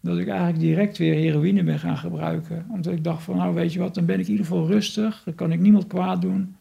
Dat 0.02 0.18
ik 0.18 0.28
eigenlijk 0.28 0.60
direct 0.60 0.98
weer 0.98 1.14
heroïne 1.14 1.64
ben 1.64 1.80
gaan 1.80 1.98
gebruiken. 1.98 2.66
Omdat 2.70 2.94
ik 2.94 3.04
dacht 3.04 3.24
van 3.24 3.38
nou 3.38 3.54
weet 3.54 3.74
je 3.74 3.80
wat, 3.80 3.96
dan 3.96 4.06
ben 4.06 4.20
ik 4.20 4.26
in 4.26 4.32
ieder 4.32 4.46
geval 4.46 4.68
rustig. 4.68 5.22
Dan 5.26 5.36
kan 5.36 5.52
ik 5.52 5.60
niemand 5.60 5.88
kwaad 5.88 6.22
doen. 6.22 6.56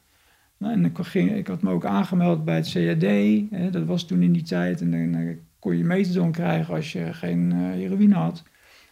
Nou, 0.59 0.72
en 0.72 0.85
ik, 0.85 0.98
ging, 1.01 1.33
ik 1.33 1.46
had 1.46 1.62
me 1.62 1.70
ook 1.70 1.85
aangemeld 1.85 2.44
bij 2.44 2.57
het 2.57 2.70
CAD. 2.72 3.03
Hè, 3.51 3.70
dat 3.70 3.85
was 3.85 4.07
toen 4.07 4.22
in 4.22 4.33
die 4.33 4.42
tijd. 4.42 4.81
En 4.81 4.90
dan 4.90 5.39
kon 5.59 5.76
je 5.76 5.84
metadon 5.84 6.32
krijgen 6.32 6.74
als 6.74 6.92
je 6.92 7.12
geen 7.12 7.54
uh, 7.54 7.70
heroïne 7.70 8.14
had. 8.14 8.42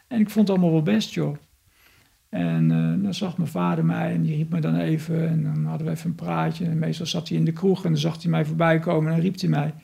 En 0.09 0.21
ik 0.21 0.31
vond 0.31 0.49
het 0.49 0.57
allemaal 0.57 0.75
wel 0.75 0.95
best, 0.95 1.15
joh. 1.15 1.37
En 2.29 2.71
uh, 2.71 3.03
dan 3.03 3.15
zag 3.15 3.37
mijn 3.37 3.51
vader 3.51 3.85
mij 3.85 4.13
en 4.13 4.23
die 4.23 4.37
riep 4.37 4.51
me 4.51 4.61
dan 4.61 4.77
even. 4.77 5.29
En 5.29 5.43
dan 5.43 5.65
hadden 5.65 5.87
we 5.87 5.93
even 5.93 6.11
een 6.11 6.15
praatje. 6.15 6.65
En 6.65 6.79
meestal 6.79 7.07
zat 7.07 7.29
hij 7.29 7.39
in 7.39 7.45
de 7.45 7.53
kroeg 7.53 7.85
en 7.85 7.91
dan 7.91 8.01
zag 8.01 8.23
hij 8.23 8.31
mij 8.31 8.45
voorbij 8.45 8.79
komen 8.79 9.09
en 9.09 9.13
dan 9.15 9.25
riep 9.25 9.41
hij 9.41 9.49
mij. 9.49 9.75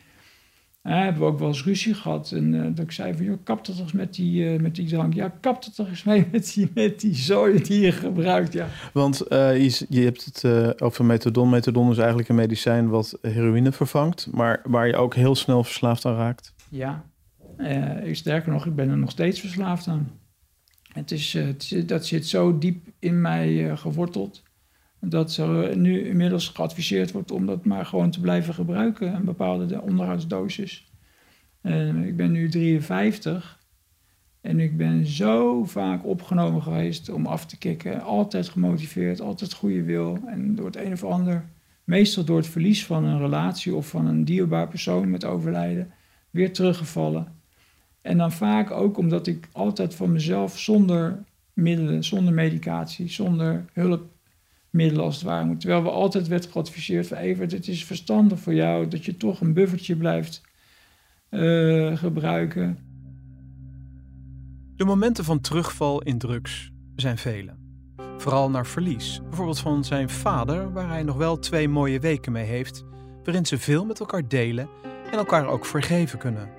En 0.83 0.99
hebben 0.99 1.23
we 1.23 1.29
ook 1.29 1.39
wel 1.39 1.49
eens 1.49 1.65
ruzie 1.65 1.95
gehad. 1.95 2.33
En 2.33 2.53
uh, 2.53 2.63
dat 2.63 2.85
ik 2.85 2.93
zei 2.93 3.15
van, 3.15 3.25
joh, 3.25 3.37
kap 3.45 3.65
toch 3.65 3.79
eens 3.79 3.93
met 3.93 4.15
die, 4.15 4.61
met 4.61 4.75
die 4.75 4.89
drank. 4.89 5.15
Ja, 5.15 5.29
kap 5.41 5.65
dat 5.65 5.75
toch 5.75 5.89
eens 5.89 6.05
mee 6.05 6.27
met 6.33 6.53
die, 6.55 6.71
met 6.75 7.01
die 7.01 7.15
zooi 7.15 7.63
die 7.63 7.81
je 7.81 7.93
gebruikt, 7.93 8.53
ja. 8.53 8.69
Want 8.93 9.25
je, 9.29 9.87
je, 9.89 10.01
hebt 10.01 10.25
het 10.25 10.83
over 10.83 11.05
methadon. 11.05 11.51
Methadon 11.51 11.91
is 11.91 11.99
eigenlijk 11.99 12.29
een 12.29 12.35
medicijn 12.35 12.89
wat 12.89 13.19
heroïne 13.21 13.73
vervangt. 13.73 14.29
Maar 14.33 14.61
waar 14.65 14.87
je 14.87 14.97
ook 14.97 15.15
heel 15.15 15.35
snel 15.35 15.65
verslaafd 15.65 16.05
aan 16.05 16.17
raakt. 16.17 16.52
Ja, 16.73 17.11
uh, 17.59 18.15
sterker 18.15 18.53
nog, 18.53 18.67
ik 18.67 18.75
ben 18.75 18.89
er 18.89 18.99
nog 18.99 19.11
steeds 19.11 19.41
verslaafd 19.41 19.87
aan. 19.87 20.11
Het 20.93 21.11
is, 21.11 21.33
het, 21.33 21.83
dat 21.87 22.07
zit 22.07 22.27
zo 22.27 22.59
diep 22.59 22.89
in 22.99 23.21
mij 23.21 23.53
uh, 23.53 23.77
geworteld. 23.77 24.43
Dat 25.01 25.37
er 25.37 25.77
nu 25.77 26.07
inmiddels 26.07 26.49
geadviseerd 26.49 27.13
wordt 27.13 27.31
om 27.31 27.47
dat 27.47 27.65
maar 27.65 27.87
gewoon 27.87 28.11
te 28.11 28.21
blijven 28.21 28.55
gebruiken. 28.55 29.15
Een 29.15 29.25
bepaalde 29.25 29.81
onderhoudsdosis. 29.81 30.93
En 31.61 32.05
ik 32.05 32.17
ben 32.17 32.31
nu 32.31 32.49
53 32.49 33.61
en 34.41 34.61
ik 34.61 34.77
ben 34.77 35.07
zo 35.07 35.65
vaak 35.65 36.07
opgenomen 36.07 36.63
geweest 36.63 37.09
om 37.09 37.27
af 37.27 37.47
te 37.47 37.59
kicken. 37.59 38.03
Altijd 38.03 38.49
gemotiveerd, 38.49 39.21
altijd 39.21 39.53
goede 39.53 39.83
wil. 39.83 40.19
En 40.27 40.55
door 40.55 40.67
het 40.67 40.77
een 40.77 40.93
of 40.93 41.05
ander, 41.05 41.49
meestal 41.85 42.25
door 42.25 42.37
het 42.37 42.47
verlies 42.47 42.87
van 42.87 43.05
een 43.05 43.19
relatie 43.19 43.75
of 43.75 43.89
van 43.89 44.07
een 44.07 44.25
dierbaar 44.25 44.69
persoon 44.69 45.11
met 45.11 45.25
overlijden, 45.25 45.93
weer 46.33 46.53
teruggevallen. 46.53 47.41
En 48.01 48.19
dan 48.19 48.33
vaak 48.33 48.71
ook 48.71 48.99
omdat 48.99 49.27
ik 49.27 49.49
altijd 49.53 49.95
van 49.95 50.13
mezelf 50.13 50.59
zonder 50.59 51.25
middelen, 51.53 52.05
zonder 52.05 52.35
medicatie, 52.35 53.09
zonder 53.09 53.65
hulpmiddelen 53.73 55.05
als 55.05 55.15
het 55.15 55.25
ware 55.25 55.45
moet. 55.45 55.61
Terwijl 55.61 55.83
we 55.83 55.91
altijd 55.91 56.29
werd 56.29 56.47
geadviseerd 56.47 57.07
van 57.07 57.17
Evert, 57.17 57.53
het 57.53 57.69
is 57.69 57.85
verstandig 57.85 58.39
voor 58.39 58.55
jou 58.55 58.89
dat 58.89 59.05
je 59.05 59.17
toch 59.17 59.41
een 59.41 59.53
buffertje 59.53 59.97
blijft 59.97 60.43
uh, 61.31 61.97
gebruiken. 61.97 62.79
De 64.77 64.85
momenten 64.85 65.25
van 65.25 65.41
terugval 65.41 66.03
in 66.03 66.19
drugs 66.19 66.71
zijn 66.97 67.19
vele. 67.19 67.55
Vooral 68.17 68.51
naar 68.51 68.67
verlies, 68.67 69.21
bijvoorbeeld 69.23 69.61
van 69.61 69.85
zijn 69.85 70.09
vader, 70.09 70.73
waar 70.73 70.89
hij 70.89 71.03
nog 71.03 71.17
wel 71.17 71.39
twee 71.39 71.69
mooie 71.69 72.01
weken 72.01 72.33
mee 72.33 72.47
heeft, 72.47 72.85
waarin 73.25 73.47
ze 73.47 73.59
veel 73.59 73.85
met 73.85 74.01
elkaar 74.01 74.29
delen 74.29 74.69
en 75.13 75.19
elkaar 75.19 75.47
ook 75.47 75.65
vergeven 75.65 76.19
kunnen. 76.19 76.51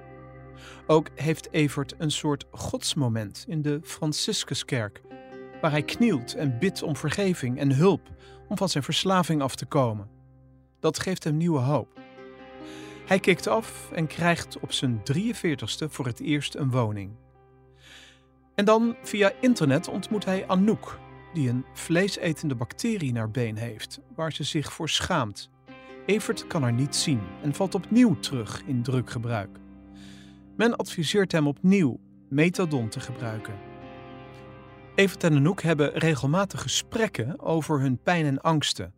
Ook 0.87 1.07
heeft 1.15 1.51
Evert 1.51 1.93
een 1.97 2.11
soort 2.11 2.45
godsmoment 2.51 3.45
in 3.47 3.61
de 3.61 3.79
Franciscuskerk, 3.83 5.01
waar 5.61 5.71
hij 5.71 5.83
knielt 5.83 6.35
en 6.35 6.59
bidt 6.59 6.83
om 6.83 6.95
vergeving 6.95 7.59
en 7.59 7.71
hulp 7.71 8.09
om 8.47 8.57
van 8.57 8.69
zijn 8.69 8.83
verslaving 8.83 9.41
af 9.41 9.55
te 9.55 9.65
komen. 9.65 10.09
Dat 10.79 10.99
geeft 10.99 11.23
hem 11.23 11.37
nieuwe 11.37 11.59
hoop. 11.59 12.01
Hij 13.05 13.19
kikt 13.19 13.47
af 13.47 13.91
en 13.91 14.07
krijgt 14.07 14.59
op 14.59 14.71
zijn 14.71 15.01
43ste 15.13 15.87
voor 15.89 16.05
het 16.05 16.19
eerst 16.19 16.55
een 16.55 16.71
woning. 16.71 17.11
En 18.55 18.65
dan 18.65 18.95
via 19.03 19.31
internet 19.41 19.87
ontmoet 19.87 20.25
hij 20.25 20.47
Anouk, 20.47 20.99
die 21.33 21.49
een 21.49 21.65
vleesetende 21.73 22.55
bacterie 22.55 23.11
naar 23.11 23.31
been 23.31 23.57
heeft, 23.57 23.99
waar 24.15 24.33
ze 24.33 24.43
zich 24.43 24.73
voor 24.73 24.89
schaamt. 24.89 25.51
Evert 26.05 26.47
kan 26.47 26.61
haar 26.61 26.73
niet 26.73 26.95
zien 26.95 27.19
en 27.41 27.53
valt 27.53 27.75
opnieuw 27.75 28.19
terug 28.19 28.61
in 28.65 28.83
druggebruik. 28.83 29.59
Men 30.55 30.75
adviseert 30.75 31.31
hem 31.31 31.47
opnieuw 31.47 31.99
methadon 32.29 32.89
te 32.89 32.99
gebruiken. 32.99 33.53
Evert 34.95 35.23
en 35.23 35.35
Anouk 35.35 35.61
hebben 35.61 35.93
regelmatig 35.93 36.61
gesprekken 36.61 37.39
over 37.39 37.79
hun 37.79 37.97
pijn 38.03 38.25
en 38.25 38.41
angsten. 38.41 38.93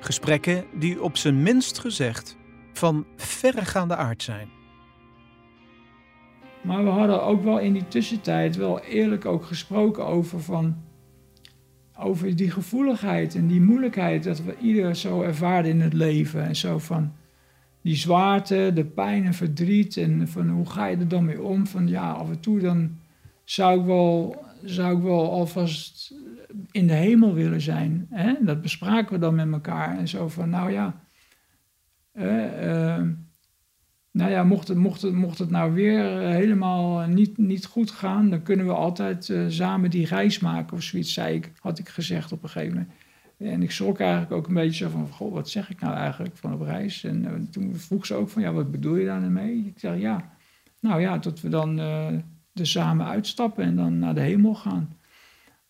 Gesprekken 0.00 0.64
die 0.78 1.02
op 1.02 1.16
zijn 1.16 1.42
minst 1.42 1.78
gezegd 1.78 2.36
van 2.72 3.06
verregaande 3.16 3.96
aard 3.96 4.22
zijn. 4.22 4.48
Maar 6.62 6.84
we 6.84 6.90
hadden 6.90 7.22
ook 7.22 7.42
wel 7.42 7.58
in 7.58 7.72
die 7.72 7.88
tussentijd 7.88 8.56
wel 8.56 8.80
eerlijk 8.80 9.24
ook 9.24 9.44
gesproken 9.44 10.06
over 10.06 10.40
van 10.40 10.76
over 12.00 12.36
die 12.36 12.50
gevoeligheid 12.50 13.34
en 13.34 13.46
die 13.46 13.60
moeilijkheid 13.60 14.24
dat 14.24 14.42
we 14.42 14.56
ieder 14.60 14.96
zo 14.96 15.22
ervaren 15.22 15.70
in 15.70 15.80
het 15.80 15.92
leven 15.92 16.44
en 16.44 16.56
zo 16.56 16.78
van 16.78 17.12
die 17.82 17.96
zwaarte, 17.96 18.70
de 18.74 18.84
pijn 18.84 19.24
en 19.24 19.34
verdriet 19.34 19.96
en 19.96 20.28
van 20.28 20.48
hoe 20.48 20.66
ga 20.66 20.86
je 20.86 20.96
er 20.96 21.08
dan 21.08 21.24
mee 21.24 21.42
om? 21.42 21.66
Van 21.66 21.88
ja, 21.88 22.10
af 22.10 22.28
en 22.28 22.40
toe 22.40 22.60
dan 22.60 22.98
zou 23.44 23.80
ik 23.80 23.86
wel, 23.86 24.44
zou 24.64 24.96
ik 24.96 25.02
wel 25.02 25.30
alvast 25.30 26.14
in 26.70 26.86
de 26.86 26.92
hemel 26.92 27.34
willen 27.34 27.60
zijn. 27.60 28.06
Hè? 28.10 28.34
Dat 28.40 28.62
bespraken 28.62 29.12
we 29.12 29.18
dan 29.18 29.34
met 29.34 29.52
elkaar 29.52 29.98
en 29.98 30.08
zo 30.08 30.28
van 30.28 30.50
nou 30.50 30.72
ja, 30.72 31.00
uh, 32.14 33.02
nou 34.12 34.30
ja, 34.30 34.44
mocht 34.44 34.68
het, 34.68 34.76
mocht 34.76 35.02
het, 35.02 35.12
mocht 35.12 35.38
het 35.38 35.50
nou 35.50 35.72
weer 35.72 36.22
eh, 36.22 36.28
helemaal 36.28 37.06
niet, 37.06 37.38
niet 37.38 37.66
goed 37.66 37.90
gaan, 37.90 38.30
dan 38.30 38.42
kunnen 38.42 38.66
we 38.66 38.72
altijd 38.72 39.28
uh, 39.28 39.44
samen 39.48 39.90
die 39.90 40.06
reis 40.06 40.38
maken 40.38 40.76
of 40.76 40.82
zoiets, 40.82 41.12
zei 41.12 41.34
ik, 41.34 41.52
had 41.58 41.78
ik 41.78 41.88
gezegd 41.88 42.32
op 42.32 42.42
een 42.42 42.48
gegeven 42.48 42.74
moment. 42.74 42.92
En 43.38 43.62
ik 43.62 43.70
schrok 43.70 44.00
eigenlijk 44.00 44.32
ook 44.32 44.48
een 44.48 44.54
beetje 44.54 44.88
van, 44.88 45.08
goh, 45.08 45.32
wat 45.32 45.48
zeg 45.48 45.70
ik 45.70 45.80
nou 45.80 45.94
eigenlijk 45.94 46.36
van 46.36 46.52
op 46.52 46.60
reis? 46.60 47.04
En 47.04 47.48
toen 47.50 47.76
vroeg 47.76 48.06
ze 48.06 48.14
ook 48.14 48.28
van, 48.28 48.42
ja, 48.42 48.52
wat 48.52 48.70
bedoel 48.70 48.96
je 48.96 49.06
daar 49.06 49.30
nou? 49.30 49.48
Ik 49.48 49.78
zeg, 49.78 49.98
ja, 49.98 50.30
nou 50.80 51.00
ja, 51.00 51.18
dat 51.18 51.40
we 51.40 51.48
dan 51.48 51.78
uh, 51.78 52.06
er 52.54 52.66
samen 52.66 53.06
uitstappen 53.06 53.64
en 53.64 53.76
dan 53.76 53.98
naar 53.98 54.14
de 54.14 54.20
hemel 54.20 54.54
gaan. 54.54 54.96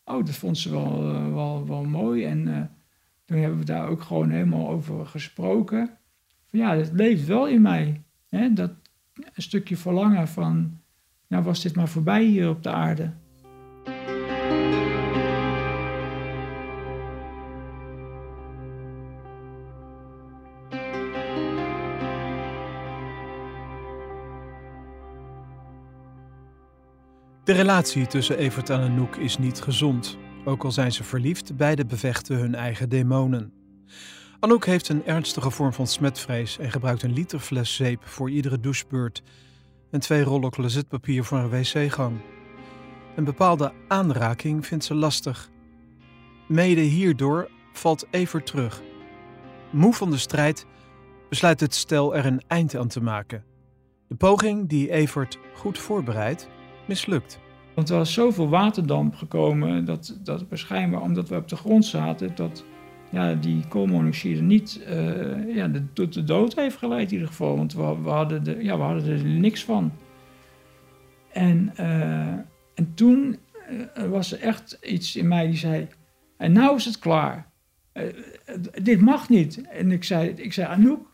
Oh, 0.05 0.25
dat 0.25 0.35
vond 0.35 0.59
ze 0.59 0.71
wel, 0.71 1.03
wel, 1.33 1.67
wel 1.67 1.85
mooi. 1.85 2.25
En 2.25 2.71
toen 3.25 3.39
hebben 3.39 3.59
we 3.59 3.65
daar 3.65 3.89
ook 3.89 4.03
gewoon 4.03 4.31
helemaal 4.31 4.69
over 4.69 5.07
gesproken. 5.07 5.91
Van, 6.47 6.59
ja, 6.59 6.77
het 6.77 6.93
leeft 6.93 7.27
wel 7.27 7.49
in 7.49 7.63
mij. 7.63 8.01
Hè? 8.31 8.53
Dat 8.53 8.71
een 9.15 9.43
stukje 9.43 9.77
verlangen 9.77 10.29
van, 10.29 10.81
nou 11.27 11.45
was 11.45 11.63
dit 11.63 11.77
maar 11.77 11.89
voorbij 11.89 12.25
hier 12.25 12.49
op 12.49 12.63
de 12.63 12.71
aarde. 12.71 13.13
De 27.45 27.57
relatie 27.57 28.07
tussen 28.07 28.39
Evert 28.39 28.71
en 28.71 28.81
Anouk 28.81 29.17
is 29.17 29.39
niet 29.39 29.61
gezond. 29.61 30.19
Ook 30.45 30.65
al 30.65 30.73
zijn 30.73 30.93
ze 30.93 31.05
verliefd, 31.05 31.57
beide 31.57 31.85
bevechten 31.85 32.37
hun 32.39 32.55
eigen 32.55 32.89
demonen. 32.89 33.53
Anouk 34.41 34.67
heeft 34.67 34.89
een 34.89 35.07
ernstige 35.07 35.51
vorm 35.51 35.73
van 35.73 35.87
smetvrees 35.87 36.59
en 36.59 36.71
gebruikt 36.71 37.03
een 37.03 37.13
liter 37.13 37.39
fles 37.39 37.75
zeep 37.75 38.05
voor 38.05 38.31
iedere 38.31 38.61
douchebeurt 38.61 39.23
en 39.91 40.01
twee 40.01 40.23
rollen 40.23 40.51
closetpapier 40.51 41.25
voor 41.25 41.39
een 41.39 41.51
wc-gang. 41.51 42.21
Een 43.17 43.25
bepaalde 43.25 43.73
aanraking 43.89 44.67
vindt 44.67 44.85
ze 44.85 44.95
lastig. 44.95 45.51
Mede 46.49 46.81
hierdoor 46.81 47.51
valt 47.73 48.07
Evert 48.11 48.47
terug. 48.47 48.83
Moe 49.71 49.93
van 49.93 50.11
de 50.11 50.19
strijd 50.19 50.67
besluit 51.29 51.61
het 51.61 51.75
stel 51.75 52.17
er 52.17 52.27
een 52.27 52.43
eind 52.47 52.77
aan 52.77 52.89
te 52.89 53.03
maken. 53.03 53.45
De 54.09 54.15
poging 54.15 54.69
die 54.69 54.91
Evert 54.91 55.39
goed 55.55 55.79
voorbereidt, 55.79 56.49
mislukt. 56.87 57.39
Want 57.75 57.89
er 57.89 57.97
was 57.97 58.13
zoveel 58.13 58.49
waterdamp 58.49 59.15
gekomen 59.15 59.85
dat, 59.85 60.19
dat 60.23 60.45
waarschijnlijk 60.49 61.03
omdat 61.03 61.29
we 61.29 61.37
op 61.37 61.49
de 61.49 61.57
grond 61.57 61.85
zaten, 61.85 62.35
dat 62.35 62.65
ja, 63.11 63.35
die 63.35 63.65
koolmonoxide 63.69 64.41
niet 64.41 64.81
uh, 64.89 65.55
ja, 65.55 65.71
tot 65.93 66.13
de 66.13 66.25
dood 66.25 66.55
heeft 66.55 66.77
geleid 66.77 67.07
in 67.07 67.13
ieder 67.13 67.29
geval. 67.29 67.57
Want 67.57 67.73
we, 67.73 68.03
we, 68.03 68.09
hadden, 68.09 68.45
de, 68.45 68.57
ja, 68.63 68.77
we 68.77 68.83
hadden 68.83 69.19
er 69.19 69.25
niks 69.25 69.65
van. 69.65 69.93
En, 71.33 71.73
uh, 71.81 72.27
en 72.75 72.95
toen 72.95 73.39
uh, 73.99 74.05
was 74.05 74.33
er 74.33 74.41
echt 74.41 74.79
iets 74.83 75.17
in 75.17 75.29
mij 75.29 75.47
die 75.47 75.57
zei, 75.57 75.89
en 76.37 76.53
nou 76.53 76.77
is 76.77 76.85
het 76.85 76.99
klaar. 76.99 77.51
dit 78.83 79.01
mag 79.01 79.29
niet. 79.29 79.61
En 79.69 79.93
ik 79.93 80.05
zei, 80.05 80.29
ik 80.29 80.53
zei, 80.53 80.69
Anouk, 80.69 81.09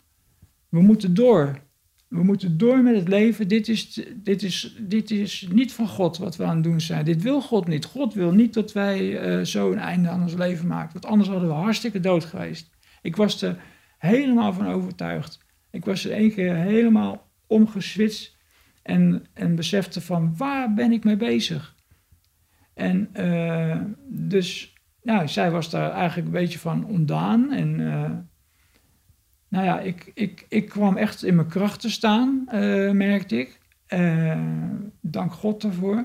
we 0.68 0.80
moeten 0.80 1.14
door. 1.14 1.64
We 2.08 2.22
moeten 2.22 2.58
door 2.58 2.82
met 2.82 2.94
het 2.94 3.08
leven. 3.08 3.48
Dit 3.48 3.68
is, 3.68 4.00
dit, 4.14 4.42
is, 4.42 4.76
dit 4.80 5.10
is 5.10 5.48
niet 5.52 5.72
van 5.72 5.88
God 5.88 6.16
wat 6.16 6.36
we 6.36 6.44
aan 6.44 6.54
het 6.54 6.64
doen 6.64 6.80
zijn. 6.80 7.04
Dit 7.04 7.22
wil 7.22 7.40
God 7.40 7.66
niet. 7.66 7.84
God 7.84 8.14
wil 8.14 8.32
niet 8.32 8.54
dat 8.54 8.72
wij 8.72 9.28
uh, 9.38 9.44
zo 9.44 9.72
een 9.72 9.78
einde 9.78 10.08
aan 10.08 10.22
ons 10.22 10.34
leven 10.34 10.66
maken. 10.66 10.92
Want 10.92 11.06
anders 11.06 11.28
hadden 11.28 11.48
we 11.48 11.54
hartstikke 11.54 12.00
dood 12.00 12.24
geweest. 12.24 12.70
Ik 13.02 13.16
was 13.16 13.42
er 13.42 13.58
helemaal 13.98 14.52
van 14.52 14.66
overtuigd. 14.66 15.38
Ik 15.70 15.84
was 15.84 16.04
er 16.04 16.12
één 16.12 16.32
keer 16.32 16.54
helemaal 16.54 17.30
omgeswitst 17.46 18.36
en, 18.82 19.24
en 19.32 19.54
besefte 19.54 20.00
van 20.00 20.36
waar 20.36 20.74
ben 20.74 20.92
ik 20.92 21.04
mee 21.04 21.16
bezig? 21.16 21.74
En 22.74 23.08
uh, 23.16 23.80
dus, 24.08 24.74
nou, 25.02 25.28
zij 25.28 25.50
was 25.50 25.70
daar 25.70 25.90
eigenlijk 25.90 26.26
een 26.26 26.40
beetje 26.40 26.58
van 26.58 26.84
ontdaan 26.84 27.52
en... 27.52 27.78
Uh, 27.78 28.10
nou 29.56 29.68
ja, 29.68 29.80
ik, 29.80 30.10
ik, 30.14 30.46
ik 30.48 30.68
kwam 30.68 30.96
echt 30.96 31.24
in 31.24 31.34
mijn 31.34 31.48
kracht 31.48 31.80
te 31.80 31.90
staan, 31.90 32.48
uh, 32.52 32.90
merkte 32.90 33.38
ik. 33.38 33.60
Uh, 33.88 34.40
dank 35.00 35.32
God 35.32 35.62
daarvoor. 35.62 36.04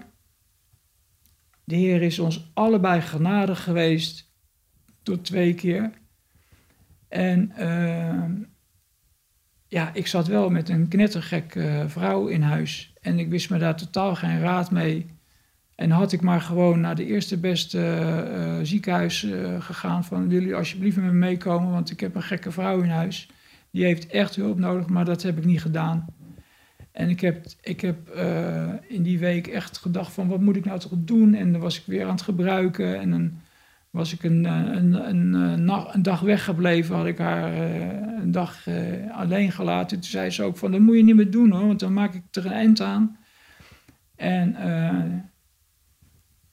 De 1.64 1.76
Heer 1.76 2.02
is 2.02 2.20
ons 2.20 2.52
allebei 2.54 3.02
genadig 3.02 3.64
geweest 3.64 4.32
tot 5.04 5.26
twee 5.26 5.54
keer. 5.54 5.92
En 7.08 7.54
uh, 7.60 8.48
ja, 9.68 9.94
ik 9.94 10.08
zat 10.08 10.28
wel 10.28 10.50
met 10.50 10.70
een 10.70 10.88
knettergek 10.88 11.60
vrouw 11.88 12.28
in 12.28 12.42
huis. 12.42 12.94
En 13.02 13.20
ik 13.20 13.30
wist 13.30 13.50
me 13.50 13.58
daar 13.58 13.76
totaal 13.76 14.16
geen 14.16 14.40
raad 14.40 14.72
mee. 14.72 15.06
En 15.76 15.92
had 15.92 16.12
ik 16.12 16.22
maar 16.22 16.42
gewoon 16.42 16.80
naar 16.80 16.96
de 16.96 17.06
eerste 17.06 17.38
beste 17.38 18.60
ziekenhuis 18.64 19.28
gegaan 19.60 20.04
van... 20.04 20.30
jullie 20.30 20.56
alsjeblieft 20.56 20.96
met 20.96 21.06
me 21.06 21.12
meekomen, 21.12 21.72
want 21.72 21.92
ik 21.92 22.00
heb 22.00 22.16
een 22.16 22.24
gekke 22.24 22.52
vrouw 22.52 22.82
in 22.82 22.90
huis... 22.90 23.30
Die 23.72 23.84
heeft 23.84 24.08
echt 24.08 24.36
hulp 24.36 24.60
nodig, 24.60 24.88
maar 24.88 25.06
dat 25.06 25.22
heb 25.22 25.38
ik 25.38 25.46
niet 25.46 25.62
gedaan. 25.62 26.06
En 26.92 27.10
ik 27.10 27.22
heb, 27.22 27.46
ik 27.62 27.82
heb 27.82 28.16
uh, 28.16 28.70
in 28.88 29.04
die 29.04 29.20
week 29.20 29.48
echt 29.48 29.78
gedacht 29.78 30.14
van 30.14 30.28
wat 30.28 30.42
moet 30.42 30.56
ik 30.56 30.66
nou 30.66 30.80
toch 30.80 30.92
doen? 30.96 31.34
En 31.34 31.52
dan 31.52 31.62
was 31.62 31.80
ik 31.80 31.84
weer 31.86 32.04
aan 32.06 32.12
het 32.12 32.22
gebruiken. 32.22 33.00
En 33.00 33.10
dan 33.10 33.32
was 33.90 34.14
ik 34.14 34.24
een, 34.24 34.46
een, 34.46 35.10
een, 35.10 35.34
een, 35.34 35.70
een 35.94 36.02
dag 36.02 36.20
weggebleven, 36.20 36.96
had 36.96 37.06
ik 37.06 37.18
haar 37.18 37.54
een 38.22 38.32
dag 38.32 38.68
alleen 39.12 39.52
gelaten. 39.52 40.00
Toen 40.00 40.10
zei 40.10 40.30
ze 40.30 40.44
ook 40.44 40.58
van, 40.58 40.72
dat 40.72 40.80
moet 40.80 40.96
je 40.96 41.04
niet 41.04 41.16
meer 41.16 41.32
doen 41.32 41.52
hoor, 41.52 41.68
want 41.68 41.80
dan 41.80 41.94
maak 41.94 42.14
ik 42.14 42.24
er 42.32 42.46
een 42.46 42.52
eind 42.52 42.82
aan. 42.82 43.18
En 44.16 44.56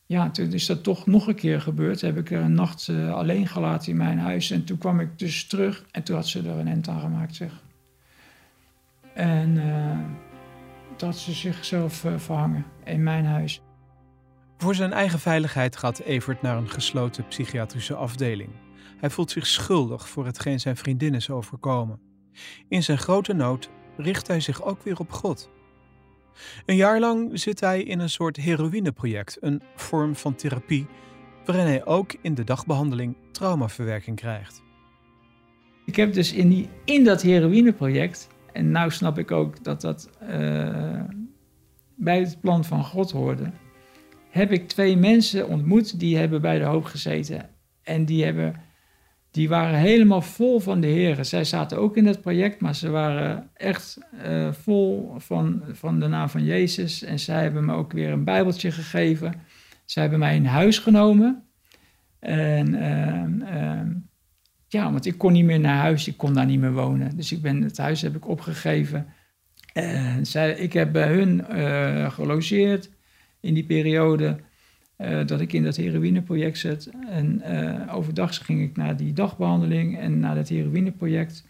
ja, 0.08 0.30
toen 0.30 0.52
is 0.52 0.66
dat 0.66 0.82
toch 0.82 1.06
nog 1.06 1.26
een 1.26 1.34
keer 1.34 1.60
gebeurd. 1.60 2.00
Heb 2.00 2.16
ik 2.16 2.30
er 2.30 2.40
een 2.40 2.54
nacht 2.54 2.88
alleen 3.12 3.46
gelaten 3.46 3.90
in 3.90 3.96
mijn 3.96 4.18
huis. 4.18 4.50
En 4.50 4.64
toen 4.64 4.78
kwam 4.78 5.00
ik 5.00 5.18
dus 5.18 5.46
terug 5.46 5.84
en 5.90 6.02
toen 6.02 6.16
had 6.16 6.26
ze 6.26 6.38
er 6.38 6.58
een 6.58 6.68
eind 6.68 6.88
aan 6.88 7.00
gemaakt, 7.00 7.34
zeg. 7.34 7.62
En 9.14 9.56
uh, 9.56 9.98
dat 10.96 11.16
ze 11.16 11.32
zichzelf 11.32 12.04
uh, 12.04 12.18
verhangen 12.18 12.64
in 12.84 13.02
mijn 13.02 13.24
huis. 13.24 13.60
Voor 14.58 14.74
zijn 14.74 14.92
eigen 14.92 15.18
veiligheid 15.18 15.76
gaat 15.76 15.98
Evert 15.98 16.42
naar 16.42 16.56
een 16.56 16.70
gesloten 16.70 17.26
psychiatrische 17.28 17.94
afdeling. 17.94 18.50
Hij 19.00 19.10
voelt 19.10 19.30
zich 19.30 19.46
schuldig 19.46 20.08
voor 20.08 20.26
hetgeen 20.26 20.60
zijn 20.60 20.76
vriendin 20.76 21.14
is 21.14 21.30
overkomen. 21.30 22.00
In 22.68 22.82
zijn 22.82 22.98
grote 22.98 23.32
nood 23.32 23.70
richt 23.96 24.26
hij 24.26 24.40
zich 24.40 24.62
ook 24.62 24.82
weer 24.82 24.98
op 24.98 25.12
God. 25.12 25.50
Een 26.66 26.76
jaar 26.76 27.00
lang 27.00 27.40
zit 27.40 27.60
hij 27.60 27.82
in 27.82 27.98
een 27.98 28.10
soort 28.10 28.36
heroïneproject, 28.36 29.36
een 29.40 29.62
vorm 29.74 30.16
van 30.16 30.34
therapie, 30.34 30.86
waarin 31.44 31.66
hij 31.66 31.84
ook 31.84 32.14
in 32.22 32.34
de 32.34 32.44
dagbehandeling 32.44 33.16
traumaverwerking 33.32 34.16
krijgt. 34.16 34.62
Ik 35.84 35.96
heb 35.96 36.12
dus 36.12 36.32
in, 36.32 36.48
die, 36.48 36.68
in 36.84 37.04
dat 37.04 37.22
heroïneproject 37.22 38.28
en 38.52 38.70
nu 38.70 38.90
snap 38.90 39.18
ik 39.18 39.30
ook 39.30 39.64
dat 39.64 39.80
dat 39.80 40.10
uh, 40.22 41.00
bij 41.94 42.18
het 42.18 42.40
plan 42.40 42.64
van 42.64 42.84
God 42.84 43.10
hoorde. 43.10 43.50
Heb 44.30 44.50
ik 44.50 44.68
twee 44.68 44.96
mensen 44.96 45.48
ontmoet 45.48 46.00
die 46.00 46.16
hebben 46.16 46.40
bij 46.40 46.58
de 46.58 46.64
hoop 46.64 46.84
gezeten. 46.84 47.50
En 47.82 48.04
die, 48.04 48.24
hebben, 48.24 48.54
die 49.38 49.48
waren 49.48 49.78
helemaal 49.78 50.22
vol 50.22 50.60
van 50.60 50.80
de 50.80 50.86
Heer. 50.86 51.24
Zij 51.24 51.44
zaten 51.44 51.78
ook 51.78 51.96
in 51.96 52.04
dat 52.04 52.20
project, 52.20 52.60
maar 52.60 52.74
ze 52.74 52.90
waren 52.90 53.50
echt 53.54 53.98
uh, 54.26 54.52
vol 54.52 55.14
van, 55.18 55.62
van 55.72 56.00
de 56.00 56.08
naam 56.08 56.28
van 56.28 56.44
Jezus. 56.44 57.02
En 57.02 57.18
zij 57.18 57.42
hebben 57.42 57.64
me 57.64 57.74
ook 57.74 57.92
weer 57.92 58.10
een 58.10 58.24
Bijbeltje 58.24 58.70
gegeven. 58.70 59.34
Zij 59.84 60.02
hebben 60.02 60.20
mij 60.20 60.36
in 60.36 60.44
huis 60.44 60.78
genomen. 60.78 61.42
En 62.18 62.74
uh, 62.74 63.80
ja, 64.68 64.92
want 64.92 65.06
ik 65.06 65.18
kon 65.18 65.32
niet 65.32 65.44
meer 65.44 65.60
naar 65.60 65.80
huis, 65.80 66.08
ik 66.08 66.16
kon 66.16 66.34
daar 66.34 66.46
niet 66.46 66.60
meer 66.60 66.72
wonen. 66.72 67.16
Dus 67.16 67.32
ik 67.32 67.42
ben, 67.42 67.62
het 67.62 67.78
huis 67.78 68.02
heb 68.02 68.16
ik 68.16 68.28
opgegeven. 68.28 69.06
En 69.72 70.26
zij, 70.26 70.52
ik 70.52 70.72
heb 70.72 70.92
bij 70.92 71.12
hun 71.12 71.44
uh, 71.50 72.10
gelogeerd 72.10 72.90
in 73.40 73.54
die 73.54 73.64
periode 73.64 74.38
uh, 74.98 75.26
dat 75.26 75.40
ik 75.40 75.52
in 75.52 75.62
dat 75.62 75.76
heroïneproject 75.76 76.58
zat. 76.58 76.90
En 77.08 77.42
uh, 77.46 77.94
overdag 77.94 78.44
ging 78.44 78.62
ik 78.62 78.76
naar 78.76 78.96
die 78.96 79.12
dagbehandeling 79.12 79.98
en 79.98 80.20
naar 80.20 80.34
dat 80.34 80.48
heroïneproject. 80.48 81.44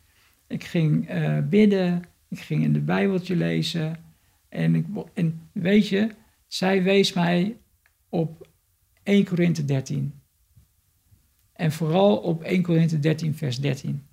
Ik 0.47 0.65
ging 0.65 1.09
bidden, 1.49 2.03
ik 2.29 2.41
ging 2.41 2.63
in 2.63 2.73
de 2.73 2.81
Bijbeltje 2.81 3.37
lezen. 3.37 3.97
En, 4.49 4.75
ik, 4.75 4.87
en 5.15 5.41
weet 5.53 5.89
je, 5.89 6.09
zij 6.47 6.83
wees 6.83 7.13
mij 7.13 7.57
op 8.09 8.49
1 9.03 9.25
Korinthe 9.25 9.65
13. 9.65 10.13
En 11.53 11.73
vooral 11.73 12.17
op 12.17 12.43
1 12.43 12.63
Korinthe 12.63 12.99
13, 12.99 13.35
vers 13.35 13.61
13. 13.61 14.07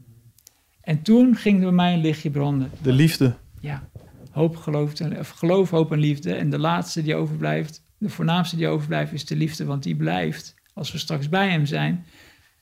En 0.82 1.02
toen 1.02 1.36
ging 1.36 1.58
er 1.58 1.64
bij 1.64 1.72
mij 1.72 1.94
een 1.94 2.02
lichtje 2.02 2.30
branden. 2.30 2.72
De 2.82 2.92
liefde. 2.92 3.36
Ja, 3.60 3.90
hoop, 4.32 4.56
geloof, 4.56 5.02
of 5.02 5.30
geloof, 5.30 5.70
hoop 5.70 5.92
en 5.92 6.00
liefde. 6.00 6.34
En 6.34 6.50
de 6.50 6.60
laatste 6.60 7.04
die 7.04 7.16
overblijft, 7.16 7.84
de 7.98 8.10
voornaamste 8.10 8.56
die 8.56 8.68
overblijft, 8.68 9.14
is 9.14 9.26
de 9.26 9.36
liefde, 9.36 9.66
want 9.66 9.84
die 9.84 9.96
blijft 9.96 10.56
als 10.74 10.92
we 10.92 10.98
straks 10.98 11.30
bij 11.30 11.50
hem 11.50 11.66
zijn. 11.66 12.06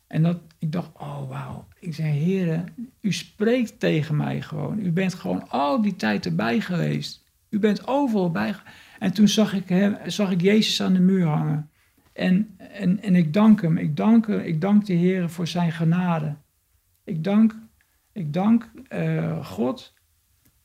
En 0.07 0.23
dat, 0.23 0.39
ik 0.59 0.71
dacht, 0.71 0.89
oh 0.93 1.29
wauw. 1.29 1.67
Ik 1.79 1.93
zei, 1.93 2.11
heren, 2.11 2.65
u 3.01 3.11
spreekt 3.11 3.79
tegen 3.79 4.15
mij 4.15 4.41
gewoon. 4.41 4.79
U 4.79 4.91
bent 4.91 5.13
gewoon 5.13 5.49
al 5.49 5.81
die 5.81 5.95
tijd 5.95 6.25
erbij 6.25 6.59
geweest. 6.59 7.23
U 7.49 7.59
bent 7.59 7.87
overal 7.87 8.31
bij. 8.31 8.55
En 8.99 9.13
toen 9.13 9.27
zag 9.27 9.53
ik, 9.53 9.69
hem, 9.69 9.97
zag 10.05 10.31
ik 10.31 10.41
Jezus 10.41 10.81
aan 10.81 10.93
de 10.93 10.99
muur 10.99 11.25
hangen. 11.25 11.69
En, 12.13 12.55
en, 12.57 13.01
en 13.01 13.15
ik 13.15 13.33
dank 13.33 13.61
hem. 13.61 13.77
Ik 13.77 13.95
dank, 13.95 14.27
ik 14.27 14.61
dank 14.61 14.85
de 14.85 14.93
Heer 14.93 15.29
voor 15.29 15.47
zijn 15.47 15.71
genade. 15.71 16.35
Ik 17.03 17.23
dank, 17.23 17.55
ik 18.11 18.33
dank 18.33 18.71
uh, 18.89 19.45
God 19.45 19.93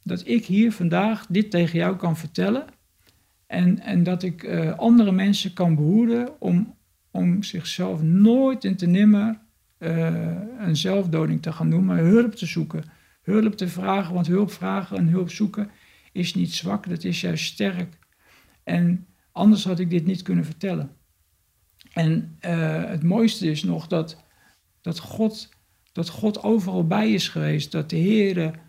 dat 0.02 0.26
ik 0.26 0.46
hier 0.46 0.72
vandaag 0.72 1.26
dit 1.26 1.50
tegen 1.50 1.78
jou 1.78 1.96
kan 1.96 2.16
vertellen. 2.16 2.66
En, 3.48 3.80
en 3.80 4.02
dat 4.02 4.22
ik 4.22 4.42
uh, 4.42 4.78
andere 4.78 5.12
mensen 5.12 5.52
kan 5.52 5.74
behoeden 5.74 6.40
om, 6.40 6.74
om 7.10 7.42
zichzelf 7.42 8.02
nooit 8.02 8.64
en 8.64 8.76
te 8.76 8.86
nimmer 8.86 9.38
uh, 9.78 10.36
een 10.58 10.76
zelfdoding 10.76 11.42
te 11.42 11.52
gaan 11.52 11.70
doen, 11.70 11.84
maar 11.84 11.98
hulp 11.98 12.34
te 12.34 12.46
zoeken. 12.46 12.84
Hulp 13.22 13.54
te 13.54 13.68
vragen, 13.68 14.14
want 14.14 14.26
hulp 14.26 14.52
vragen 14.52 14.96
en 14.96 15.08
hulp 15.08 15.30
zoeken 15.30 15.70
is 16.12 16.34
niet 16.34 16.54
zwak, 16.54 16.88
dat 16.88 17.04
is 17.04 17.20
juist 17.20 17.44
sterk. 17.44 17.98
En 18.64 19.06
anders 19.32 19.64
had 19.64 19.78
ik 19.78 19.90
dit 19.90 20.06
niet 20.06 20.22
kunnen 20.22 20.44
vertellen. 20.44 20.90
En 21.92 22.38
uh, 22.46 22.84
het 22.84 23.02
mooiste 23.02 23.50
is 23.50 23.62
nog 23.62 23.86
dat, 23.86 24.24
dat, 24.80 24.98
God, 24.98 25.48
dat 25.92 26.08
God 26.08 26.42
overal 26.42 26.86
bij 26.86 27.12
is 27.12 27.28
geweest. 27.28 27.72
Dat 27.72 27.90
de 27.90 27.96
Heer 27.96 28.60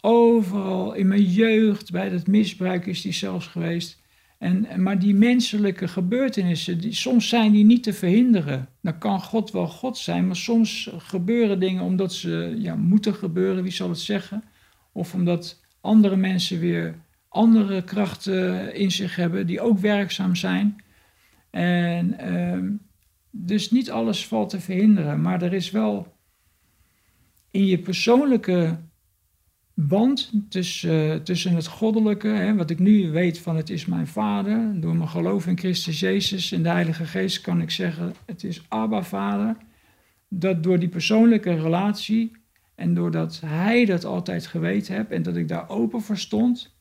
overal 0.00 0.92
in 0.92 1.06
mijn 1.06 1.24
jeugd, 1.24 1.90
bij 1.90 2.10
dat 2.10 2.26
misbruik 2.26 2.86
is 2.86 3.02
die 3.02 3.12
zelfs 3.12 3.46
geweest. 3.46 4.02
En, 4.38 4.82
maar 4.82 4.98
die 4.98 5.14
menselijke 5.14 5.88
gebeurtenissen, 5.88 6.80
die, 6.80 6.94
soms 6.94 7.28
zijn 7.28 7.52
die 7.52 7.64
niet 7.64 7.82
te 7.82 7.92
verhinderen. 7.92 8.68
Dan 8.82 8.98
kan 8.98 9.20
God 9.20 9.50
wel 9.50 9.68
God 9.68 9.98
zijn, 9.98 10.26
maar 10.26 10.36
soms 10.36 10.90
gebeuren 10.98 11.60
dingen 11.60 11.82
omdat 11.82 12.12
ze 12.12 12.54
ja, 12.58 12.74
moeten 12.74 13.14
gebeuren, 13.14 13.62
wie 13.62 13.72
zal 13.72 13.88
het 13.88 13.98
zeggen? 13.98 14.44
Of 14.92 15.14
omdat 15.14 15.60
andere 15.80 16.16
mensen 16.16 16.58
weer 16.58 16.94
andere 17.28 17.84
krachten 17.84 18.74
in 18.74 18.90
zich 18.90 19.16
hebben 19.16 19.46
die 19.46 19.60
ook 19.60 19.78
werkzaam 19.78 20.34
zijn. 20.34 20.76
En 21.50 22.16
uh, 22.32 22.70
dus 23.30 23.70
niet 23.70 23.90
alles 23.90 24.26
valt 24.26 24.50
te 24.50 24.60
verhinderen, 24.60 25.20
maar 25.20 25.42
er 25.42 25.52
is 25.52 25.70
wel 25.70 26.16
in 27.50 27.66
je 27.66 27.78
persoonlijke 27.78 28.78
band 29.74 30.32
tussen, 30.48 31.22
tussen 31.22 31.54
het 31.54 31.66
goddelijke, 31.66 32.28
hè, 32.28 32.54
wat 32.54 32.70
ik 32.70 32.78
nu 32.78 33.10
weet 33.10 33.38
van 33.38 33.56
het 33.56 33.70
is 33.70 33.86
mijn 33.86 34.06
vader, 34.06 34.80
door 34.80 34.96
mijn 34.96 35.08
geloof 35.08 35.46
in 35.46 35.58
Christus 35.58 36.00
Jezus 36.00 36.52
en 36.52 36.62
de 36.62 36.68
Heilige 36.68 37.04
Geest 37.04 37.40
kan 37.40 37.60
ik 37.60 37.70
zeggen 37.70 38.14
het 38.26 38.44
is 38.44 38.64
Abba 38.68 39.02
Vader, 39.02 39.56
dat 40.28 40.62
door 40.62 40.78
die 40.78 40.88
persoonlijke 40.88 41.54
relatie 41.54 42.32
en 42.74 42.94
doordat 42.94 43.40
hij 43.46 43.84
dat 43.84 44.04
altijd 44.04 44.46
geweten 44.46 44.94
heeft 44.94 45.10
en 45.10 45.22
dat 45.22 45.36
ik 45.36 45.48
daar 45.48 45.68
open 45.68 46.00
voor 46.00 46.18
stond, 46.18 46.76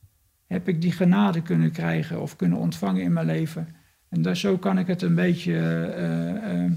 heb 0.47 0.67
ik 0.67 0.81
die 0.81 0.91
genade 0.91 1.41
kunnen 1.41 1.71
krijgen 1.71 2.21
of 2.21 2.35
kunnen 2.35 2.57
ontvangen 2.57 3.01
in 3.01 3.13
mijn 3.13 3.25
leven. 3.25 3.67
En 4.09 4.21
daar, 4.21 4.37
zo 4.37 4.57
kan 4.57 4.77
ik 4.77 4.87
het 4.87 5.01
een 5.01 5.15
beetje 5.15 5.53
uh, 5.53 6.63
uh, 6.63 6.71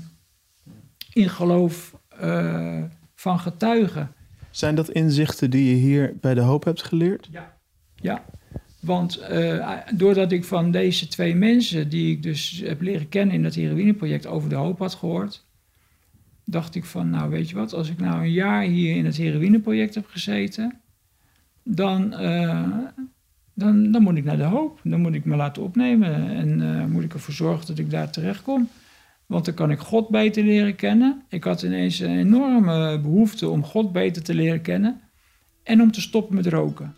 in 1.12 1.28
geloof 1.28 2.00
van 3.14 3.38
getuigen. 3.38 4.14
Zijn 4.56 4.74
dat 4.74 4.90
inzichten 4.90 5.50
die 5.50 5.68
je 5.68 5.74
hier 5.74 6.16
bij 6.20 6.34
de 6.34 6.40
hoop 6.40 6.64
hebt 6.64 6.82
geleerd? 6.82 7.28
Ja, 7.30 7.56
ja. 7.94 8.24
want 8.80 9.20
doordat 9.94 10.32
ik 10.32 10.44
van 10.44 10.70
deze 10.70 11.08
twee 11.08 11.34
mensen, 11.34 11.88
die 11.88 12.10
ik 12.10 12.22
dus 12.22 12.62
heb 12.64 12.80
leren 12.80 13.08
kennen 13.08 13.34
in 13.34 13.42
dat 13.42 13.54
heroïneproject, 13.54 14.26
over 14.26 14.48
de 14.48 14.54
hoop 14.54 14.78
had 14.78 14.94
gehoord, 14.94 15.44
dacht 16.44 16.74
ik 16.74 16.84
van, 16.84 17.10
nou 17.10 17.30
weet 17.30 17.48
je 17.48 17.54
wat, 17.54 17.72
als 17.72 17.90
ik 17.90 17.98
nou 17.98 18.20
een 18.20 18.32
jaar 18.32 18.62
hier 18.62 18.96
in 18.96 19.04
het 19.04 19.16
heroïneproject 19.16 19.94
heb 19.94 20.06
gezeten, 20.06 20.80
dan, 21.62 22.10
dan, 23.54 23.92
dan 23.92 24.02
moet 24.02 24.16
ik 24.16 24.24
naar 24.24 24.36
de 24.36 24.42
hoop. 24.42 24.80
Dan 24.82 25.00
moet 25.00 25.14
ik 25.14 25.24
me 25.24 25.36
laten 25.36 25.62
opnemen 25.62 26.28
en 26.28 26.60
uh, 26.60 26.84
moet 26.84 27.04
ik 27.04 27.12
ervoor 27.12 27.34
zorgen 27.34 27.66
dat 27.66 27.78
ik 27.78 27.90
daar 27.90 28.10
terecht 28.10 28.42
kom. 28.42 28.68
Want 29.26 29.44
dan 29.44 29.54
kan 29.54 29.70
ik 29.70 29.78
God 29.78 30.08
beter 30.08 30.44
leren 30.44 30.74
kennen. 30.74 31.24
Ik 31.28 31.44
had 31.44 31.62
ineens 31.62 31.98
een 31.98 32.18
enorme 32.18 33.00
behoefte 33.00 33.48
om 33.48 33.64
God 33.64 33.92
beter 33.92 34.22
te 34.22 34.34
leren 34.34 34.60
kennen 34.60 35.00
en 35.62 35.82
om 35.82 35.92
te 35.92 36.00
stoppen 36.00 36.34
met 36.34 36.46
roken. 36.46 36.94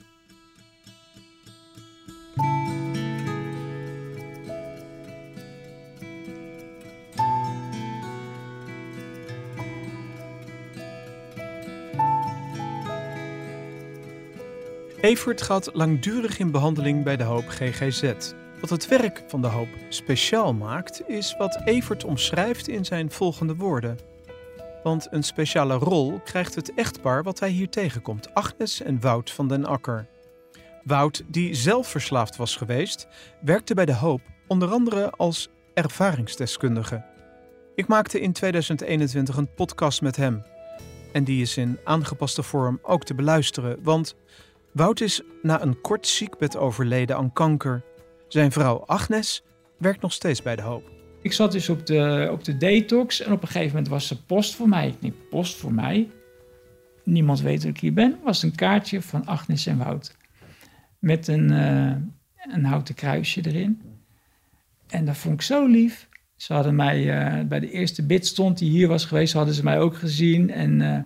Evert 15.00 15.42
gaat 15.42 15.70
langdurig 15.72 16.38
in 16.38 16.50
behandeling 16.50 17.04
bij 17.04 17.16
de 17.16 17.24
Hoop 17.24 17.48
GGZ. 17.48 18.12
Wat 18.60 18.70
het 18.70 18.88
werk 18.88 19.22
van 19.26 19.42
de 19.42 19.46
Hoop 19.46 19.68
speciaal 19.88 20.54
maakt, 20.54 21.08
is 21.08 21.36
wat 21.36 21.60
Evert 21.64 22.04
omschrijft 22.04 22.68
in 22.68 22.84
zijn 22.84 23.10
volgende 23.10 23.56
woorden. 23.56 23.98
Want 24.82 25.06
een 25.10 25.22
speciale 25.22 25.74
rol 25.74 26.20
krijgt 26.24 26.54
het 26.54 26.74
echtpaar 26.74 27.22
wat 27.22 27.40
hij 27.40 27.48
hier 27.48 27.68
tegenkomt, 27.68 28.34
Agnes 28.34 28.82
en 28.82 29.00
Wout 29.00 29.30
van 29.30 29.48
den 29.48 29.64
Akker. 29.64 30.06
Wout, 30.84 31.22
die 31.26 31.54
zelf 31.54 31.88
verslaafd 31.88 32.36
was 32.36 32.56
geweest, 32.56 33.08
werkte 33.40 33.74
bij 33.74 33.84
de 33.84 33.94
Hoop 33.94 34.20
onder 34.46 34.70
andere 34.70 35.10
als 35.10 35.48
ervaringsdeskundige. 35.74 37.04
Ik 37.74 37.86
maakte 37.86 38.20
in 38.20 38.32
2021 38.32 39.36
een 39.36 39.54
podcast 39.54 40.02
met 40.02 40.16
hem. 40.16 40.42
En 41.12 41.24
die 41.24 41.42
is 41.42 41.56
in 41.56 41.78
aangepaste 41.84 42.42
vorm 42.42 42.78
ook 42.82 43.04
te 43.04 43.14
beluisteren, 43.14 43.78
want 43.82 44.14
Wout 44.72 45.00
is 45.00 45.22
na 45.42 45.62
een 45.62 45.80
kort 45.80 46.06
ziekbed 46.06 46.56
overleden 46.56 47.16
aan 47.16 47.32
kanker. 47.32 47.84
Zijn 48.28 48.52
vrouw 48.52 48.84
Agnes 48.86 49.42
werkt 49.78 50.00
nog 50.00 50.12
steeds 50.12 50.42
bij 50.42 50.56
de 50.56 50.62
hoop. 50.62 50.90
Ik 51.22 51.32
zat 51.32 51.52
dus 51.52 51.68
op 51.68 51.86
de, 51.86 52.28
op 52.32 52.44
de 52.44 52.56
detox 52.56 53.20
en 53.20 53.32
op 53.32 53.42
een 53.42 53.48
gegeven 53.48 53.68
moment 53.68 53.88
was 53.88 54.10
er 54.10 54.16
post 54.16 54.54
voor 54.54 54.68
mij. 54.68 54.88
Ik 54.88 55.00
denk, 55.00 55.14
post 55.30 55.56
voor 55.56 55.72
mij? 55.72 56.10
Niemand 57.04 57.40
weet 57.40 57.62
dat 57.62 57.70
ik 57.70 57.80
hier 57.80 57.92
ben. 57.92 58.18
was 58.24 58.42
een 58.42 58.54
kaartje 58.54 59.02
van 59.02 59.26
Agnes 59.26 59.66
en 59.66 59.78
Wout. 59.78 60.16
Met 60.98 61.28
een, 61.28 61.52
uh, 61.52 61.94
een 62.54 62.64
houten 62.64 62.94
kruisje 62.94 63.46
erin. 63.46 63.82
En 64.86 65.04
dat 65.04 65.16
vond 65.16 65.34
ik 65.34 65.42
zo 65.42 65.66
lief. 65.66 66.08
Ze 66.36 66.52
hadden 66.52 66.74
mij 66.74 67.04
uh, 67.38 67.46
bij 67.48 67.60
de 67.60 67.70
eerste 67.70 68.06
bidstond 68.06 68.58
die 68.58 68.70
hier 68.70 68.88
was 68.88 69.04
geweest, 69.04 69.32
hadden 69.32 69.54
ze 69.54 69.62
mij 69.62 69.80
ook 69.80 69.96
gezien. 69.96 70.50
En 70.50 70.80
uh, 70.80 70.98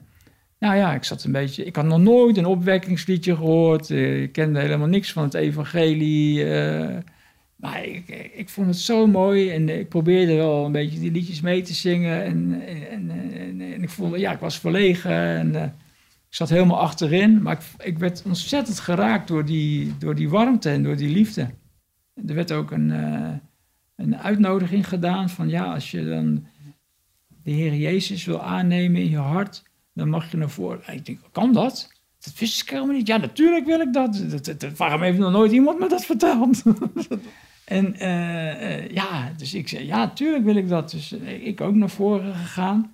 nou 0.62 0.76
ja, 0.76 0.94
ik 0.94 1.04
zat 1.04 1.24
een 1.24 1.32
beetje. 1.32 1.64
Ik 1.64 1.76
had 1.76 1.84
nog 1.84 1.98
nooit 1.98 2.36
een 2.36 2.46
opwekkingsliedje 2.46 3.36
gehoord. 3.36 3.90
ik 3.90 4.32
kende 4.32 4.60
helemaal 4.60 4.86
niks 4.86 5.12
van 5.12 5.22
het 5.22 5.34
evangelie. 5.34 6.44
Maar 7.56 7.84
ik, 7.84 8.30
ik 8.34 8.48
vond 8.48 8.66
het 8.66 8.76
zo 8.76 9.06
mooi 9.06 9.50
en 9.50 9.68
ik 9.68 9.88
probeerde 9.88 10.34
wel 10.34 10.64
een 10.64 10.72
beetje 10.72 11.00
die 11.00 11.10
liedjes 11.10 11.40
mee 11.40 11.62
te 11.62 11.74
zingen. 11.74 12.24
En, 12.24 12.62
en, 12.90 13.10
en, 13.10 13.60
en 13.60 13.82
ik 13.82 13.90
voelde, 13.90 14.18
ja, 14.18 14.32
ik 14.32 14.38
was 14.38 14.58
verlegen 14.58 15.12
en 15.12 15.54
uh, 15.54 15.62
ik 15.62 16.34
zat 16.34 16.48
helemaal 16.48 16.80
achterin. 16.80 17.42
Maar 17.42 17.52
ik, 17.52 17.86
ik, 17.86 17.98
werd 17.98 18.22
ontzettend 18.26 18.80
geraakt 18.80 19.28
door 19.28 19.44
die, 19.44 19.94
door 19.98 20.14
die 20.14 20.28
warmte 20.28 20.70
en 20.70 20.82
door 20.82 20.96
die 20.96 21.08
liefde. 21.08 21.48
Er 22.26 22.34
werd 22.34 22.52
ook 22.52 22.70
een, 22.70 22.90
een 23.96 24.16
uitnodiging 24.16 24.88
gedaan 24.88 25.30
van, 25.30 25.48
ja, 25.48 25.72
als 25.72 25.90
je 25.90 26.04
dan 26.04 26.46
de 27.42 27.50
Heer 27.50 27.74
Jezus 27.74 28.24
wil 28.24 28.42
aannemen 28.42 29.00
in 29.00 29.10
je 29.10 29.16
hart, 29.16 29.62
dan 29.92 30.08
mag 30.08 30.30
je 30.30 30.36
naar 30.36 30.50
voren. 30.50 30.94
Ik 30.94 31.06
denk, 31.06 31.18
kan 31.32 31.52
dat? 31.52 31.92
Dat 32.20 32.38
wist 32.38 32.62
ik 32.62 32.70
helemaal 32.70 32.94
niet. 32.94 33.06
Ja, 33.06 33.16
natuurlijk 33.16 33.66
wil 33.66 33.80
ik 33.80 33.92
dat. 33.92 34.42
dat, 34.44 34.76
waarom 34.76 35.02
heeft 35.02 35.18
nog 35.18 35.32
nooit 35.32 35.52
iemand 35.52 35.78
me 35.78 35.88
dat 35.88 36.04
verteld? 36.04 36.62
En 37.64 37.94
uh, 38.02 38.88
ja, 38.88 39.32
dus 39.36 39.54
ik 39.54 39.68
zei, 39.68 39.86
ja, 39.86 40.08
tuurlijk 40.08 40.44
wil 40.44 40.56
ik 40.56 40.68
dat. 40.68 40.90
Dus 40.90 41.12
uh, 41.12 41.46
ik 41.46 41.60
ook 41.60 41.74
naar 41.74 41.90
voren 41.90 42.34
gegaan. 42.34 42.92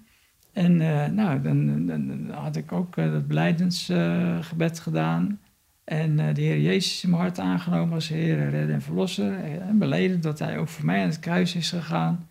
En 0.52 0.76
nou, 1.14 1.42
dan, 1.42 1.86
dan, 1.86 2.30
had 2.30 2.56
ik 2.56 2.72
ook 2.72 2.96
dat 2.96 3.26
beleidensgebed 3.26 4.80
gedaan. 4.80 5.40
En 5.84 6.16
de 6.16 6.40
Heer 6.40 6.60
Jezus 6.60 7.04
in 7.04 7.10
mijn 7.10 7.22
hart 7.22 7.38
aangenomen 7.38 7.94
als 7.94 8.08
Heer, 8.08 8.50
redder 8.50 8.74
en 8.74 8.82
verlosser. 8.82 9.44
En 9.60 9.78
beleden 9.78 10.20
dat 10.20 10.38
hij 10.38 10.58
ook 10.58 10.68
voor 10.68 10.84
mij 10.84 11.00
aan 11.02 11.08
het 11.08 11.20
kruis 11.20 11.54
is 11.54 11.70
gegaan. 11.70 12.27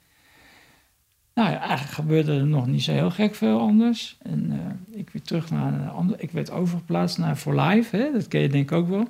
Nou 1.38 1.50
ja, 1.50 1.60
eigenlijk 1.60 1.92
gebeurde 1.92 2.34
er 2.34 2.48
nog 2.48 2.68
niet 2.68 2.84
zo 2.84 2.92
heel 2.92 3.12
gek 3.12 3.36
veel 3.36 3.60
anders. 3.60 4.18
En 4.22 4.52
ik 4.92 5.10
weer 5.10 5.22
terug 5.22 5.52
naar 5.52 5.74
een 5.74 5.90
ander. 5.90 6.22
Ik 6.22 6.32
werd 6.32 6.52
overgeplaatst 6.52 7.18
naar 7.18 7.36
For 7.36 7.62
Life, 7.62 7.98
hè? 7.98 8.12
dat 8.12 8.28
ken 8.28 8.42
je 8.42 8.50
denk 8.50 8.72
ik 8.72 8.78
ook 8.78 8.88
wel. 8.88 9.08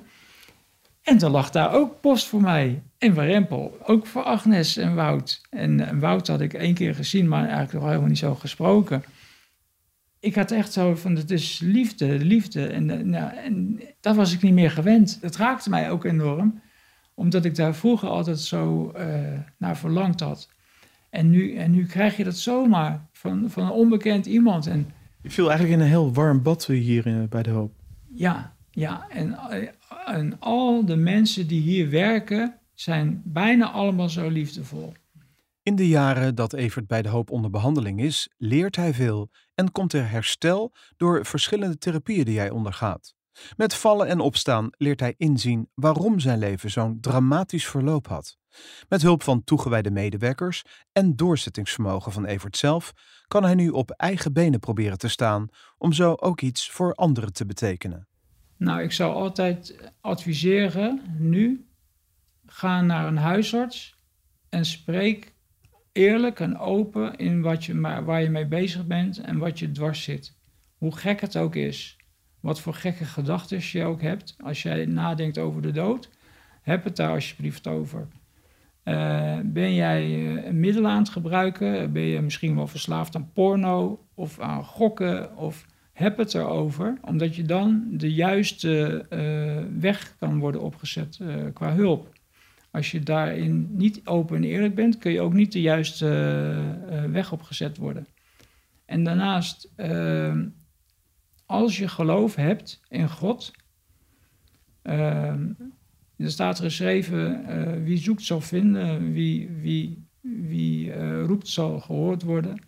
En 1.02 1.20
er 1.20 1.30
lag 1.30 1.50
daar 1.50 1.72
ook 1.72 2.00
post 2.00 2.26
voor 2.26 2.40
mij. 2.40 2.82
En 2.98 3.14
voor 3.14 3.24
Rempel, 3.24 3.78
ook 3.82 4.06
voor 4.06 4.22
Agnes 4.22 4.76
en 4.76 4.94
Wout. 4.94 5.40
En, 5.50 6.00
Wout 6.00 6.26
had 6.26 6.40
ik 6.40 6.54
één 6.54 6.74
keer 6.74 6.94
gezien, 6.94 7.28
maar 7.28 7.42
eigenlijk 7.42 7.72
nog 7.72 7.84
helemaal 7.84 8.08
niet 8.08 8.18
zo 8.18 8.34
gesproken. 8.34 9.04
Ik 10.20 10.34
had 10.34 10.50
echt 10.50 10.72
zo 10.72 10.94
van, 10.94 11.16
het 11.16 11.30
is 11.30 11.58
liefde, 11.58 12.06
liefde. 12.06 12.66
En, 12.66 12.90
eh, 12.90 12.98
nou, 12.98 13.36
en 13.36 13.80
dat 14.00 14.16
was 14.16 14.32
ik 14.32 14.42
niet 14.42 14.54
meer 14.54 14.70
gewend. 14.70 15.18
Het 15.20 15.36
raakte 15.36 15.70
mij 15.70 15.90
ook 15.90 16.04
enorm, 16.04 16.62
omdat 17.14 17.44
ik 17.44 17.54
daar 17.54 17.74
vroeger 17.74 18.08
altijd 18.08 18.40
zo 18.40 18.92
naar 19.58 19.76
verlangd 19.76 20.20
had. 20.20 20.48
En 21.10 21.30
nu, 21.30 21.54
en 21.54 21.70
nu 21.70 21.86
krijg 21.86 22.16
je 22.16 22.24
dat 22.24 22.36
zomaar 22.36 23.08
van, 23.12 23.50
van 23.50 23.64
een 23.64 23.70
onbekend 23.70 24.26
iemand. 24.26 24.66
En, 24.66 24.86
je 25.22 25.30
viel 25.30 25.48
eigenlijk 25.48 25.78
in 25.78 25.84
een 25.84 25.92
heel 25.92 26.12
warm 26.12 26.42
bad 26.42 26.66
hier 26.66 27.06
in, 27.06 27.28
bij 27.28 27.42
de 27.42 27.50
hoop. 27.50 27.72
Ja, 28.14 28.56
ja. 28.70 29.06
En, 29.08 29.38
eh, 29.50 29.68
en 30.06 30.36
al 30.40 30.84
de 30.84 30.96
mensen 30.96 31.46
die 31.46 31.60
hier 31.60 31.90
werken, 31.90 32.58
zijn 32.74 33.22
bijna 33.24 33.70
allemaal 33.70 34.08
zo 34.08 34.28
liefdevol. 34.28 34.92
In 35.62 35.76
de 35.76 35.88
jaren 35.88 36.34
dat 36.34 36.52
Evert 36.52 36.86
bij 36.86 37.02
de 37.02 37.08
hoop 37.08 37.30
onder 37.30 37.50
behandeling 37.50 38.00
is, 38.00 38.28
leert 38.36 38.76
hij 38.76 38.94
veel 38.94 39.30
en 39.54 39.72
komt 39.72 39.92
er 39.92 40.10
herstel 40.10 40.72
door 40.96 41.26
verschillende 41.26 41.78
therapieën 41.78 42.24
die 42.24 42.38
hij 42.38 42.50
ondergaat. 42.50 43.14
Met 43.56 43.74
vallen 43.74 44.06
en 44.06 44.20
opstaan 44.20 44.70
leert 44.70 45.00
hij 45.00 45.14
inzien 45.16 45.68
waarom 45.74 46.18
zijn 46.18 46.38
leven 46.38 46.70
zo'n 46.70 47.00
dramatisch 47.00 47.66
verloop 47.66 48.06
had. 48.06 48.38
Met 48.88 49.02
hulp 49.02 49.22
van 49.22 49.44
toegewijde 49.44 49.90
medewerkers 49.90 50.64
en 50.92 51.16
doorzettingsvermogen 51.16 52.12
van 52.12 52.24
Evert 52.24 52.56
zelf 52.56 52.92
kan 53.28 53.44
hij 53.44 53.54
nu 53.54 53.68
op 53.68 53.90
eigen 53.90 54.32
benen 54.32 54.60
proberen 54.60 54.98
te 54.98 55.08
staan 55.08 55.48
om 55.78 55.92
zo 55.92 56.14
ook 56.14 56.40
iets 56.40 56.70
voor 56.70 56.94
anderen 56.94 57.32
te 57.32 57.46
betekenen. 57.46 58.06
Nou, 58.56 58.82
ik 58.82 58.92
zou 58.92 59.14
altijd 59.14 59.92
adviseren 60.00 61.02
nu 61.18 61.66
ga 62.46 62.80
naar 62.80 63.06
een 63.06 63.16
huisarts 63.16 63.96
en 64.48 64.64
spreek 64.64 65.34
eerlijk 65.92 66.40
en 66.40 66.58
open 66.58 67.16
in 67.16 67.42
wat 67.42 67.64
je, 67.64 67.80
waar 67.80 68.22
je 68.22 68.30
mee 68.30 68.46
bezig 68.46 68.86
bent 68.86 69.18
en 69.18 69.38
wat 69.38 69.58
je 69.58 69.70
dwars 69.70 70.02
zit. 70.02 70.36
Hoe 70.76 70.96
gek 70.96 71.20
het 71.20 71.36
ook 71.36 71.54
is, 71.54 71.96
wat 72.40 72.60
voor 72.60 72.74
gekke 72.74 73.04
gedachten 73.04 73.58
je 73.60 73.84
ook 73.84 74.02
hebt, 74.02 74.36
als 74.38 74.62
jij 74.62 74.86
nadenkt 74.86 75.38
over 75.38 75.62
de 75.62 75.70
dood, 75.70 76.10
heb 76.62 76.84
het 76.84 76.96
daar 76.96 77.10
alsjeblieft 77.10 77.66
over. 77.66 78.08
Uh, 78.88 79.38
ben 79.44 79.74
jij 79.74 80.08
uh, 80.08 80.50
middelen 80.50 80.90
aan 80.90 80.98
het 80.98 81.08
gebruiken? 81.08 81.92
Ben 81.92 82.02
je 82.02 82.20
misschien 82.20 82.54
wel 82.54 82.66
verslaafd 82.66 83.14
aan 83.14 83.30
porno 83.32 84.06
of 84.14 84.40
aan 84.40 84.64
gokken? 84.64 85.36
Of 85.36 85.66
heb 85.92 86.16
het 86.16 86.34
erover, 86.34 86.98
omdat 87.02 87.36
je 87.36 87.42
dan 87.42 87.84
de 87.90 88.12
juiste 88.12 89.04
uh, 89.10 89.80
weg 89.80 90.16
kan 90.18 90.38
worden 90.38 90.60
opgezet 90.60 91.20
qua 91.52 91.74
hulp. 91.74 92.12
Als 92.70 92.90
je 92.90 93.00
daarin 93.00 93.68
niet 93.76 94.00
open 94.04 94.36
en 94.36 94.44
eerlijk 94.44 94.74
bent, 94.74 94.98
kun 94.98 95.12
je 95.12 95.20
ook 95.20 95.32
niet 95.32 95.52
de 95.52 95.60
juiste 95.60 96.06
weg 97.10 97.32
opgezet 97.32 97.76
worden. 97.76 98.06
En 98.84 99.04
daarnaast, 99.04 99.72
als 101.46 101.78
je 101.78 101.88
geloof 101.88 102.34
hebt 102.34 102.80
in 102.88 103.08
God, 103.08 103.52
er 106.18 106.30
staat 106.30 106.58
geschreven, 106.58 107.84
wie 107.84 107.98
zoekt 107.98 108.22
zal 108.22 108.40
vinden, 108.40 109.12
wie, 109.12 109.50
wie, 109.50 110.06
wie 110.20 110.92
roept 111.22 111.48
zal 111.48 111.80
gehoord 111.80 112.22
worden, 112.22 112.60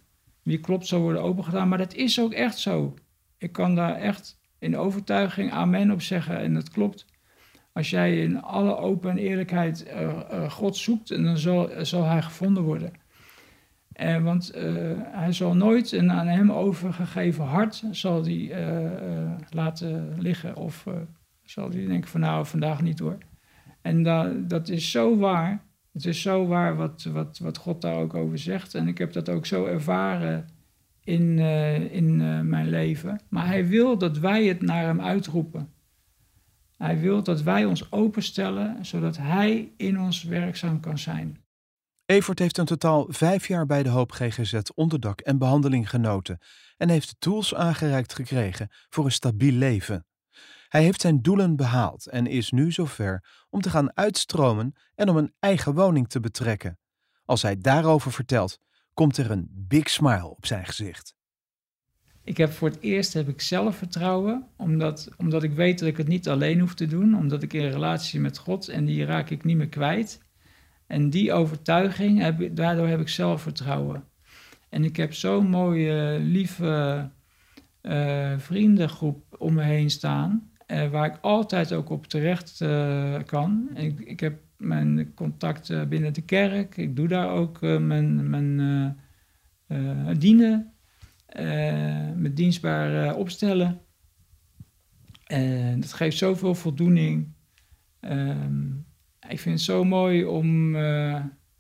wie 0.43 0.61
klopt 0.61 0.87
zal 0.87 1.01
worden 1.01 1.23
opengedaan. 1.23 1.69
Maar 1.69 1.79
dat 1.79 1.95
is 1.95 2.21
ook 2.21 2.33
echt 2.33 2.59
zo. 2.59 2.95
Ik 3.39 3.53
kan 3.53 3.75
daar 3.75 3.95
echt 3.95 4.39
in 4.59 4.77
overtuiging 4.77 5.51
amen 5.51 5.91
op 5.91 6.03
zeggen 6.03 6.39
en 6.39 6.55
dat 6.55 6.71
klopt. 6.71 7.07
Als 7.73 7.91
jij 7.91 8.23
in 8.23 8.43
alle 8.43 8.77
open 8.77 9.19
eerlijkheid 9.19 9.87
uh, 9.87 10.03
uh, 10.03 10.51
God 10.51 10.77
zoekt, 10.77 11.09
dan 11.09 11.39
zal, 11.39 11.71
zal 11.83 12.05
hij 12.05 12.23
gevonden 12.23 12.63
worden. 12.63 12.93
Uh, 14.01 14.23
want 14.23 14.53
hij 15.03 15.33
zal 15.33 15.55
nooit 15.55 15.93
een 15.93 16.13
aan 16.13 16.27
hem 16.27 16.53
overgegeven 16.53 17.45
hart 17.45 17.85
zal 17.91 18.23
die, 18.23 18.53
laten 19.51 20.15
liggen. 20.19 20.57
Of 20.57 20.87
zal 21.43 21.71
hij 21.71 21.87
denken 21.87 22.11
van 22.11 22.21
nou, 22.21 22.47
vandaag 22.47 22.83
niet 22.83 22.99
hoor. 22.99 23.19
En 23.83 24.03
da, 24.03 24.29
dat 24.29 24.69
is 24.69 24.91
zo 24.91 25.17
waar. 25.17 25.65
Het 25.93 26.05
is 26.05 26.23
zo 26.23 26.47
waar 26.47 26.77
wat, 26.77 27.03
wat, 27.03 27.39
wat 27.39 27.57
God 27.57 27.83
daar 27.83 27.97
ook 27.97 28.15
over 28.15 28.39
zegt. 28.39 28.75
En 28.75 28.89
ik 28.89 28.99
heb 28.99 29.13
dat 29.13 29.29
ook 29.29 29.47
zo 29.47 29.65
ervaren 29.65 30.49
in, 31.05 31.39
in 31.91 32.17
mijn 32.49 32.69
leven. 32.69 33.21
Maar 33.29 33.47
hij 33.47 33.67
wil 33.67 33.99
dat 33.99 34.19
wij 34.19 34.45
het 34.45 34.63
naar 34.63 34.85
hem 34.85 35.01
uitroepen. 35.01 35.69
Hij 36.81 37.01
wil 37.01 37.23
dat 37.23 37.43
wij 37.43 37.65
ons 37.65 37.93
openstellen, 37.93 38.85
zodat 38.85 39.17
Hij 39.17 39.73
in 39.77 40.01
ons 40.01 40.23
werkzaam 40.23 40.81
kan 40.81 40.99
zijn. 40.99 41.45
Evert 42.07 42.39
heeft 42.39 42.59
in 42.59 42.65
totaal 42.65 43.07
vijf 43.09 43.49
jaar 43.49 43.67
bij 43.67 43.83
de 43.83 43.89
Hoop 43.89 44.13
GGZ 44.13 44.61
onderdak 44.75 45.21
en 45.21 45.39
behandeling 45.39 45.91
genoten 45.91 46.39
en 46.77 46.89
heeft 46.89 47.17
tools 47.19 47.55
aangereikt 47.55 48.15
gekregen 48.15 48.69
voor 48.89 49.05
een 49.05 49.13
stabiel 49.13 49.53
leven. 49.53 50.05
Hij 50.71 50.83
heeft 50.83 51.01
zijn 51.01 51.23
doelen 51.23 51.57
behaald 51.57 52.07
en 52.07 52.27
is 52.27 52.51
nu 52.51 52.73
zover 52.73 53.25
om 53.49 53.61
te 53.61 53.71
gaan 53.71 53.97
uitstromen 53.97 54.73
en 54.95 55.09
om 55.09 55.17
een 55.17 55.33
eigen 55.39 55.75
woning 55.75 56.09
te 56.09 56.21
betrekken. 56.21 56.79
Als 57.25 57.43
hij 57.43 57.59
daarover 57.59 58.13
vertelt, 58.13 58.59
komt 58.95 59.17
er 59.17 59.31
een 59.31 59.49
big 59.51 59.91
smile 59.91 60.29
op 60.29 60.47
zijn 60.47 60.65
gezicht. 60.67 61.15
Ik 62.25 62.37
heb 62.37 62.53
voor 62.53 62.69
het 62.69 62.81
eerst 62.81 63.13
heb 63.13 63.29
ik 63.29 63.41
zelfvertrouwen, 63.41 64.47
omdat, 64.57 65.09
omdat 65.17 65.43
ik 65.43 65.53
weet 65.53 65.79
dat 65.79 65.89
ik 65.89 65.97
het 65.97 66.09
niet 66.09 66.29
alleen 66.29 66.61
hoef 66.61 66.75
te 66.75 66.87
doen, 66.87 67.15
omdat 67.17 67.43
ik 67.43 67.53
in 67.53 67.71
relatie 67.71 68.21
met 68.21 68.39
God 68.39 68.69
en 68.69 68.85
die 68.85 69.05
raak 69.05 69.31
ik 69.31 69.45
niet 69.45 69.57
meer 69.57 69.69
kwijt. 69.69 70.23
En 70.87 71.11
die 71.11 71.33
overtuiging, 71.33 72.21
heb, 72.21 72.57
daardoor 72.57 72.89
heb 72.89 73.01
ik 73.01 73.09
zelfvertrouwen. 73.09 74.05
En 74.69 74.85
ik 74.85 74.97
heb 74.97 75.15
zo'n 75.15 75.49
mooie, 75.49 76.19
lieve 76.19 77.11
uh, 77.83 78.39
vriendengroep 78.39 79.37
om 79.39 79.55
me 79.55 79.63
heen 79.63 79.91
staan, 79.91 80.50
uh, 80.73 80.91
waar 80.91 81.07
ik 81.07 81.19
altijd 81.21 81.73
ook 81.73 81.91
op 81.91 82.07
terecht 82.07 82.61
uh, 82.63 83.17
kan. 83.27 83.69
Ik, 83.75 84.01
ik, 84.01 84.21
heb 84.21 84.41
mijn 84.57 85.15
contacten 85.15 85.89
binnen 85.89 86.13
de 86.13 86.23
kerk, 86.23 86.77
ik 86.77 86.97
doe 86.97 87.09
daar 87.09 87.31
ook 87.31 87.61
mijn, 87.61 88.31
mijn 88.31 88.61
eh, 89.67 90.09
dienen, 90.19 90.73
me 92.17 92.31
dienstbaar 92.35 93.15
opstellen. 93.15 93.81
En 95.27 95.81
dat 95.81 95.93
geeft 95.93 96.17
zoveel 96.17 96.55
voldoening. 96.55 97.33
Ehm, 98.01 98.69
ik 99.29 99.41
vind 99.41 99.55
het 99.55 99.61
zo 99.61 99.85
mooi 99.85 100.25
om 100.25 100.71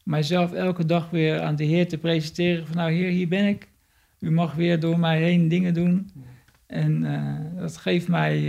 mijzelf 0.04 0.52
elke 0.52 0.84
dag 0.84 1.10
weer 1.10 1.40
aan 1.40 1.56
de 1.56 1.64
Heer 1.64 1.88
te 1.88 1.98
presenteren. 1.98 2.66
Van 2.66 2.76
nou 2.76 2.92
Heer, 2.92 3.10
hier 3.10 3.28
ben 3.28 3.46
ik. 3.46 3.68
U 4.18 4.30
mag 4.30 4.54
weer 4.54 4.80
door 4.80 4.98
mij 4.98 5.22
heen 5.22 5.48
dingen 5.48 5.74
doen. 5.74 6.10
En 6.70 7.02
dat 7.56 7.76
geeft 7.76 8.08
mij 8.08 8.40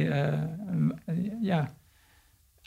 ja, 1.42 1.74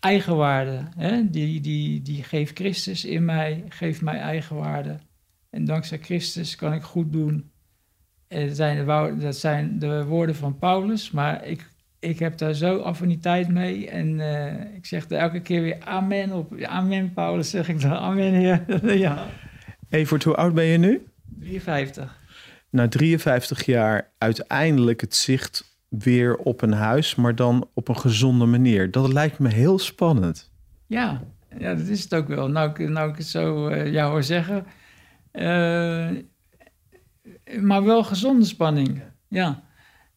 eigenwaarde. 0.04 0.80
Hè? 0.96 1.30
Die, 1.30 1.60
die, 1.60 2.02
die 2.02 2.22
geeft 2.22 2.58
Christus 2.58 3.04
in 3.04 3.24
mij, 3.24 3.64
geeft 3.68 4.00
mij 4.00 4.18
eigenwaarde. 4.18 4.98
En 5.50 5.64
dankzij 5.64 5.98
Christus 5.98 6.56
kan 6.56 6.72
ik 6.72 6.82
goed 6.82 7.12
doen. 7.12 7.50
En 8.28 8.46
dat, 8.46 8.56
zijn 8.56 8.86
de, 8.86 9.16
dat 9.18 9.36
zijn 9.36 9.78
de 9.78 10.04
woorden 10.04 10.34
van 10.34 10.58
Paulus, 10.58 11.10
maar 11.10 11.46
ik, 11.46 11.68
ik 11.98 12.18
heb 12.18 12.38
daar 12.38 12.54
zo 12.54 12.78
affiniteit 12.78 13.48
mee. 13.48 13.90
En 13.90 14.18
uh, 14.18 14.74
ik 14.74 14.86
zeg 14.86 15.10
er 15.10 15.18
elke 15.18 15.40
keer 15.40 15.62
weer 15.62 15.80
amen 15.84 16.32
op. 16.32 16.62
Amen, 16.62 17.12
Paulus, 17.12 17.50
zeg 17.50 17.68
ik 17.68 17.80
dan. 17.80 17.92
Amen, 17.92 18.32
Heer. 18.32 18.64
ja. 19.06 19.26
Evert, 19.88 20.24
hoe 20.24 20.34
oud 20.36 20.54
ben 20.54 20.64
je 20.64 20.78
nu? 20.78 21.06
53. 21.40 22.22
Na 22.74 22.88
53 22.88 23.64
jaar 23.64 24.12
uiteindelijk 24.18 25.00
het 25.00 25.14
zicht 25.14 25.78
weer 25.88 26.36
op 26.36 26.62
een 26.62 26.72
huis, 26.72 27.14
maar 27.14 27.34
dan 27.34 27.68
op 27.74 27.88
een 27.88 27.98
gezonde 27.98 28.44
manier. 28.44 28.90
Dat 28.90 29.12
lijkt 29.12 29.38
me 29.38 29.48
heel 29.48 29.78
spannend. 29.78 30.52
Ja, 30.86 31.22
ja 31.58 31.74
dat 31.74 31.86
is 31.86 32.02
het 32.02 32.14
ook 32.14 32.28
wel. 32.28 32.48
Nou, 32.48 32.88
nou 32.88 33.10
ik 33.10 33.16
het 33.16 33.26
zo 33.26 33.68
uh, 33.68 33.92
jou 33.92 34.10
hoor 34.10 34.22
zeggen. 34.22 34.66
Uh, 35.32 36.10
maar 37.60 37.84
wel 37.84 38.04
gezonde 38.04 38.44
spanning. 38.44 39.02
Ja. 39.28 39.62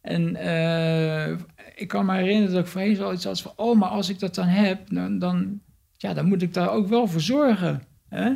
En 0.01 0.35
uh, 0.35 1.29
ik 1.75 1.87
kan 1.87 2.05
me 2.05 2.15
herinneren 2.15 2.53
dat 2.53 2.65
ik 2.65 2.71
voorheen 2.71 2.95
zoiets 2.95 3.23
had 3.23 3.41
van... 3.41 3.53
oh, 3.55 3.77
maar 3.77 3.89
als 3.89 4.09
ik 4.09 4.19
dat 4.19 4.35
dan 4.35 4.47
heb, 4.47 4.89
dan, 4.89 5.19
dan, 5.19 5.59
ja, 5.97 6.13
dan 6.13 6.25
moet 6.25 6.41
ik 6.41 6.53
daar 6.53 6.71
ook 6.71 6.87
wel 6.87 7.07
voor 7.07 7.21
zorgen. 7.21 7.83
Hè? 8.09 8.33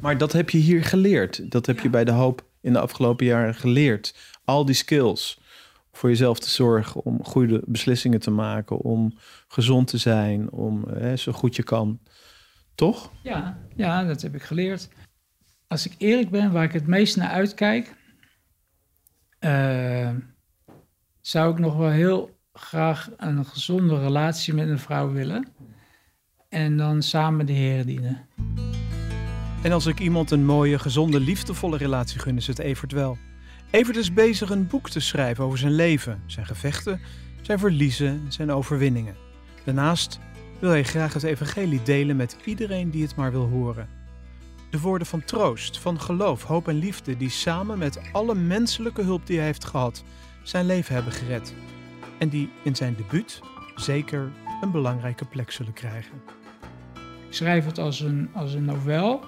Maar 0.00 0.18
dat 0.18 0.32
heb 0.32 0.50
je 0.50 0.58
hier 0.58 0.84
geleerd. 0.84 1.50
Dat 1.50 1.66
heb 1.66 1.76
ja. 1.76 1.82
je 1.82 1.90
bij 1.90 2.04
de 2.04 2.10
hoop 2.10 2.46
in 2.60 2.72
de 2.72 2.80
afgelopen 2.80 3.26
jaren 3.26 3.54
geleerd. 3.54 4.14
Al 4.44 4.64
die 4.64 4.74
skills 4.74 5.40
voor 5.92 6.08
jezelf 6.08 6.38
te 6.38 6.50
zorgen, 6.50 7.04
om 7.04 7.24
goede 7.24 7.62
beslissingen 7.66 8.20
te 8.20 8.30
maken, 8.30 8.78
om 8.78 9.18
gezond 9.48 9.86
te 9.86 9.98
zijn, 9.98 10.50
om 10.50 10.88
hè, 10.88 11.16
zo 11.16 11.32
goed 11.32 11.56
je 11.56 11.62
kan. 11.62 12.00
Toch? 12.74 13.12
Ja, 13.22 13.58
ja, 13.76 14.04
dat 14.04 14.22
heb 14.22 14.34
ik 14.34 14.42
geleerd. 14.42 14.88
Als 15.66 15.86
ik 15.86 15.94
eerlijk 15.98 16.30
ben, 16.30 16.52
waar 16.52 16.64
ik 16.64 16.72
het 16.72 16.86
meest 16.86 17.16
naar 17.16 17.30
uitkijk, 17.30 17.94
uh, 19.40 20.10
zou 21.20 21.52
ik 21.52 21.58
nog 21.58 21.76
wel 21.76 21.90
heel 21.90 22.38
graag 22.52 23.10
een 23.16 23.44
gezonde 23.44 23.98
relatie 23.98 24.54
met 24.54 24.68
een 24.68 24.78
vrouw 24.78 25.10
willen. 25.10 25.48
En 26.48 26.76
dan 26.76 27.02
samen 27.02 27.46
de 27.46 27.52
Heer 27.52 27.86
dienen. 27.86 28.26
En 29.62 29.72
als 29.72 29.86
ik 29.86 30.00
iemand 30.00 30.30
een 30.30 30.44
mooie, 30.44 30.78
gezonde, 30.78 31.20
liefdevolle 31.20 31.76
relatie 31.76 32.18
gun, 32.18 32.36
is 32.36 32.46
het 32.46 32.58
Evert 32.58 32.92
wel. 32.92 33.18
Evert 33.70 33.96
is 33.96 34.12
bezig 34.12 34.50
een 34.50 34.66
boek 34.66 34.90
te 34.90 35.00
schrijven 35.00 35.44
over 35.44 35.58
zijn 35.58 35.72
leven, 35.74 36.22
zijn 36.26 36.46
gevechten, 36.46 37.00
zijn 37.42 37.58
verliezen, 37.58 38.24
zijn 38.28 38.52
overwinningen. 38.52 39.16
Daarnaast 39.64 40.18
wil 40.58 40.70
hij 40.70 40.84
graag 40.84 41.12
het 41.12 41.22
evangelie 41.22 41.82
delen 41.82 42.16
met 42.16 42.36
iedereen 42.44 42.90
die 42.90 43.02
het 43.02 43.16
maar 43.16 43.30
wil 43.30 43.48
horen. 43.48 43.88
De 44.70 44.80
woorden 44.80 45.06
van 45.06 45.24
troost, 45.24 45.78
van 45.78 46.00
geloof, 46.00 46.42
hoop 46.42 46.68
en 46.68 46.78
liefde 46.78 47.16
die 47.16 47.30
samen 47.30 47.78
met 47.78 48.00
alle 48.12 48.34
menselijke 48.34 49.02
hulp 49.02 49.26
die 49.26 49.36
hij 49.36 49.46
heeft 49.46 49.64
gehad, 49.64 50.04
zijn 50.42 50.66
leven 50.66 50.94
hebben 50.94 51.12
gered. 51.12 51.54
En 52.18 52.28
die 52.28 52.50
in 52.62 52.76
zijn 52.76 52.94
debuut 52.96 53.40
zeker 53.74 54.30
een 54.60 54.70
belangrijke 54.70 55.24
plek 55.24 55.50
zullen 55.50 55.72
krijgen. 55.72 56.22
Ik 57.28 57.34
schrijf 57.34 57.64
het 57.64 57.78
als 57.78 58.00
een, 58.00 58.30
als 58.34 58.54
een 58.54 58.64
novel, 58.64 59.20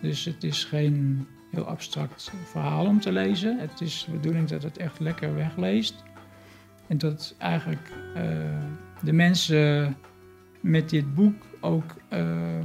dus 0.00 0.24
het 0.24 0.44
is 0.44 0.64
geen 0.64 1.26
heel 1.50 1.64
abstract 1.64 2.32
verhaal 2.44 2.86
om 2.86 3.00
te 3.00 3.12
lezen. 3.12 3.58
Het 3.58 3.80
is 3.80 4.04
de 4.04 4.10
bedoeling 4.10 4.48
dat 4.48 4.62
het 4.62 4.78
echt 4.78 5.00
lekker 5.00 5.34
wegleest. 5.34 6.02
En 6.86 6.98
dat 6.98 7.34
eigenlijk 7.38 7.92
uh, 8.16 8.22
de 9.02 9.12
mensen 9.12 9.96
met 10.60 10.90
dit 10.90 11.14
boek 11.14 11.46
ook 11.60 11.96
uh, 12.12 12.58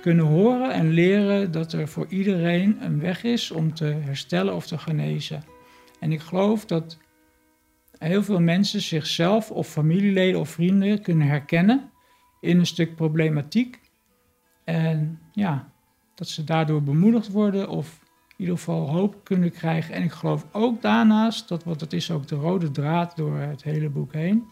kunnen 0.00 0.24
horen 0.24 0.72
en 0.72 0.90
leren 0.90 1.50
dat 1.50 1.72
er 1.72 1.88
voor 1.88 2.06
iedereen 2.08 2.84
een 2.84 3.00
weg 3.00 3.22
is 3.22 3.50
om 3.50 3.74
te 3.74 3.84
herstellen 3.84 4.54
of 4.54 4.66
te 4.66 4.78
genezen. 4.78 5.44
En 6.00 6.12
ik 6.12 6.20
geloof 6.20 6.64
dat 6.64 6.98
heel 7.98 8.22
veel 8.22 8.40
mensen 8.40 8.80
zichzelf 8.80 9.50
of 9.50 9.68
familieleden 9.68 10.40
of 10.40 10.48
vrienden 10.48 11.02
kunnen 11.02 11.26
herkennen 11.26 11.90
in 12.40 12.58
een 12.58 12.66
stuk 12.66 12.94
problematiek. 12.94 13.80
En 14.64 15.20
ja, 15.32 15.72
dat 16.14 16.28
ze 16.28 16.44
daardoor 16.44 16.82
bemoedigd 16.82 17.30
worden 17.30 17.68
of 17.68 17.98
in 18.28 18.34
ieder 18.36 18.56
geval 18.56 18.90
hoop 18.90 19.20
kunnen 19.22 19.50
krijgen. 19.50 19.94
En 19.94 20.02
ik 20.02 20.12
geloof 20.12 20.46
ook 20.52 20.82
daarnaast, 20.82 21.48
dat, 21.48 21.64
want 21.64 21.80
dat 21.80 21.92
is 21.92 22.10
ook 22.10 22.26
de 22.26 22.34
rode 22.34 22.70
draad 22.70 23.16
door 23.16 23.38
het 23.38 23.62
hele 23.62 23.88
boek 23.88 24.12
heen, 24.12 24.44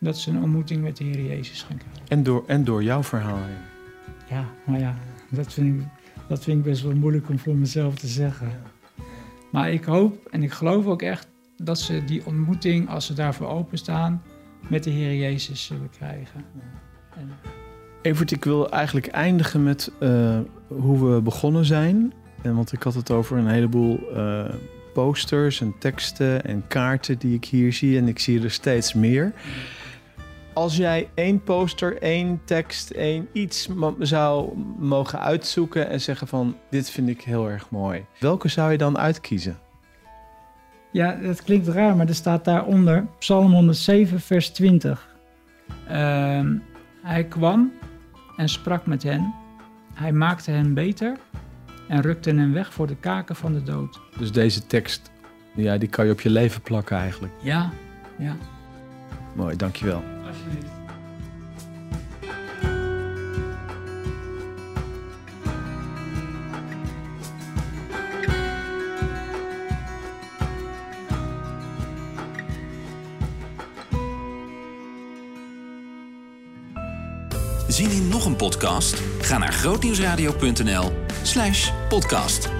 dat 0.00 0.18
ze 0.18 0.30
een 0.30 0.42
ontmoeting 0.42 0.82
met 0.82 0.96
de 0.96 1.04
Heer 1.04 1.24
Jezus 1.24 1.62
gaan 1.62 1.76
krijgen. 1.76 2.02
En 2.08 2.22
door, 2.22 2.44
en 2.46 2.64
door 2.64 2.82
jouw 2.82 3.02
verhaal 3.02 3.36
heen. 3.36 3.76
Ja, 4.28 4.44
maar 4.66 4.78
ja, 4.78 4.96
dat 5.30 5.52
vind, 5.52 5.80
ik, 5.80 5.86
dat 6.28 6.44
vind 6.44 6.58
ik 6.58 6.64
best 6.64 6.82
wel 6.82 6.94
moeilijk 6.94 7.28
om 7.28 7.38
voor 7.38 7.56
mezelf 7.56 7.94
te 7.94 8.06
zeggen. 8.06 8.52
Maar 9.50 9.72
ik 9.72 9.84
hoop 9.84 10.26
en 10.26 10.42
ik 10.42 10.52
geloof 10.52 10.86
ook 10.86 11.02
echt 11.02 11.28
dat 11.56 11.78
ze 11.78 12.04
die 12.04 12.26
ontmoeting, 12.26 12.88
als 12.88 13.06
ze 13.06 13.14
daarvoor 13.14 13.46
openstaan, 13.46 14.22
met 14.68 14.84
de 14.84 14.90
Heer 14.90 15.14
Jezus 15.14 15.64
zullen 15.64 15.90
krijgen. 15.90 16.44
En, 17.16 17.30
Evert, 18.02 18.30
ik 18.30 18.44
wil 18.44 18.70
eigenlijk 18.70 19.06
eindigen 19.06 19.62
met 19.62 19.92
uh, 20.00 20.38
hoe 20.66 21.14
we 21.14 21.20
begonnen 21.20 21.64
zijn. 21.64 22.12
En 22.42 22.54
want 22.54 22.72
ik 22.72 22.82
had 22.82 22.94
het 22.94 23.10
over 23.10 23.36
een 23.36 23.48
heleboel 23.48 24.00
uh, 24.16 24.44
posters 24.92 25.60
en 25.60 25.74
teksten 25.78 26.44
en 26.44 26.64
kaarten 26.68 27.18
die 27.18 27.34
ik 27.34 27.44
hier 27.44 27.72
zie. 27.72 27.98
En 27.98 28.08
ik 28.08 28.18
zie 28.18 28.42
er 28.42 28.50
steeds 28.50 28.94
meer. 28.94 29.32
Als 30.52 30.76
jij 30.76 31.08
één 31.14 31.42
poster, 31.42 32.02
één 32.02 32.40
tekst, 32.44 32.90
één 32.90 33.28
iets 33.32 33.68
zou 33.98 34.56
mogen 34.78 35.20
uitzoeken 35.20 35.88
en 35.88 36.00
zeggen 36.00 36.26
van 36.26 36.56
dit 36.70 36.90
vind 36.90 37.08
ik 37.08 37.20
heel 37.20 37.48
erg 37.48 37.70
mooi. 37.70 38.04
Welke 38.20 38.48
zou 38.48 38.72
je 38.72 38.78
dan 38.78 38.98
uitkiezen? 38.98 39.58
Ja, 40.92 41.18
dat 41.22 41.42
klinkt 41.42 41.68
raar, 41.68 41.96
maar 41.96 42.08
er 42.08 42.14
staat 42.14 42.44
daaronder 42.44 43.06
Psalm 43.18 43.52
107, 43.52 44.20
vers 44.20 44.48
20. 44.48 45.08
Uh, 45.90 46.40
hij 47.02 47.24
kwam 47.24 47.72
en 48.38 48.48
sprak 48.48 48.86
met 48.86 49.02
hen. 49.02 49.34
Hij 49.94 50.12
maakte 50.12 50.50
hen 50.50 50.74
beter 50.74 51.16
en 51.88 52.00
rukte 52.00 52.30
hen 52.30 52.52
weg 52.52 52.72
voor 52.72 52.86
de 52.86 52.96
kaken 52.96 53.36
van 53.36 53.52
de 53.52 53.62
dood. 53.62 54.00
Dus 54.18 54.32
deze 54.32 54.66
tekst, 54.66 55.10
ja, 55.54 55.78
die 55.78 55.88
kan 55.88 56.06
je 56.06 56.12
op 56.12 56.20
je 56.20 56.30
leven 56.30 56.62
plakken 56.62 56.96
eigenlijk. 56.96 57.32
Ja, 57.42 57.70
ja. 58.18 58.36
Mooi, 59.34 59.56
dankjewel. 59.56 60.02
Alsjeblieft. 60.26 60.77
Zien 77.78 77.90
in 77.90 78.08
nog 78.08 78.24
een 78.24 78.36
podcast? 78.36 79.02
Ga 79.20 79.38
naar 79.38 79.52
grootnieuwsradio.nl 79.52 80.92
slash 81.22 81.70
podcast. 81.88 82.57